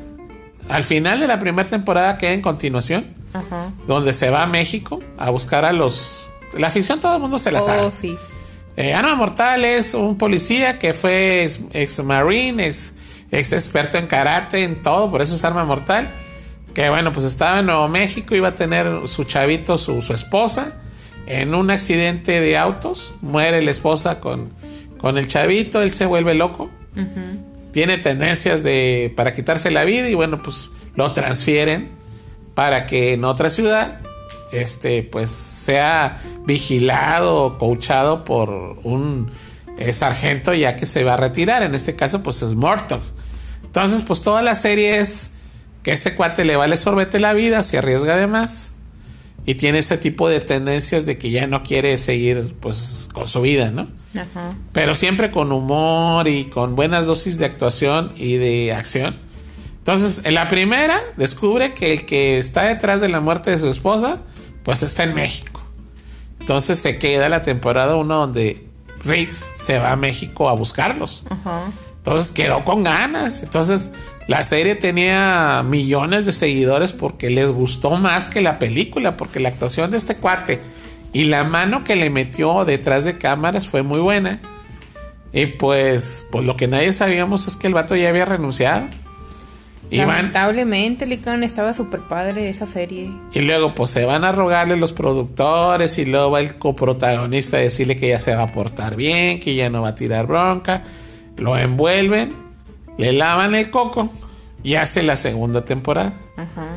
Al 0.70 0.84
final 0.84 1.20
de 1.22 1.28
la 1.28 1.39
primera 1.39 1.68
temporada 1.68 2.18
queda 2.18 2.34
en 2.34 2.41
continuación, 2.41 3.16
Ajá. 3.34 3.72
donde 3.88 4.12
se 4.12 4.30
va 4.30 4.43
a 4.43 4.48
México 4.48 5.02
a 5.18 5.30
buscar 5.30 5.64
a 5.64 5.72
los... 5.72 6.30
La 6.58 6.68
afición 6.68 7.00
todo 7.00 7.16
el 7.16 7.22
mundo 7.22 7.39
se 7.39 7.52
la 7.52 7.62
sabe. 7.62 7.84
Oh, 7.84 7.91
sí. 7.91 8.18
Eh, 8.76 8.93
Arma 8.93 9.16
Mortal 9.16 9.64
es 9.66 9.93
un 9.93 10.18
policía 10.18 10.78
que 10.78 10.93
fue 10.93 11.43
ex, 11.43 11.60
ex 11.74 12.04
marine, 12.04 12.68
ex, 12.68 12.93
ex 13.32 13.54
experto 13.54 13.98
en 13.98 14.08
karate, 14.08 14.64
en 14.64 14.82
todo, 14.82 15.10
por 15.10 15.22
eso 15.22 15.36
es 15.36 15.43
Arma 15.43 15.64
Mortal. 15.64 16.14
Que 16.74 16.89
bueno, 16.89 17.12
pues 17.12 17.26
estaba 17.26 17.60
en 17.60 17.66
Nuevo 17.68 17.88
México, 17.88 18.36
iba 18.36 18.50
a 18.50 18.56
tener 18.56 19.08
su 19.08 19.24
chavito, 19.24 19.78
su, 19.78 20.02
su 20.02 20.14
esposa, 20.14 20.76
en 21.28 21.53
un 21.53 21.69
accidente 21.69 22.41
de 22.41 22.57
autos. 22.57 23.13
Muere 23.21 23.61
la 23.61 23.71
esposa 23.71 24.19
con, 24.19 24.49
con 24.97 25.17
el 25.17 25.28
chavito, 25.28 25.82
él 25.82 25.91
se 25.91 26.05
vuelve 26.05 26.34
loco. 26.34 26.71
Tiene 27.71 27.99
tendencias 27.99 28.63
de 28.63 29.13
para 29.15 29.36
quitarse 29.36 29.69
la 29.69 29.84
vida 29.84 30.09
y 30.09 30.15
bueno, 30.15 30.41
pues 30.41 30.71
lo 30.95 31.13
transfieren 31.13 31.89
para 32.55 32.88
que 32.88 33.13
en 33.13 33.23
otra 33.23 33.51
ciudad 33.51 33.99
este 34.51 35.03
pues 35.03 35.30
sea 35.30 36.19
vigilado 36.45 37.43
o 37.43 37.57
coachado 37.59 38.25
por 38.25 38.49
un 38.84 39.30
eh, 39.78 39.93
sargento 39.93 40.55
ya 40.55 40.75
que 40.75 40.88
se 40.88 41.03
va 41.03 41.13
a 41.13 41.17
retirar 41.17 41.61
en 41.61 41.75
este 41.75 41.95
caso 41.95 42.23
pues 42.23 42.41
es 42.41 42.55
Murtaugh 42.55 43.03
entonces 43.63 44.01
pues 44.01 44.21
toda 44.21 44.41
la 44.41 44.55
serie 44.55 44.97
es 44.97 45.32
que 45.84 45.91
este 45.91 46.15
cuate 46.15 46.45
le 46.45 46.55
vale 46.55 46.78
sorbete 46.78 47.19
la 47.19 47.34
vida 47.34 47.61
se 47.61 47.78
arriesga 47.78 48.15
de 48.15 48.25
más 48.25 48.71
y 49.48 49.56
tiene 49.56 49.80
ese 49.80 49.98
tipo 49.98 50.28
de 50.30 50.41
tendencias 50.41 51.06
de 51.06 51.18
que 51.18 51.32
ya 51.32 51.48
no 51.48 51.64
quiere 51.64 51.98
seguir 51.98 52.54
pues 52.60 53.10
con 53.14 53.30
su 53.30 53.41
vida 53.41 53.72
no 53.72 53.88
Ajá. 54.14 54.56
pero 54.74 54.93
siempre 54.93 55.32
con 55.32 55.52
humor 55.54 56.28
y 56.28 56.45
con 56.45 56.76
buenas 56.76 57.06
dosis 57.06 57.38
de 57.38 57.45
actuación 57.45 58.12
y 58.16 58.36
de 58.38 58.74
acción. 58.74 59.18
Entonces, 59.80 60.22
en 60.26 60.34
la 60.34 60.50
primera 60.50 61.00
descubre 61.16 61.74
que 61.74 61.93
el 61.93 62.06
que 62.06 62.38
está 62.39 62.64
detrás 62.64 63.00
de 63.00 63.08
la 63.08 63.22
muerte 63.22 63.52
de 63.52 63.58
su 63.58 63.70
esposa, 63.70 64.20
pues 64.64 64.84
está 64.84 65.04
en 65.04 65.14
México. 65.14 65.62
Entonces 66.41 66.80
se 66.80 67.00
queda 67.00 67.30
la 67.30 67.41
temporada 67.41 67.95
1 67.95 68.14
donde 68.14 68.68
Riggs 69.06 69.54
se 69.56 69.80
va 69.80 69.91
a 69.91 69.95
México 69.95 70.50
a 70.50 70.54
buscarlos. 70.54 71.26
Ajá. 71.30 71.72
Entonces 72.00 72.34
quedó 72.34 72.66
con 72.66 72.84
ganas. 72.84 73.43
Entonces 73.43 73.93
la 74.28 74.43
serie 74.43 74.75
tenía 74.75 75.63
millones 75.65 76.25
de 76.25 76.34
seguidores 76.34 76.93
porque 76.93 77.30
les 77.30 77.51
gustó 77.51 77.91
más 77.91 78.28
que 78.28 78.41
la 78.41 78.59
película, 78.59 79.15
porque 79.15 79.39
la 79.39 79.49
actuación 79.49 79.89
de 79.91 79.97
este 79.97 80.15
cuate 80.15 80.59
y 81.13 81.25
la 81.25 81.43
mano 81.45 81.84
que 81.84 81.95
le 81.95 82.09
metió 82.09 82.65
detrás 82.65 83.05
de 83.05 83.17
cámaras 83.17 83.67
fue 83.67 83.84
muy 83.84 83.99
buena. 83.99 84.41
Y 85.32 85.45
pues, 85.47 86.25
pues 86.32 86.45
lo 86.45 86.57
que 86.57 86.67
nadie 86.67 86.91
sabíamos 86.93 87.47
es 87.47 87.55
que 87.55 87.67
el 87.67 87.73
vato 87.73 87.95
ya 87.95 88.09
había 88.09 88.25
renunciado. 88.25 88.88
Lamentablemente, 89.89 91.05
Licón 91.05 91.43
estaba 91.43 91.73
súper 91.73 92.01
padre 92.01 92.49
esa 92.49 92.65
serie. 92.65 93.09
y 93.34 93.39
luego 93.39 93.73
pues 93.73 93.91
se 93.91 94.03
van 94.03 94.25
a 94.25 94.34
rogarle 94.34 94.75
los 94.75 94.91
productores 94.91 95.97
y 95.97 96.05
luego 96.05 96.32
va 96.32 96.41
el 96.41 96.55
coprotagonista 96.55 97.55
a 97.55 97.61
decirle 97.61 97.95
que 97.95 98.09
ya 98.09 98.19
se 98.19 98.36
va 98.36 98.43
a 98.43 98.51
portar 98.51 98.97
bien, 98.97 99.39
que 99.39 99.55
ya 99.55 99.69
no 99.69 99.84
va 99.84 99.89
a 99.89 99.95
tirar 99.95 100.28
bronca. 100.28 100.84
Lo 101.38 101.57
envuelven, 101.57 102.47
le 102.98 103.14
lavan 103.14 103.56
el 103.56 103.70
coco 103.70 104.10
y 104.64 104.76
hace 104.76 105.04
la 105.04 105.16
segunda 105.16 105.66
temporada. 105.66 106.14
Ajá. 106.36 106.68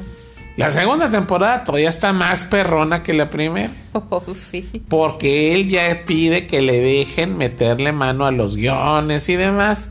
La 0.56 0.70
segunda 0.72 1.08
temporada 1.10 1.64
todavía 1.64 1.88
está 1.88 2.12
más 2.12 2.44
perrona 2.44 3.02
que 3.02 3.14
la 3.14 3.30
primera. 3.30 3.72
Oh, 3.92 4.22
sí. 4.34 4.82
Porque 4.88 5.54
él 5.54 5.68
ya 5.68 6.04
pide 6.04 6.46
que 6.46 6.60
le 6.60 6.80
dejen 6.80 7.36
meterle 7.38 7.92
mano 7.92 8.26
a 8.26 8.30
los 8.30 8.56
guiones 8.56 9.28
y 9.28 9.36
demás. 9.36 9.90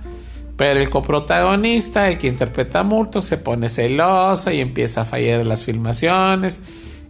Pero 0.58 0.80
el 0.80 0.90
coprotagonista, 0.90 2.08
el 2.08 2.18
que 2.18 2.28
interpreta 2.28 2.82
a 2.82 2.84
Murtaugh, 2.84 3.24
se 3.24 3.38
pone 3.38 3.68
celoso 3.68 4.52
y 4.52 4.60
empieza 4.60 5.02
a 5.02 5.06
fallar 5.06 5.46
las 5.46 5.64
filmaciones. 5.64 6.62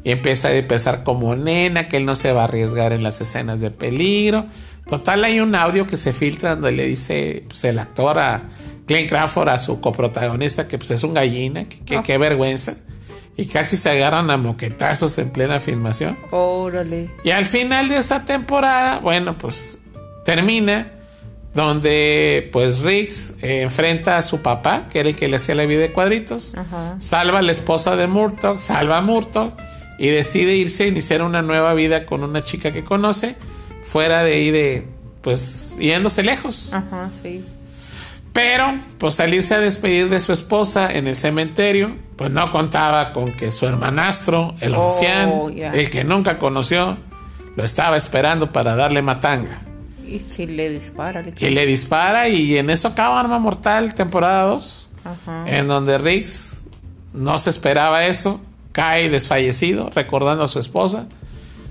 Y 0.03 0.11
empieza 0.11 0.47
a 0.47 0.53
empezar 0.53 1.03
como 1.03 1.35
nena, 1.35 1.89
que 1.89 1.97
él 1.97 2.05
no 2.05 2.15
se 2.15 2.31
va 2.31 2.41
a 2.41 2.43
arriesgar 2.45 2.93
en 2.93 3.03
las 3.03 3.19
escenas 3.19 3.59
de 3.59 3.71
peligro. 3.71 4.45
Total, 4.87 5.23
hay 5.23 5.39
un 5.39 5.53
audio 5.53 5.85
que 5.85 5.97
se 5.97 6.13
filtra 6.13 6.51
donde 6.51 6.71
le 6.71 6.85
dice 6.85 7.43
pues, 7.47 7.65
el 7.65 7.77
actor 7.79 8.17
a 8.19 8.43
Clint 8.89 9.07
Crawford 9.09 9.49
a 9.49 9.57
su 9.59 9.79
coprotagonista 9.79 10.67
que 10.67 10.77
pues 10.79 10.89
es 10.91 11.03
un 11.03 11.13
gallina, 11.13 11.65
que, 11.69 11.77
que- 11.85 11.97
Ah. 11.97 12.03
qué 12.03 12.17
vergüenza. 12.17 12.73
Y 13.37 13.45
casi 13.45 13.77
se 13.77 13.89
agarran 13.89 14.29
a 14.31 14.37
moquetazos 14.37 15.17
en 15.19 15.29
plena 15.29 15.59
filmación. 15.61 16.17
Órale. 16.31 17.09
Y 17.23 17.29
al 17.29 17.45
final 17.45 17.87
de 17.87 17.97
esa 17.97 18.25
temporada, 18.25 18.99
bueno, 18.99 19.37
pues 19.37 19.77
termina 20.25 20.91
donde 21.53 22.49
pues 22.51 22.79
Riggs 22.79 23.35
eh, 23.41 23.61
enfrenta 23.61 24.17
a 24.17 24.21
su 24.21 24.39
papá, 24.41 24.87
que 24.89 24.99
era 24.99 25.09
el 25.09 25.15
que 25.15 25.27
le 25.27 25.37
hacía 25.37 25.55
la 25.55 25.65
vida 25.65 25.81
de 25.81 25.91
cuadritos, 25.91 26.55
Ajá. 26.55 26.95
salva 26.99 27.39
a 27.39 27.41
la 27.41 27.51
esposa 27.51 27.95
de 27.95 28.07
Murtaugh, 28.07 28.59
salva 28.59 28.97
a 28.97 29.01
Murtaugh 29.01 29.53
y 29.97 30.07
decide 30.07 30.55
irse 30.55 30.83
a 30.83 30.87
iniciar 30.87 31.21
una 31.21 31.41
nueva 31.41 31.73
vida 31.73 32.05
con 32.05 32.23
una 32.23 32.43
chica 32.43 32.71
que 32.71 32.83
conoce, 32.83 33.35
fuera 33.83 34.23
de 34.23 34.33
ahí 34.33 34.51
de, 34.51 34.85
pues, 35.21 35.77
yéndose 35.79 36.23
lejos. 36.23 36.71
Ajá, 36.73 37.09
sí. 37.23 37.43
Pero, 38.41 38.73
pues 38.99 39.15
salirse 39.15 39.53
a 39.55 39.59
despedir 39.59 40.07
de 40.09 40.21
su 40.21 40.31
esposa 40.31 40.89
en 40.89 41.07
el 41.07 41.17
cementerio, 41.17 41.91
pues 42.15 42.31
no 42.31 42.49
contaba 42.51 43.11
con 43.11 43.33
que 43.33 43.51
su 43.51 43.65
hermanastro, 43.67 44.55
el 44.61 44.75
Oh, 44.75 44.93
rufián, 44.95 45.55
ya. 45.57 45.73
el 45.73 45.89
que 45.89 46.05
nunca 46.05 46.37
conoció, 46.39 46.97
lo 47.57 47.65
estaba 47.65 47.97
esperando 47.97 48.53
para 48.53 48.77
darle 48.77 49.01
matanga. 49.01 49.59
Y 50.07 50.19
si 50.19 50.47
le 50.47 50.69
dispara, 50.69 51.21
Licón. 51.21 51.45
Y 51.45 51.49
le 51.51 51.65
dispara 51.65 52.29
y 52.29 52.57
en 52.57 52.69
eso 52.69 52.87
acaba 52.87 53.19
Arma 53.19 53.39
Mortal, 53.39 53.93
temporada 53.93 54.43
2, 54.43 54.89
Ajá. 55.03 55.43
en 55.45 55.67
donde 55.67 55.97
Riggs 55.97 56.63
no 57.13 57.37
se 57.39 57.49
esperaba 57.49 58.05
eso, 58.05 58.39
cae 58.71 59.09
desfallecido, 59.09 59.89
recordando 59.93 60.45
a 60.45 60.47
su 60.47 60.59
esposa, 60.59 61.07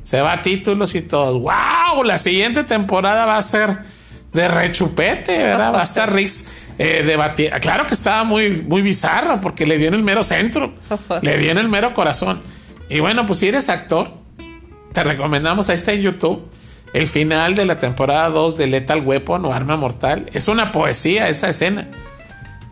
se 0.04 0.20
va 0.20 0.34
a 0.34 0.42
títulos 0.42 0.94
y 0.94 1.00
todos, 1.00 1.40
wow, 1.40 2.04
la 2.04 2.18
siguiente 2.18 2.62
temporada 2.62 3.24
va 3.24 3.38
a 3.38 3.42
ser 3.42 3.78
de 4.32 4.48
rechupete, 4.48 5.38
¿verdad? 5.38 5.74
Va 5.74 5.80
a 5.80 5.84
estar 5.84 6.12
Riggs 6.12 6.46
eh. 6.78 7.50
Claro 7.60 7.86
que 7.86 7.94
estaba 7.94 8.24
muy, 8.24 8.62
muy 8.62 8.82
bizarro 8.82 9.40
porque 9.40 9.66
le 9.66 9.78
dio 9.78 9.88
en 9.88 9.94
el 9.94 10.02
mero 10.02 10.22
centro, 10.22 10.74
le 11.22 11.38
dio 11.38 11.50
en 11.50 11.58
el 11.58 11.68
mero 11.68 11.92
corazón. 11.92 12.40
Y 12.88 13.00
bueno, 13.00 13.26
pues 13.26 13.40
si 13.40 13.48
eres 13.48 13.68
actor, 13.68 14.12
te 14.92 15.04
recomendamos, 15.04 15.68
ahí 15.68 15.74
está 15.74 15.92
en 15.92 16.02
YouTube, 16.02 16.48
el 16.94 17.06
final 17.06 17.54
de 17.54 17.66
la 17.66 17.78
temporada 17.78 18.30
2 18.30 18.56
de 18.56 18.66
Lethal 18.68 19.02
Weapon 19.04 19.44
o 19.44 19.52
Arma 19.52 19.76
Mortal. 19.76 20.26
Es 20.32 20.48
una 20.48 20.72
poesía 20.72 21.28
esa 21.28 21.50
escena. 21.50 21.88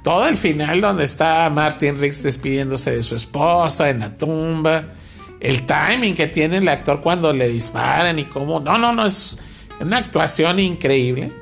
Todo 0.03 0.29
el 0.29 0.37
final 0.37 0.81
donde 0.81 1.05
está 1.05 1.51
Martin 1.51 1.99
Riggs 1.99 2.23
despidiéndose 2.23 2.93
de 2.93 3.03
su 3.03 3.17
esposa 3.17 3.91
en 3.91 4.01
la 4.01 4.17
tumba. 4.17 4.85
El 5.41 5.67
timing 5.67 6.15
que 6.15 6.29
tiene 6.29 6.59
el 6.59 6.69
actor 6.69 7.01
cuando 7.01 7.33
le 7.33 7.49
disparan 7.49 8.19
y 8.19 8.25
cómo... 8.25 8.61
No, 8.61 8.79
no, 8.79 8.93
no, 8.93 9.05
es 9.05 9.37
una 9.81 9.99
actuación 9.99 10.61
increíble. 10.61 11.33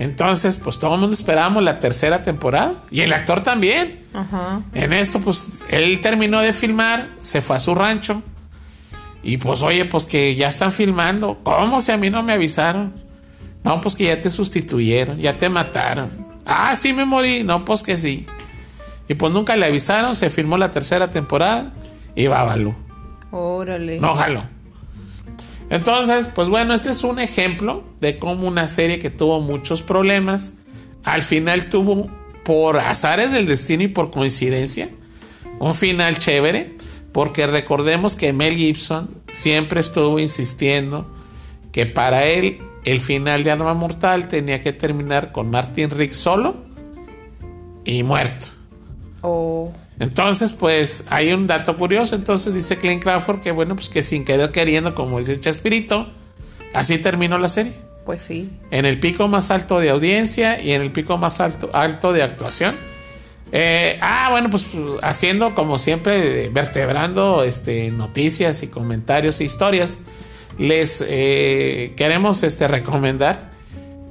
Entonces, 0.00 0.56
pues 0.56 0.78
todo 0.78 0.94
el 0.94 1.00
mundo 1.02 1.12
esperábamos 1.12 1.62
la 1.62 1.78
tercera 1.78 2.22
temporada. 2.22 2.72
Y 2.90 3.02
el 3.02 3.12
actor 3.12 3.42
también. 3.42 4.00
Ajá. 4.14 4.62
En 4.72 4.94
eso, 4.94 5.20
pues 5.20 5.66
él 5.68 6.00
terminó 6.00 6.40
de 6.40 6.54
filmar, 6.54 7.10
se 7.20 7.42
fue 7.42 7.56
a 7.56 7.58
su 7.58 7.74
rancho. 7.74 8.22
Y 9.22 9.36
pues, 9.36 9.60
oye, 9.60 9.84
pues 9.84 10.06
que 10.06 10.34
ya 10.36 10.48
están 10.48 10.72
filmando. 10.72 11.40
¿Cómo 11.42 11.82
si 11.82 11.92
a 11.92 11.98
mí 11.98 12.08
no 12.08 12.22
me 12.22 12.32
avisaron? 12.32 12.94
No, 13.62 13.82
pues 13.82 13.94
que 13.94 14.04
ya 14.04 14.18
te 14.18 14.30
sustituyeron, 14.30 15.18
ya 15.18 15.34
te 15.34 15.50
mataron. 15.50 16.10
Ah, 16.46 16.74
sí 16.74 16.94
me 16.94 17.04
morí. 17.04 17.44
No, 17.44 17.66
pues 17.66 17.82
que 17.82 17.98
sí. 17.98 18.26
Y 19.06 19.14
pues 19.16 19.34
nunca 19.34 19.54
le 19.54 19.66
avisaron, 19.66 20.16
se 20.16 20.30
filmó 20.30 20.56
la 20.56 20.70
tercera 20.70 21.10
temporada 21.10 21.74
y 22.14 22.26
Babalu. 22.26 22.74
Órale. 23.32 24.00
No 24.00 24.14
jaló. 24.14 24.44
Entonces, 25.70 26.28
pues 26.34 26.48
bueno, 26.48 26.74
este 26.74 26.90
es 26.90 27.04
un 27.04 27.20
ejemplo 27.20 27.84
de 28.00 28.18
cómo 28.18 28.46
una 28.46 28.66
serie 28.66 28.98
que 28.98 29.08
tuvo 29.08 29.40
muchos 29.40 29.82
problemas, 29.82 30.52
al 31.04 31.22
final 31.22 31.68
tuvo, 31.68 32.10
por 32.44 32.78
azares 32.78 33.30
del 33.30 33.46
destino 33.46 33.84
y 33.84 33.88
por 33.88 34.10
coincidencia, 34.10 34.88
un 35.60 35.76
final 35.76 36.18
chévere, 36.18 36.74
porque 37.12 37.46
recordemos 37.46 38.16
que 38.16 38.32
Mel 38.32 38.56
Gibson 38.56 39.10
siempre 39.32 39.80
estuvo 39.80 40.18
insistiendo 40.18 41.06
que 41.70 41.86
para 41.86 42.26
él 42.26 42.58
el 42.84 43.00
final 43.00 43.44
de 43.44 43.52
Arma 43.52 43.74
Mortal 43.74 44.26
tenía 44.26 44.60
que 44.60 44.72
terminar 44.72 45.30
con 45.30 45.50
Martin 45.50 45.90
Rick 45.90 46.12
solo 46.12 46.56
y 47.84 48.02
muerto. 48.02 48.46
Oh. 49.22 49.72
Entonces, 50.00 50.52
pues 50.52 51.04
hay 51.10 51.32
un 51.32 51.46
dato 51.46 51.76
curioso. 51.76 52.16
Entonces 52.16 52.52
dice 52.54 52.78
Clint 52.78 53.02
Crawford 53.02 53.40
que, 53.40 53.52
bueno, 53.52 53.76
pues 53.76 53.88
que 53.88 54.02
sin 54.02 54.24
querer 54.24 54.50
queriendo, 54.50 54.94
como 54.94 55.18
dice 55.18 55.38
Chespirito, 55.38 56.08
así 56.74 56.98
terminó 56.98 57.38
la 57.38 57.48
serie. 57.48 57.72
Pues 58.04 58.22
sí. 58.22 58.50
En 58.70 58.86
el 58.86 58.98
pico 58.98 59.28
más 59.28 59.50
alto 59.50 59.78
de 59.78 59.90
audiencia 59.90 60.60
y 60.60 60.72
en 60.72 60.80
el 60.80 60.90
pico 60.90 61.18
más 61.18 61.38
alto, 61.40 61.70
alto 61.74 62.14
de 62.14 62.22
actuación. 62.22 62.76
Eh, 63.52 63.98
ah, 64.00 64.28
bueno, 64.30 64.48
pues 64.48 64.66
haciendo 65.02 65.54
como 65.54 65.76
siempre, 65.76 66.48
vertebrando 66.48 67.44
este, 67.44 67.90
noticias 67.90 68.62
y 68.62 68.68
comentarios 68.68 69.40
e 69.40 69.44
historias, 69.44 69.98
les 70.58 71.04
eh, 71.06 71.92
queremos 71.96 72.42
este, 72.42 72.68
recomendar 72.68 73.50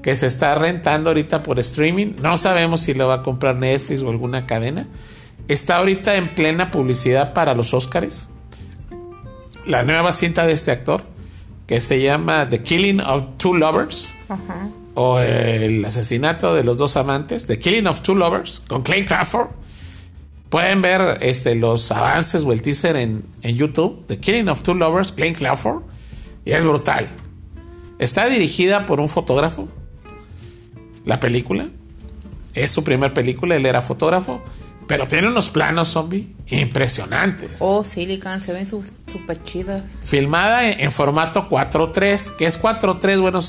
que 0.04 0.16
se 0.16 0.28
está 0.28 0.54
rentando 0.54 1.10
ahorita 1.10 1.42
por 1.42 1.58
streaming. 1.60 2.14
No 2.22 2.38
sabemos 2.38 2.82
si 2.82 2.94
lo 2.94 3.08
va 3.08 3.16
a 3.16 3.24
comprar 3.24 3.56
Netflix 3.56 4.04
o 4.04 4.10
alguna 4.10 4.46
cadena. 4.46 4.88
Está 5.50 5.78
ahorita 5.78 6.16
en 6.16 6.36
plena 6.36 6.70
publicidad 6.70 7.34
para 7.34 7.56
los 7.56 7.74
Oscars. 7.74 8.30
La 9.66 9.82
nueva 9.82 10.12
cinta 10.12 10.46
de 10.46 10.54
este 10.54 10.70
actor, 10.70 11.02
que 11.66 11.82
se 11.82 12.04
llama 12.04 12.48
The 12.48 12.62
Killing 12.62 13.02
of 13.02 13.24
Two 13.38 13.56
Lovers. 13.56 14.16
O 14.94 15.18
el 15.18 15.84
asesinato 15.84 16.54
de 16.54 16.64
los 16.64 16.78
dos 16.78 16.96
amantes. 16.98 17.48
The 17.48 17.58
Killing 17.58 17.88
of 17.88 18.02
Two 18.02 18.14
Lovers. 18.14 18.60
Con 18.68 18.84
Clay 18.84 19.06
Crawford. 19.06 19.48
Pueden 20.50 20.84
ver 20.84 21.18
este, 21.22 21.56
los 21.56 21.92
avances 21.92 22.44
o 22.44 22.54
el 22.54 22.62
teaser 22.62 22.96
en, 22.96 23.24
en 23.42 23.56
YouTube. 23.56 24.06
The 24.06 24.20
Killing 24.20 24.50
of 24.50 24.62
Two 24.62 24.76
Lovers, 24.76 25.12
Clay 25.12 25.34
Crawford. 25.34 25.82
Y 26.46 26.52
es 26.52 26.64
brutal. 26.64 27.10
Está 27.98 28.28
dirigida 28.28 28.86
por 28.86 29.00
un 29.00 29.10
fotógrafo. 29.10 29.68
La 31.06 31.20
película. 31.20 31.70
Es 32.54 32.72
su 32.72 32.84
primer 32.84 33.16
película. 33.16 33.56
Él 33.56 33.66
era 33.66 33.82
fotógrafo. 33.82 34.44
Pero 34.90 35.08
tiene 35.08 35.28
unos 35.28 35.52
planos 35.52 35.90
zombie 35.90 36.36
impresionantes. 36.48 37.58
Oh, 37.60 37.84
Silicon, 37.84 38.42
se 38.42 38.54
ven 38.54 38.66
súper 38.66 39.44
chidas. 39.44 39.84
Filmada 40.04 40.68
en, 40.68 40.92
formato 40.92 41.48
4.3, 41.48 42.36
que 42.38 42.48
es 42.48 42.60
4.3, 42.60 43.22
bueno, 43.22 43.40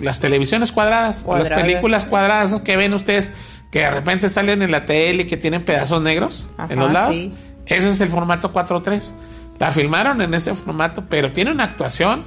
las 0.00 0.18
televisiones 0.18 0.72
cuadradas, 0.72 1.22
o 1.24 1.38
las 1.38 1.50
películas 1.50 2.04
cuadradas 2.04 2.60
que 2.62 2.76
ven 2.76 2.94
ustedes, 2.94 3.30
que 3.70 3.78
de 3.78 3.92
repente 3.92 4.28
salen 4.28 4.60
en 4.60 4.72
la 4.72 4.86
tele 4.86 5.22
y 5.22 5.26
que 5.26 5.36
tienen 5.36 5.64
pedazos 5.64 6.02
negros 6.02 6.48
en 6.68 6.80
los 6.80 6.90
lados. 6.90 7.28
Ese 7.66 7.90
es 7.90 8.00
el 8.00 8.08
formato 8.08 8.52
4.3. 8.52 9.12
La 9.60 9.70
filmaron 9.70 10.20
en 10.20 10.34
ese 10.34 10.52
formato, 10.56 11.04
pero 11.08 11.32
tiene 11.32 11.52
una 11.52 11.62
actuación 11.62 12.24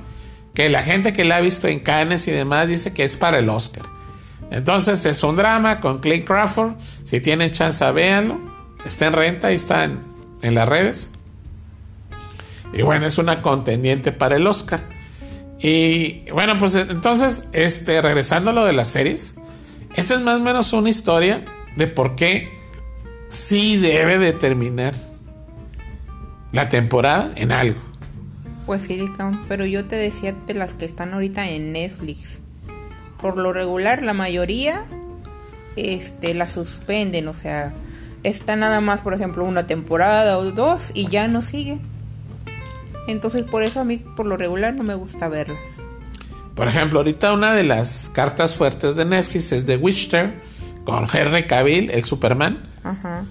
que 0.53 0.69
la 0.69 0.81
gente 0.81 1.11
que 1.11 1.25
la 1.25 1.35
ha 1.35 1.41
visto 1.41 1.67
en 1.67 1.81
Cannes 1.81 2.25
y 2.29 2.31
demás 2.31 2.69
dice 2.69 2.93
que 2.93 3.03
es 3.03 3.17
para 3.17 3.39
el 3.39 3.49
Oscar. 3.49 3.83
Entonces 4.49 5.05
es 5.05 5.21
un 5.23 5.35
drama 5.35 5.81
con 5.81 5.99
Clay 5.99 6.23
Crawford. 6.23 6.75
Si 7.03 7.19
tienen 7.19 7.51
chance, 7.51 7.91
véanlo. 7.91 8.50
Está 8.85 9.07
en 9.07 9.13
renta 9.13 9.51
y 9.51 9.55
está 9.55 9.83
en, 9.83 10.55
las 10.55 10.67
redes. 10.67 11.11
Y 12.73 12.81
bueno, 12.81 13.05
es 13.05 13.17
una 13.17 13.41
contendiente 13.41 14.11
para 14.11 14.37
el 14.37 14.47
Oscar. 14.47 14.81
Y 15.59 16.29
bueno, 16.31 16.57
pues 16.57 16.75
entonces, 16.75 17.45
este, 17.51 18.01
regresando 18.01 18.49
a 18.49 18.53
lo 18.53 18.65
de 18.65 18.73
las 18.73 18.87
series, 18.87 19.35
esta 19.95 20.15
es 20.15 20.21
más 20.21 20.37
o 20.37 20.39
menos 20.39 20.73
una 20.73 20.89
historia 20.89 21.45
de 21.75 21.87
por 21.87 22.15
qué 22.15 22.49
sí 23.29 23.77
debe 23.77 24.17
determinar 24.17 24.93
la 26.51 26.69
temporada 26.69 27.31
en 27.35 27.51
algo. 27.51 27.79
Pues 28.65 28.83
sí, 28.83 29.11
pero 29.47 29.65
yo 29.65 29.85
te 29.85 29.95
decía 29.95 30.33
de 30.47 30.53
las 30.53 30.73
que 30.73 30.85
están 30.85 31.13
ahorita 31.13 31.49
en 31.49 31.73
Netflix. 31.73 32.39
Por 33.19 33.37
lo 33.37 33.53
regular, 33.53 34.01
la 34.01 34.13
mayoría 34.13 34.85
este, 35.75 36.33
la 36.33 36.47
suspenden, 36.47 37.27
o 37.27 37.33
sea, 37.33 37.73
está 38.23 38.55
nada 38.55 38.81
más, 38.81 39.01
por 39.01 39.13
ejemplo, 39.13 39.43
una 39.43 39.67
temporada 39.67 40.37
o 40.37 40.51
dos 40.51 40.91
y 40.93 41.07
ya 41.07 41.27
no 41.27 41.41
sigue. 41.41 41.79
Entonces 43.07 43.43
por 43.43 43.63
eso 43.63 43.79
a 43.79 43.83
mí 43.83 43.97
por 43.97 44.25
lo 44.25 44.37
regular 44.37 44.73
no 44.75 44.83
me 44.83 44.95
gusta 44.95 45.27
verlas. 45.27 45.59
Por 46.55 46.67
ejemplo, 46.67 46.99
ahorita 46.99 47.33
una 47.33 47.53
de 47.53 47.63
las 47.63 48.11
cartas 48.13 48.55
fuertes 48.55 48.95
de 48.95 49.05
Netflix 49.05 49.51
es 49.51 49.65
The 49.65 49.77
Witcher 49.77 50.41
con 50.85 51.07
Henry 51.11 51.47
Cavill, 51.47 51.89
el 51.89 52.03
Superman. 52.03 52.61
Ajá. 52.83 53.23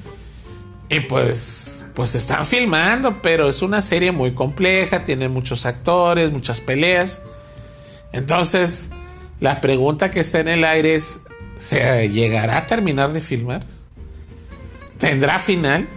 Y 0.89 1.01
pues, 1.01 1.85
pues 1.95 2.17
están 2.17 2.45
filmando, 2.45 3.23
pero 3.23 3.49
es 3.49 3.63
una 3.63 3.81
serie 3.81 4.11
muy 4.11 4.33
compleja, 4.33 5.05
tiene 5.05 5.29
muchos 5.29 5.65
actores, 5.67 6.33
muchas 6.33 6.61
peleas. 6.61 7.23
Entonces, 8.13 8.91
la 9.39 9.61
pregunta 9.61 10.11
que 10.11 10.19
está 10.19 10.41
en 10.41 10.49
el 10.49 10.65
aire 10.65 10.97
es, 10.97 11.21
¿se 11.59 12.09
llegará 12.09 12.59
a 12.59 12.67
terminar 12.67 13.13
de 13.13 13.21
filmar? 13.21 13.63
¿Tendrá 15.01 15.39
final? 15.39 15.89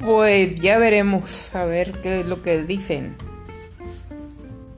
Pues 0.00 0.60
ya 0.60 0.78
veremos 0.78 1.54
a 1.54 1.64
ver 1.64 2.00
qué 2.00 2.20
es 2.20 2.26
lo 2.26 2.40
que 2.40 2.62
dicen 2.62 3.16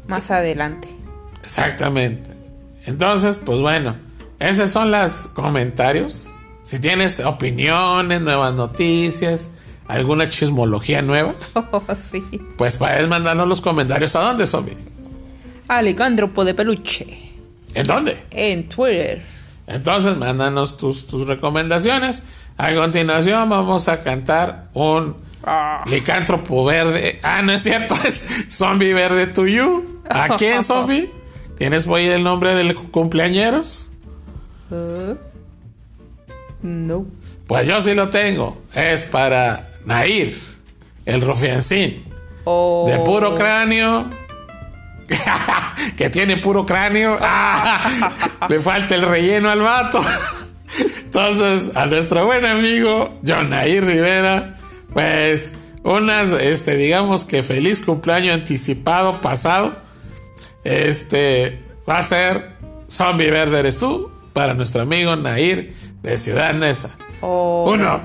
más 0.09 0.31
adelante. 0.31 0.89
Exactamente. 1.43 2.31
Entonces, 2.87 3.39
pues 3.43 3.61
bueno, 3.61 3.97
esos 4.39 4.71
son 4.71 4.91
los 4.91 5.29
comentarios. 5.29 6.33
Si 6.63 6.79
tienes 6.79 7.21
opiniones, 7.21 8.23
nuevas 8.23 8.55
noticias, 8.55 9.51
alguna 9.87 10.29
chismología 10.29 11.03
nueva, 11.03 11.35
oh, 11.55 11.83
sí. 11.95 12.23
pues 12.57 12.77
puedes 12.77 13.07
mandarnos 13.07 13.47
los 13.47 13.61
comentarios. 13.61 14.17
¿A 14.17 14.21
dónde, 14.21 14.47
Zombie? 14.47 14.77
Alicandropo 15.69 16.45
de 16.45 16.55
Peluche. 16.55 17.07
¿En 17.75 17.87
dónde? 17.87 18.23
En 18.31 18.69
Twitter. 18.69 19.23
Entonces, 19.67 20.17
mándanos 20.17 20.77
tus, 20.77 21.07
tus 21.07 21.27
recomendaciones. 21.27 22.23
A 22.57 22.73
continuación 22.73 23.49
vamos 23.49 23.89
a 23.89 24.03
cantar 24.03 24.69
un 24.75 25.17
ah. 25.45 25.83
licántropo 25.87 26.65
verde. 26.65 27.19
Ah, 27.23 27.43
no 27.43 27.53
es 27.53 27.63
cierto, 27.63 27.97
es 28.05 28.27
zombie 28.49 28.93
verde 28.93 29.27
to 29.27 29.47
you. 29.47 30.01
¿A 30.09 30.37
quién 30.37 30.63
zombie? 30.65 31.11
¿Tienes 31.59 31.87
por 31.87 31.99
ahí 31.99 32.07
el 32.07 32.23
nombre 32.23 32.55
del 32.55 32.75
cumpleañeros? 32.75 33.91
Uh, 34.71 35.15
no. 36.63 37.07
Pues 37.47 37.67
yo 37.67 37.81
sí 37.81 37.95
lo 37.95 38.09
tengo. 38.09 38.63
Es 38.73 39.05
para 39.05 39.69
Nair, 39.85 40.37
el 41.05 41.21
rufiancín. 41.21 42.05
Oh. 42.45 42.87
De 42.89 42.99
puro 43.01 43.35
cráneo. 43.35 44.11
que 45.97 46.09
tiene 46.09 46.39
puro 46.39 46.65
cráneo. 46.65 47.19
le 48.49 48.61
falta 48.61 48.95
el 48.95 49.03
relleno 49.03 49.51
al 49.51 49.61
vato. 49.61 50.01
Entonces, 51.05 51.75
a 51.77 51.87
nuestro 51.87 52.27
buen 52.27 52.45
amigo 52.45 53.19
Jonaí 53.23 53.81
Rivera, 53.81 54.57
pues 54.93 55.53
unas, 55.83 56.33
este, 56.33 56.77
digamos 56.77 57.25
que 57.25 57.43
feliz 57.43 57.81
cumpleaños 57.81 58.35
anticipado, 58.35 59.21
pasado. 59.21 59.77
Este 60.65 61.61
va 61.89 61.99
a 61.99 62.03
ser 62.03 62.55
Zombie 62.91 63.31
Verde 63.31 63.61
eres 63.61 63.79
tú 63.79 64.11
para 64.33 64.55
nuestro 64.55 64.83
amigo 64.83 65.15
Nair 65.17 65.75
de 66.03 66.19
Ciudad 66.19 66.55
Neza. 66.55 66.91
Oh. 67.21 67.71
Uno, 67.71 68.01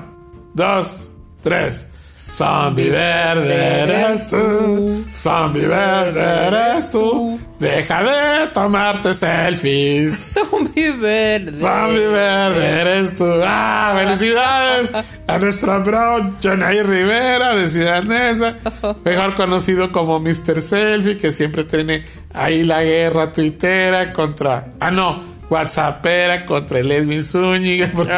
dos, 0.54 1.12
tres. 1.42 1.88
Zombie 2.32 2.90
verde 2.90 3.82
eres 3.82 4.28
tú, 4.28 5.04
zombie 5.12 5.66
verde 5.66 6.46
eres 6.46 6.88
tú. 6.88 7.40
Deja 7.60 8.02
de 8.02 8.46
tomarte 8.54 9.12
selfies. 9.12 10.32
Zombie 10.50 10.92
verde. 10.92 11.52
Zombie 11.52 12.08
verde 12.08 12.80
eres 12.80 13.14
tú. 13.14 13.26
Ah, 13.44 13.94
felicidades 13.94 14.90
a 15.26 15.38
nuestro 15.38 15.84
bro 15.84 16.36
Jonay 16.42 16.82
Rivera 16.82 17.54
de 17.54 17.68
Ciudad 17.68 18.02
Neza, 18.02 18.56
mejor 19.04 19.34
conocido 19.34 19.92
como 19.92 20.18
Mr. 20.20 20.62
Selfie, 20.62 21.18
que 21.18 21.32
siempre 21.32 21.64
tiene 21.64 22.02
ahí 22.32 22.64
la 22.64 22.82
guerra 22.82 23.30
tuitera 23.30 24.14
contra. 24.14 24.72
Ah, 24.80 24.90
no 24.90 25.38
whatsappera 25.50 26.46
contra 26.46 26.78
el 26.78 26.90
Edwin 26.92 27.24
Zúñiga 27.24 27.90
porque 27.94 28.14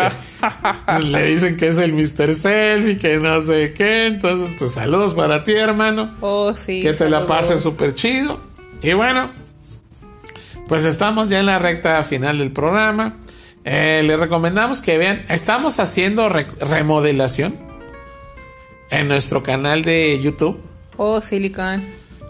pues, 0.84 1.05
le 1.05 1.24
dicen 1.24 1.57
que 1.57 1.68
es 1.68 1.78
el 1.78 1.95
Mr. 1.95 2.34
Selfie, 2.34 2.99
que 2.99 3.16
no 3.16 3.40
sé 3.40 3.72
qué. 3.72 4.07
Entonces, 4.07 4.55
pues 4.59 4.74
saludos 4.74 5.14
para 5.14 5.43
ti, 5.43 5.53
hermano. 5.53 6.11
Oh, 6.20 6.55
sí. 6.55 6.82
Que 6.82 6.93
te 6.93 7.09
la 7.09 7.26
pases 7.26 7.61
súper 7.62 7.95
chido. 7.95 8.51
Y 8.82 8.92
bueno, 8.94 9.30
pues 10.66 10.84
estamos 10.84 11.28
ya 11.28 11.38
en 11.38 11.46
la 11.46 11.58
recta 11.58 12.02
final 12.02 12.38
del 12.38 12.50
programa. 12.50 13.16
Eh, 13.64 14.02
les 14.04 14.18
recomendamos 14.18 14.80
que 14.80 14.98
vean, 14.98 15.24
estamos 15.28 15.78
haciendo 15.78 16.28
remodelación 16.28 17.56
en 18.90 19.06
nuestro 19.06 19.42
canal 19.42 19.82
de 19.82 20.20
YouTube. 20.20 20.60
Oh, 20.96 21.22
Silicon. 21.22 21.84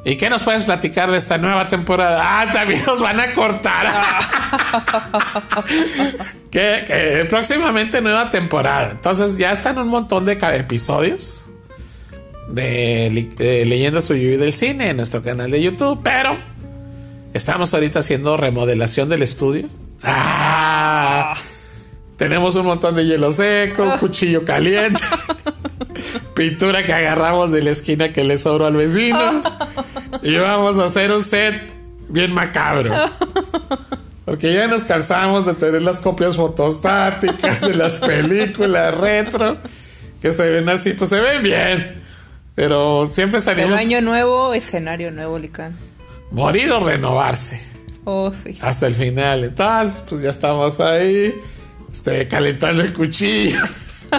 ¿Y 0.04 0.16
qué 0.16 0.28
nos 0.28 0.42
puedes 0.42 0.64
platicar 0.64 1.10
de 1.10 1.16
esta 1.16 1.38
nueva 1.38 1.68
temporada? 1.68 2.20
Ah, 2.22 2.50
también 2.52 2.84
nos 2.84 3.00
van 3.00 3.20
a 3.20 3.32
cortar. 3.32 3.86
que, 6.50 7.26
próximamente 7.30 8.02
nueva 8.02 8.28
temporada. 8.28 8.90
Entonces 8.90 9.38
ya 9.38 9.52
están 9.52 9.78
un 9.78 9.88
montón 9.88 10.24
de 10.24 10.32
episodios 10.32 11.51
de, 12.52 13.30
de 13.38 13.64
Leyendas 13.64 14.08
Uyuy 14.10 14.36
del 14.36 14.52
Cine 14.52 14.90
en 14.90 14.98
nuestro 14.98 15.22
canal 15.22 15.50
de 15.50 15.62
YouTube. 15.62 16.00
Pero 16.02 16.38
estamos 17.32 17.72
ahorita 17.74 18.00
haciendo 18.00 18.36
remodelación 18.36 19.08
del 19.08 19.22
estudio. 19.22 19.68
Ah, 20.02 21.34
tenemos 22.16 22.54
un 22.56 22.66
montón 22.66 22.96
de 22.96 23.06
hielo 23.06 23.30
seco, 23.30 23.96
cuchillo 23.98 24.44
caliente, 24.44 25.00
pintura 26.34 26.84
que 26.84 26.92
agarramos 26.92 27.50
de 27.50 27.62
la 27.62 27.70
esquina 27.70 28.12
que 28.12 28.24
le 28.24 28.38
sobró 28.38 28.66
al 28.66 28.76
vecino. 28.76 29.42
Y 30.22 30.36
vamos 30.36 30.78
a 30.78 30.84
hacer 30.84 31.10
un 31.10 31.22
set 31.22 31.74
bien 32.08 32.32
macabro. 32.32 32.94
Porque 34.24 34.52
ya 34.52 34.68
nos 34.68 34.84
cansamos 34.84 35.46
de 35.46 35.54
tener 35.54 35.82
las 35.82 35.98
copias 35.98 36.36
fotostáticas 36.36 37.60
de 37.60 37.74
las 37.74 37.96
películas 37.96 38.96
retro 38.96 39.56
que 40.20 40.32
se 40.32 40.48
ven 40.48 40.68
así, 40.68 40.92
pues 40.92 41.10
se 41.10 41.20
ven 41.20 41.42
bien. 41.42 42.01
Pero 42.54 43.08
siempre 43.12 43.40
salimos. 43.40 43.72
Un 43.72 43.78
año 43.78 44.00
nuevo, 44.00 44.52
escenario 44.52 45.10
nuevo, 45.10 45.38
Licán. 45.38 45.74
Morir 46.30 46.70
o 46.72 46.80
renovarse. 46.80 47.60
Oh, 48.04 48.32
sí. 48.32 48.58
Hasta 48.60 48.86
el 48.86 48.94
final. 48.94 49.44
Entonces, 49.44 50.04
pues 50.08 50.20
ya 50.20 50.30
estamos 50.30 50.80
ahí, 50.80 51.34
este, 51.90 52.26
calentando 52.26 52.82
el 52.82 52.92
cuchillo 52.92 53.60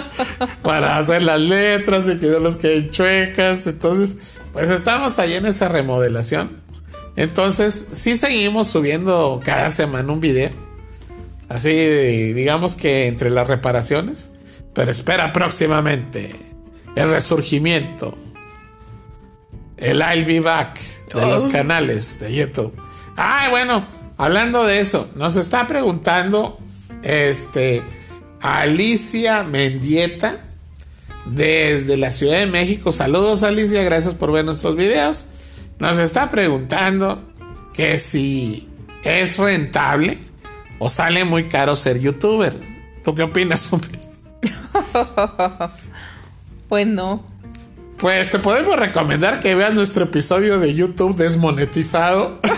para 0.62 0.98
hacer 0.98 1.22
las 1.22 1.40
letras 1.40 2.08
y 2.08 2.18
que 2.18 2.26
no 2.26 2.40
los 2.40 2.56
queden 2.56 2.90
chuecas. 2.90 3.66
Entonces, 3.66 4.16
pues 4.52 4.70
estamos 4.70 5.18
ahí 5.18 5.34
en 5.34 5.46
esa 5.46 5.68
remodelación. 5.68 6.62
Entonces, 7.16 7.86
sí 7.92 8.16
seguimos 8.16 8.68
subiendo 8.68 9.40
cada 9.44 9.70
semana 9.70 10.12
un 10.12 10.20
video. 10.20 10.50
Así, 11.48 11.70
digamos 12.32 12.74
que 12.74 13.06
entre 13.06 13.30
las 13.30 13.46
reparaciones. 13.46 14.32
Pero 14.72 14.90
espera 14.90 15.32
próximamente 15.32 16.34
el 16.94 17.10
resurgimiento. 17.10 18.16
El 19.76 20.00
I'll 20.00 20.24
be 20.24 20.40
back 20.40 20.78
de 21.12 21.26
los 21.26 21.46
canales 21.46 22.18
de 22.20 22.34
YouTube. 22.34 22.74
Ay, 23.16 23.50
bueno, 23.50 23.84
hablando 24.16 24.64
de 24.64 24.80
eso, 24.80 25.08
nos 25.14 25.36
está 25.36 25.66
preguntando 25.66 26.58
este 27.02 27.82
Alicia 28.40 29.42
Mendieta 29.44 30.40
desde 31.26 31.96
la 31.96 32.10
Ciudad 32.10 32.38
de 32.38 32.46
México. 32.46 32.92
Saludos 32.92 33.42
Alicia, 33.42 33.82
gracias 33.82 34.14
por 34.14 34.32
ver 34.32 34.44
nuestros 34.44 34.76
videos. 34.76 35.26
Nos 35.78 35.98
está 35.98 36.30
preguntando 36.30 37.22
que 37.72 37.98
si 37.98 38.68
es 39.02 39.38
rentable 39.38 40.18
o 40.78 40.88
sale 40.88 41.24
muy 41.24 41.48
caro 41.48 41.76
ser 41.76 42.00
youtuber. 42.00 42.58
¿Tú 43.02 43.14
qué 43.14 43.22
opinas? 43.22 43.68
pues 46.68 46.86
no. 46.86 47.24
Pues 47.98 48.30
te 48.30 48.38
podemos 48.38 48.76
recomendar 48.76 49.40
que 49.40 49.54
veas 49.54 49.74
nuestro 49.74 50.04
episodio 50.04 50.58
de 50.58 50.74
YouTube 50.74 51.16
desmonetizado. 51.16 52.40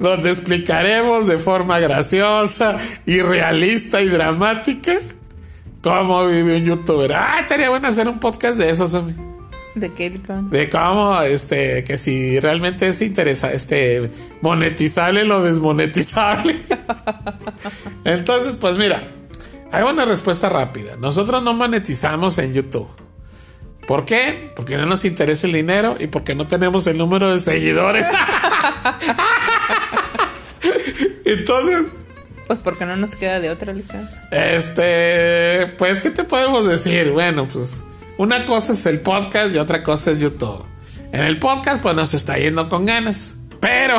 donde 0.00 0.30
explicaremos 0.30 1.26
de 1.26 1.36
forma 1.36 1.78
graciosa 1.78 2.78
y 3.04 3.20
realista 3.20 4.00
y 4.00 4.08
dramática 4.08 4.94
cómo 5.82 6.26
vive 6.26 6.56
un 6.56 6.64
youtuber. 6.64 7.12
Ah, 7.12 7.38
estaría 7.40 7.68
bueno 7.70 7.88
hacer 7.88 8.08
un 8.08 8.18
podcast 8.18 8.56
de 8.56 8.70
eso, 8.70 8.88
¿De 9.74 9.92
qué? 9.92 10.10
De 10.50 10.68
cómo, 10.68 11.20
este, 11.22 11.84
que 11.84 11.96
si 11.96 12.40
realmente 12.40 12.88
es 12.88 13.00
interesa, 13.02 13.52
este, 13.52 14.10
monetizable 14.40 15.24
lo 15.24 15.42
desmonetizable. 15.42 16.60
Entonces, 18.04 18.56
pues 18.56 18.76
mira, 18.76 19.12
hay 19.72 19.82
una 19.82 20.04
respuesta 20.04 20.48
rápida. 20.48 20.96
Nosotros 20.96 21.42
no 21.42 21.52
monetizamos 21.52 22.38
en 22.38 22.54
YouTube. 22.54 22.88
¿Por 23.86 24.04
qué? 24.04 24.52
Porque 24.54 24.76
no 24.76 24.86
nos 24.86 25.04
interesa 25.04 25.46
el 25.46 25.52
dinero 25.52 25.96
y 25.98 26.06
porque 26.06 26.34
no 26.34 26.46
tenemos 26.46 26.86
el 26.86 26.96
número 26.96 27.32
de 27.32 27.38
seguidores. 27.38 28.06
Entonces. 31.24 31.86
Pues 32.46 32.60
porque 32.60 32.84
no 32.86 32.96
nos 32.96 33.16
queda 33.16 33.40
de 33.40 33.50
otra 33.50 33.72
lista. 33.72 34.08
Este. 34.30 35.74
Pues, 35.78 36.00
¿qué 36.00 36.10
te 36.10 36.24
podemos 36.24 36.66
decir? 36.66 37.10
Bueno, 37.10 37.48
pues. 37.48 37.84
Una 38.16 38.44
cosa 38.44 38.74
es 38.74 38.84
el 38.86 39.00
podcast 39.00 39.54
y 39.54 39.58
otra 39.58 39.82
cosa 39.82 40.10
es 40.10 40.18
YouTube. 40.18 40.64
En 41.10 41.24
el 41.24 41.38
podcast, 41.38 41.80
pues 41.80 41.94
nos 41.94 42.12
está 42.12 42.36
yendo 42.38 42.68
con 42.68 42.86
ganas. 42.86 43.36
Pero 43.60 43.98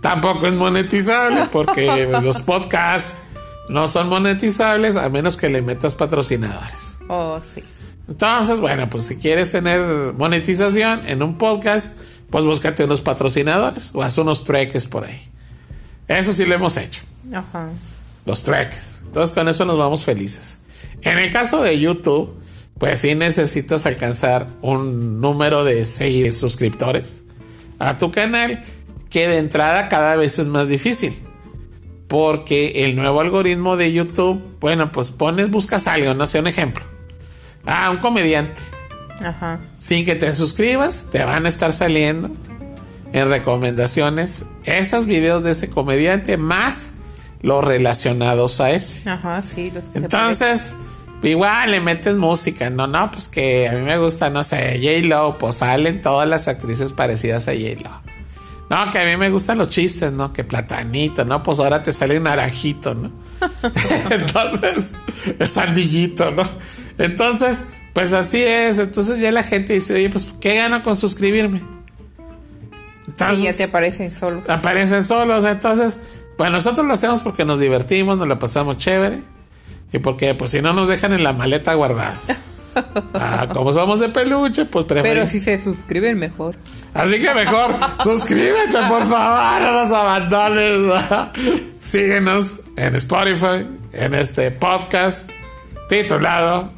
tampoco 0.00 0.46
es 0.46 0.52
monetizable 0.52 1.46
porque 1.50 2.06
los 2.22 2.40
podcasts 2.40 3.12
no 3.70 3.86
son 3.86 4.08
monetizables 4.08 4.96
a 4.96 5.08
menos 5.08 5.36
que 5.36 5.48
le 5.48 5.62
metas 5.62 5.94
patrocinadores. 5.94 6.98
Oh, 7.08 7.40
sí. 7.54 7.62
Entonces, 8.08 8.58
bueno, 8.58 8.90
pues 8.90 9.06
si 9.06 9.16
quieres 9.16 9.52
tener 9.52 10.12
monetización 10.14 11.06
en 11.06 11.22
un 11.22 11.38
podcast, 11.38 11.96
pues 12.30 12.44
búscate 12.44 12.82
unos 12.84 13.00
patrocinadores 13.00 13.92
o 13.94 14.02
haz 14.02 14.18
unos 14.18 14.42
treques 14.42 14.88
por 14.88 15.04
ahí. 15.04 15.20
Eso 16.08 16.32
sí 16.32 16.44
lo 16.46 16.56
hemos 16.56 16.76
hecho. 16.76 17.02
Ajá. 17.32 17.68
Los 18.26 18.42
treques. 18.42 19.02
Entonces 19.04 19.32
con 19.32 19.48
eso 19.48 19.64
nos 19.64 19.78
vamos 19.78 20.04
felices. 20.04 20.58
En 21.02 21.18
el 21.18 21.30
caso 21.30 21.62
de 21.62 21.78
YouTube, 21.78 22.34
pues 22.78 22.98
sí 22.98 23.14
necesitas 23.14 23.86
alcanzar 23.86 24.48
un 24.62 25.20
número 25.20 25.62
de 25.62 25.84
seis 25.84 26.36
suscriptores 26.36 27.22
a 27.78 27.98
tu 27.98 28.10
canal, 28.10 28.64
que 29.08 29.28
de 29.28 29.38
entrada 29.38 29.88
cada 29.88 30.16
vez 30.16 30.40
es 30.40 30.48
más 30.48 30.68
difícil. 30.68 31.29
Porque 32.10 32.84
el 32.84 32.96
nuevo 32.96 33.20
algoritmo 33.20 33.76
de 33.76 33.92
YouTube, 33.92 34.42
bueno, 34.58 34.90
pues 34.90 35.12
pones, 35.12 35.48
buscas 35.48 35.86
algo, 35.86 36.12
no 36.12 36.26
sé, 36.26 36.40
un 36.40 36.48
ejemplo. 36.48 36.84
Ah, 37.64 37.88
un 37.88 37.98
comediante. 37.98 38.60
Ajá. 39.24 39.60
Sin 39.78 40.04
que 40.04 40.16
te 40.16 40.34
suscribas, 40.34 41.06
te 41.12 41.22
van 41.22 41.46
a 41.46 41.48
estar 41.48 41.72
saliendo 41.72 42.28
en 43.12 43.28
recomendaciones 43.28 44.44
esos 44.64 45.06
videos 45.06 45.44
de 45.44 45.52
ese 45.52 45.70
comediante 45.70 46.36
más 46.36 46.94
los 47.42 47.62
relacionados 47.62 48.60
a 48.60 48.72
ese. 48.72 49.08
Ajá, 49.08 49.40
sí, 49.42 49.70
los 49.70 49.88
que 49.90 49.98
Entonces, 49.98 50.76
igual 51.22 51.70
le 51.70 51.78
metes 51.78 52.16
música, 52.16 52.70
no, 52.70 52.88
no, 52.88 53.08
pues 53.12 53.28
que 53.28 53.68
a 53.68 53.72
mí 53.72 53.82
me 53.82 53.98
gusta, 53.98 54.30
no 54.30 54.42
sé, 54.42 54.80
J-Lo, 54.82 55.38
pues 55.38 55.54
salen 55.56 56.00
todas 56.00 56.28
las 56.28 56.48
actrices 56.48 56.92
parecidas 56.92 57.46
a 57.46 57.52
J-Lo. 57.52 57.99
No, 58.70 58.88
que 58.90 59.00
a 59.00 59.04
mí 59.04 59.16
me 59.16 59.30
gustan 59.30 59.58
los 59.58 59.68
chistes, 59.68 60.12
¿no? 60.12 60.32
Que 60.32 60.44
platanito, 60.44 61.24
¿no? 61.24 61.42
Pues 61.42 61.58
ahora 61.58 61.82
te 61.82 61.92
sale 61.92 62.18
un 62.18 62.22
naranjito, 62.22 62.94
¿no? 62.94 63.10
Entonces, 64.10 64.94
es 65.38 65.50
sandillito, 65.50 66.30
¿no? 66.30 66.48
Entonces, 66.96 67.66
pues 67.92 68.12
así 68.12 68.40
es. 68.40 68.78
Entonces 68.78 69.18
ya 69.18 69.32
la 69.32 69.42
gente 69.42 69.72
dice, 69.72 69.94
oye, 69.94 70.08
pues, 70.08 70.26
¿qué 70.40 70.54
gano 70.54 70.84
con 70.84 70.96
suscribirme? 70.96 71.60
sí, 73.34 73.42
ya 73.42 73.52
te 73.52 73.64
aparecen 73.64 74.12
solos. 74.12 74.48
Aparecen 74.48 75.04
solos, 75.04 75.44
entonces, 75.44 75.98
pues 76.36 76.50
nosotros 76.50 76.86
lo 76.86 76.94
hacemos 76.94 77.20
porque 77.20 77.44
nos 77.44 77.58
divertimos, 77.58 78.18
nos 78.18 78.28
la 78.28 78.38
pasamos 78.38 78.78
chévere 78.78 79.20
y 79.92 79.98
porque 79.98 80.34
pues 80.34 80.52
si 80.52 80.62
no 80.62 80.72
nos 80.72 80.88
dejan 80.88 81.12
en 81.12 81.24
la 81.24 81.32
maleta 81.32 81.74
guardados. 81.74 82.28
Ah, 83.14 83.46
como 83.52 83.72
somos 83.72 84.00
de 84.00 84.08
peluche, 84.08 84.64
pues 84.64 84.86
preferimos. 84.86 85.14
Pero 85.14 85.26
si 85.26 85.40
se 85.40 85.58
suscriben 85.58 86.18
mejor. 86.18 86.56
Así 86.94 87.20
que 87.20 87.34
mejor, 87.34 87.74
suscríbete 88.04 88.78
por 88.88 89.08
favor, 89.08 89.62
no 89.62 89.72
nos 89.72 89.92
abandones. 89.92 90.78
Síguenos 91.80 92.62
en 92.76 92.94
Spotify, 92.96 93.66
en 93.92 94.14
este 94.14 94.50
podcast 94.50 95.30
titulado 95.88 96.70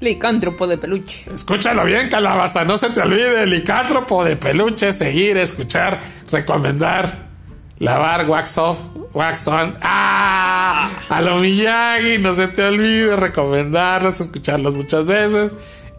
Licántropo 0.00 0.66
de 0.66 0.76
peluche. 0.76 1.24
Escúchalo 1.34 1.84
bien, 1.84 2.08
calabaza. 2.08 2.64
No 2.64 2.76
se 2.76 2.90
te 2.90 3.00
olvide, 3.00 3.46
licántropo 3.46 4.22
de 4.24 4.36
peluche. 4.36 4.92
Seguir, 4.92 5.36
escuchar, 5.38 5.98
recomendar, 6.30 7.23
lavar, 7.78 8.28
wax 8.28 8.58
off, 8.58 8.78
wax 9.12 9.48
on. 9.48 9.74
¡Ah! 9.82 10.90
A 11.08 11.22
lo 11.22 11.38
Miyagi. 11.38 12.18
No 12.18 12.34
se 12.34 12.48
te 12.48 12.64
olvide 12.64 13.16
recomendarlos, 13.16 14.20
escucharlos 14.20 14.74
muchas 14.74 15.06
veces. 15.06 15.52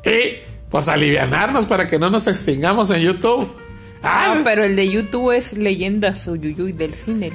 Y 0.04 0.40
pues 0.70 0.88
alivianarnos 0.88 1.66
para 1.66 1.88
que 1.88 2.00
no 2.00 2.10
nos 2.10 2.28
extingamos 2.28 2.92
en 2.92 3.02
YouTube. 3.02 3.50
Ah, 4.04 4.40
pero 4.44 4.64
el 4.64 4.76
de 4.76 4.90
YouTube 4.90 5.32
es 5.32 5.54
Leyenda 5.54 6.16
Suyuyuy 6.16 6.74
del 6.74 6.94
cine, 6.94 7.32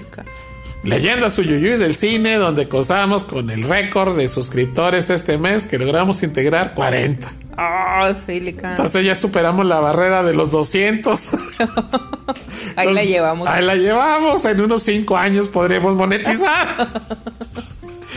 Leyenda 0.82 1.28
Suyuyuy 1.28 1.76
del 1.76 1.94
cine, 1.94 2.36
donde 2.36 2.64
gozamos 2.64 3.24
con 3.24 3.50
el 3.50 3.64
récord 3.64 4.16
de 4.16 4.28
suscriptores 4.28 5.10
este 5.10 5.36
mes 5.36 5.64
que 5.64 5.78
logramos 5.78 6.22
integrar 6.22 6.74
40. 6.74 7.32
Ah, 7.56 8.14
Entonces 8.26 9.04
ya 9.04 9.14
superamos 9.14 9.66
la 9.66 9.80
barrera 9.80 10.22
de 10.22 10.32
los 10.32 10.50
200. 10.50 11.28
ahí 12.76 12.94
la 12.94 13.04
llevamos. 13.04 13.46
Ahí 13.46 13.62
la 13.62 13.74
llevamos. 13.74 14.44
En 14.46 14.60
unos 14.62 14.82
5 14.84 15.16
años 15.18 15.48
podremos 15.48 15.94
monetizar. 15.94 16.88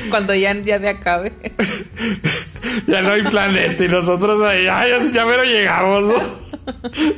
Cuando 0.09 0.33
ya, 0.35 0.53
ya 0.61 0.79
de 0.79 0.89
acabe. 0.89 1.33
ya 2.87 3.01
no 3.01 3.13
hay 3.13 3.23
planeta 3.23 3.83
y 3.83 3.87
nosotros 3.87 4.41
ahí, 4.41 4.67
ay, 4.67 4.91
ya, 5.13 5.25
ya 5.25 5.43
llegamos. 5.43 6.13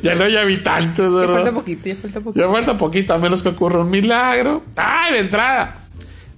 ya 0.02 0.16
no 0.16 0.26
hay 0.26 0.36
habitantes, 0.38 1.06
Ya 1.12 1.18
¿verdad? 1.18 1.36
falta 1.36 1.52
poquito, 1.54 1.90
ya 1.90 1.96
falta 1.96 2.20
poquito. 2.22 2.46
Ya 2.46 2.52
falta 2.54 2.78
poquito, 2.78 3.14
a 3.14 3.18
menos 3.18 3.44
que 3.44 3.50
ocurra 3.50 3.82
un 3.82 3.90
milagro. 3.90 4.64
¡Ay, 4.76 5.14
de 5.14 5.20
entrada! 5.20 5.82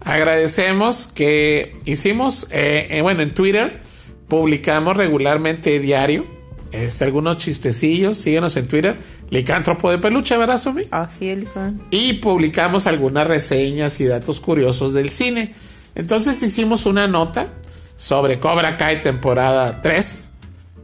Agradecemos 0.02 1.08
que 1.14 1.76
hicimos, 1.86 2.48
eh, 2.52 2.88
eh, 2.92 3.02
bueno, 3.02 3.22
en 3.22 3.32
Twitter 3.32 3.82
publicamos 4.28 4.96
regularmente 4.96 5.80
diario 5.80 6.26
este, 6.72 7.06
algunos 7.06 7.38
chistecillos. 7.38 8.18
Síguenos 8.18 8.56
en 8.58 8.68
Twitter, 8.68 8.98
Licántropo 9.30 9.90
de 9.92 9.98
Peluche, 9.98 10.38
¿verdad, 10.38 10.58
Sumi? 10.58 10.84
Así 10.92 11.30
es. 11.30 11.46
Y 11.92 12.14
publicamos 12.14 12.88
algunas 12.88 13.28
reseñas 13.28 14.00
y 14.00 14.06
datos 14.06 14.40
curiosos 14.40 14.94
del 14.94 15.10
cine. 15.10 15.54
Entonces 15.98 16.42
hicimos 16.44 16.86
una 16.86 17.08
nota 17.08 17.48
sobre 17.96 18.40
Cobra 18.40 18.78
Kai 18.78 19.02
temporada 19.02 19.82
3, 19.82 20.30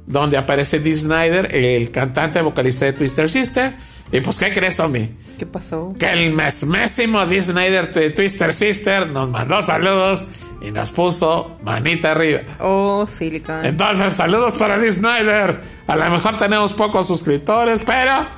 donde 0.08 0.38
aparece 0.38 0.80
Dee 0.80 0.96
Snyder, 0.96 1.56
el 1.56 1.92
cantante 1.92 2.42
vocalista 2.42 2.86
de 2.86 2.94
Twister 2.94 3.30
Sister. 3.30 3.76
Y 4.12 4.22
pues, 4.22 4.40
¿qué 4.40 4.52
crees, 4.52 4.80
Omi? 4.80 5.12
¿Qué 5.38 5.46
pasó? 5.46 5.94
Que 6.00 6.12
el 6.12 6.34
mesmésimo 6.34 7.24
Dee 7.28 7.44
Snyder 7.44 7.94
de 7.94 8.10
Twister 8.10 8.56
Sister 8.56 9.08
nos 9.08 9.30
mandó 9.30 9.62
saludos 9.62 10.26
y 10.64 10.72
nos 10.72 10.90
puso 10.90 11.58
manita 11.62 12.14
arriba. 12.14 12.42
Oh, 12.60 13.06
sí, 13.08 13.30
Licán. 13.30 13.64
Entonces, 13.68 14.14
saludos 14.14 14.56
para 14.56 14.80
Dee 14.80 14.92
Snyder. 14.92 15.62
A 15.86 15.96
lo 15.96 16.10
mejor 16.10 16.38
tenemos 16.38 16.74
pocos 16.74 17.06
suscriptores, 17.06 17.84
pero 17.84 18.30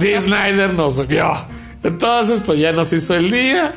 Dee 0.00 0.18
Snyder 0.18 0.74
nos 0.74 1.06
vio. 1.06 1.32
Entonces, 1.84 2.42
pues 2.44 2.58
ya 2.58 2.72
nos 2.72 2.92
hizo 2.92 3.14
el 3.14 3.30
día. 3.30 3.72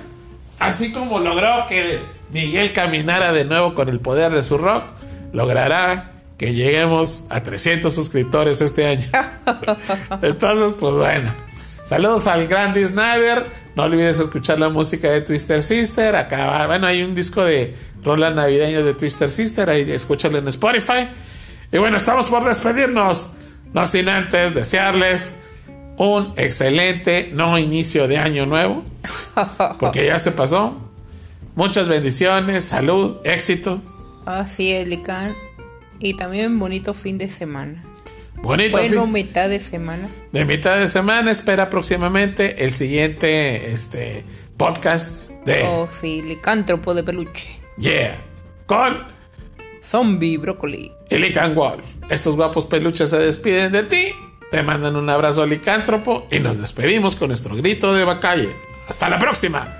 Así 0.57 0.91
como 0.91 1.19
logró 1.19 1.67
que 1.69 1.99
Miguel 2.31 2.73
caminara 2.73 3.31
de 3.31 3.45
nuevo 3.45 3.73
con 3.73 3.89
el 3.89 3.99
poder 3.99 4.31
de 4.31 4.41
su 4.41 4.57
rock, 4.57 4.85
logrará 5.33 6.11
que 6.37 6.53
lleguemos 6.53 7.23
a 7.29 7.43
300 7.43 7.93
suscriptores 7.93 8.61
este 8.61 8.87
año. 8.87 9.07
Entonces, 10.21 10.75
pues 10.79 10.95
bueno. 10.95 11.31
Saludos 11.83 12.25
al 12.27 12.47
gran 12.47 12.73
Snyder. 12.73 13.45
No 13.75 13.83
olvides 13.83 14.19
escuchar 14.19 14.59
la 14.59 14.69
música 14.69 15.09
de 15.11 15.21
Twister 15.21 15.61
Sister. 15.61 16.15
Acá, 16.15 16.65
bueno, 16.67 16.87
hay 16.87 17.03
un 17.03 17.13
disco 17.13 17.43
de 17.43 17.75
rolas 18.03 18.33
navideñas 18.33 18.83
de 18.83 18.93
Twister 18.93 19.29
Sister. 19.29 19.69
Ahí 19.69 19.89
escúchalo 19.91 20.37
en 20.37 20.47
Spotify. 20.47 21.07
Y 21.71 21.77
bueno, 21.77 21.97
estamos 21.97 22.27
por 22.27 22.43
despedirnos. 22.43 23.31
No 23.73 23.85
sin 23.85 24.09
antes 24.09 24.53
desearles 24.53 25.35
un 25.97 26.33
excelente 26.37 27.29
no 27.33 27.59
inicio 27.59 28.07
de 28.07 28.17
año 28.17 28.45
nuevo. 28.45 28.83
Porque 29.79 30.05
ya 30.05 30.17
se 30.17 30.31
pasó. 30.31 30.90
Muchas 31.55 31.87
bendiciones, 31.87 32.65
salud, 32.65 33.17
éxito. 33.23 33.81
Así 34.25 34.71
es, 34.71 34.87
Licán. 34.87 35.35
Y 35.99 36.15
también 36.15 36.57
bonito 36.59 36.93
fin 36.93 37.17
de 37.17 37.29
semana. 37.29 37.83
Bonito 38.41 38.77
Bueno, 38.77 39.03
fin 39.03 39.11
mitad 39.11 39.49
de 39.49 39.59
semana. 39.59 40.09
de 40.31 40.45
mitad 40.45 40.77
de 40.77 40.87
semana. 40.87 41.29
Espera 41.31 41.69
próximamente 41.69 42.63
el 42.63 42.71
siguiente 42.71 43.71
este, 43.71 44.23
podcast 44.57 45.29
de 45.45 45.63
Oh, 45.63 45.87
sí, 45.91 46.21
licántropo 46.21 46.93
de 46.93 47.03
peluche. 47.03 47.49
Yeah 47.77 48.31
con 48.71 49.05
Zombie 49.83 50.37
brócoli. 50.37 50.93
Ilican 51.09 51.53
Wolf. 51.55 51.85
Estos 52.09 52.37
guapos 52.37 52.65
peluches 52.67 53.09
se 53.09 53.17
despiden 53.19 53.73
de 53.73 53.83
ti. 53.83 54.13
Te 54.49 54.63
mandan 54.63 54.95
un 54.95 55.09
abrazo 55.09 55.45
licántropo 55.45 56.25
y 56.31 56.39
nos 56.39 56.57
despedimos 56.57 57.17
con 57.17 57.27
nuestro 57.27 57.53
grito 57.57 57.93
de 57.93 58.05
bacalle. 58.05 58.55
Hasta 58.87 59.09
la 59.09 59.19
próxima. 59.19 59.77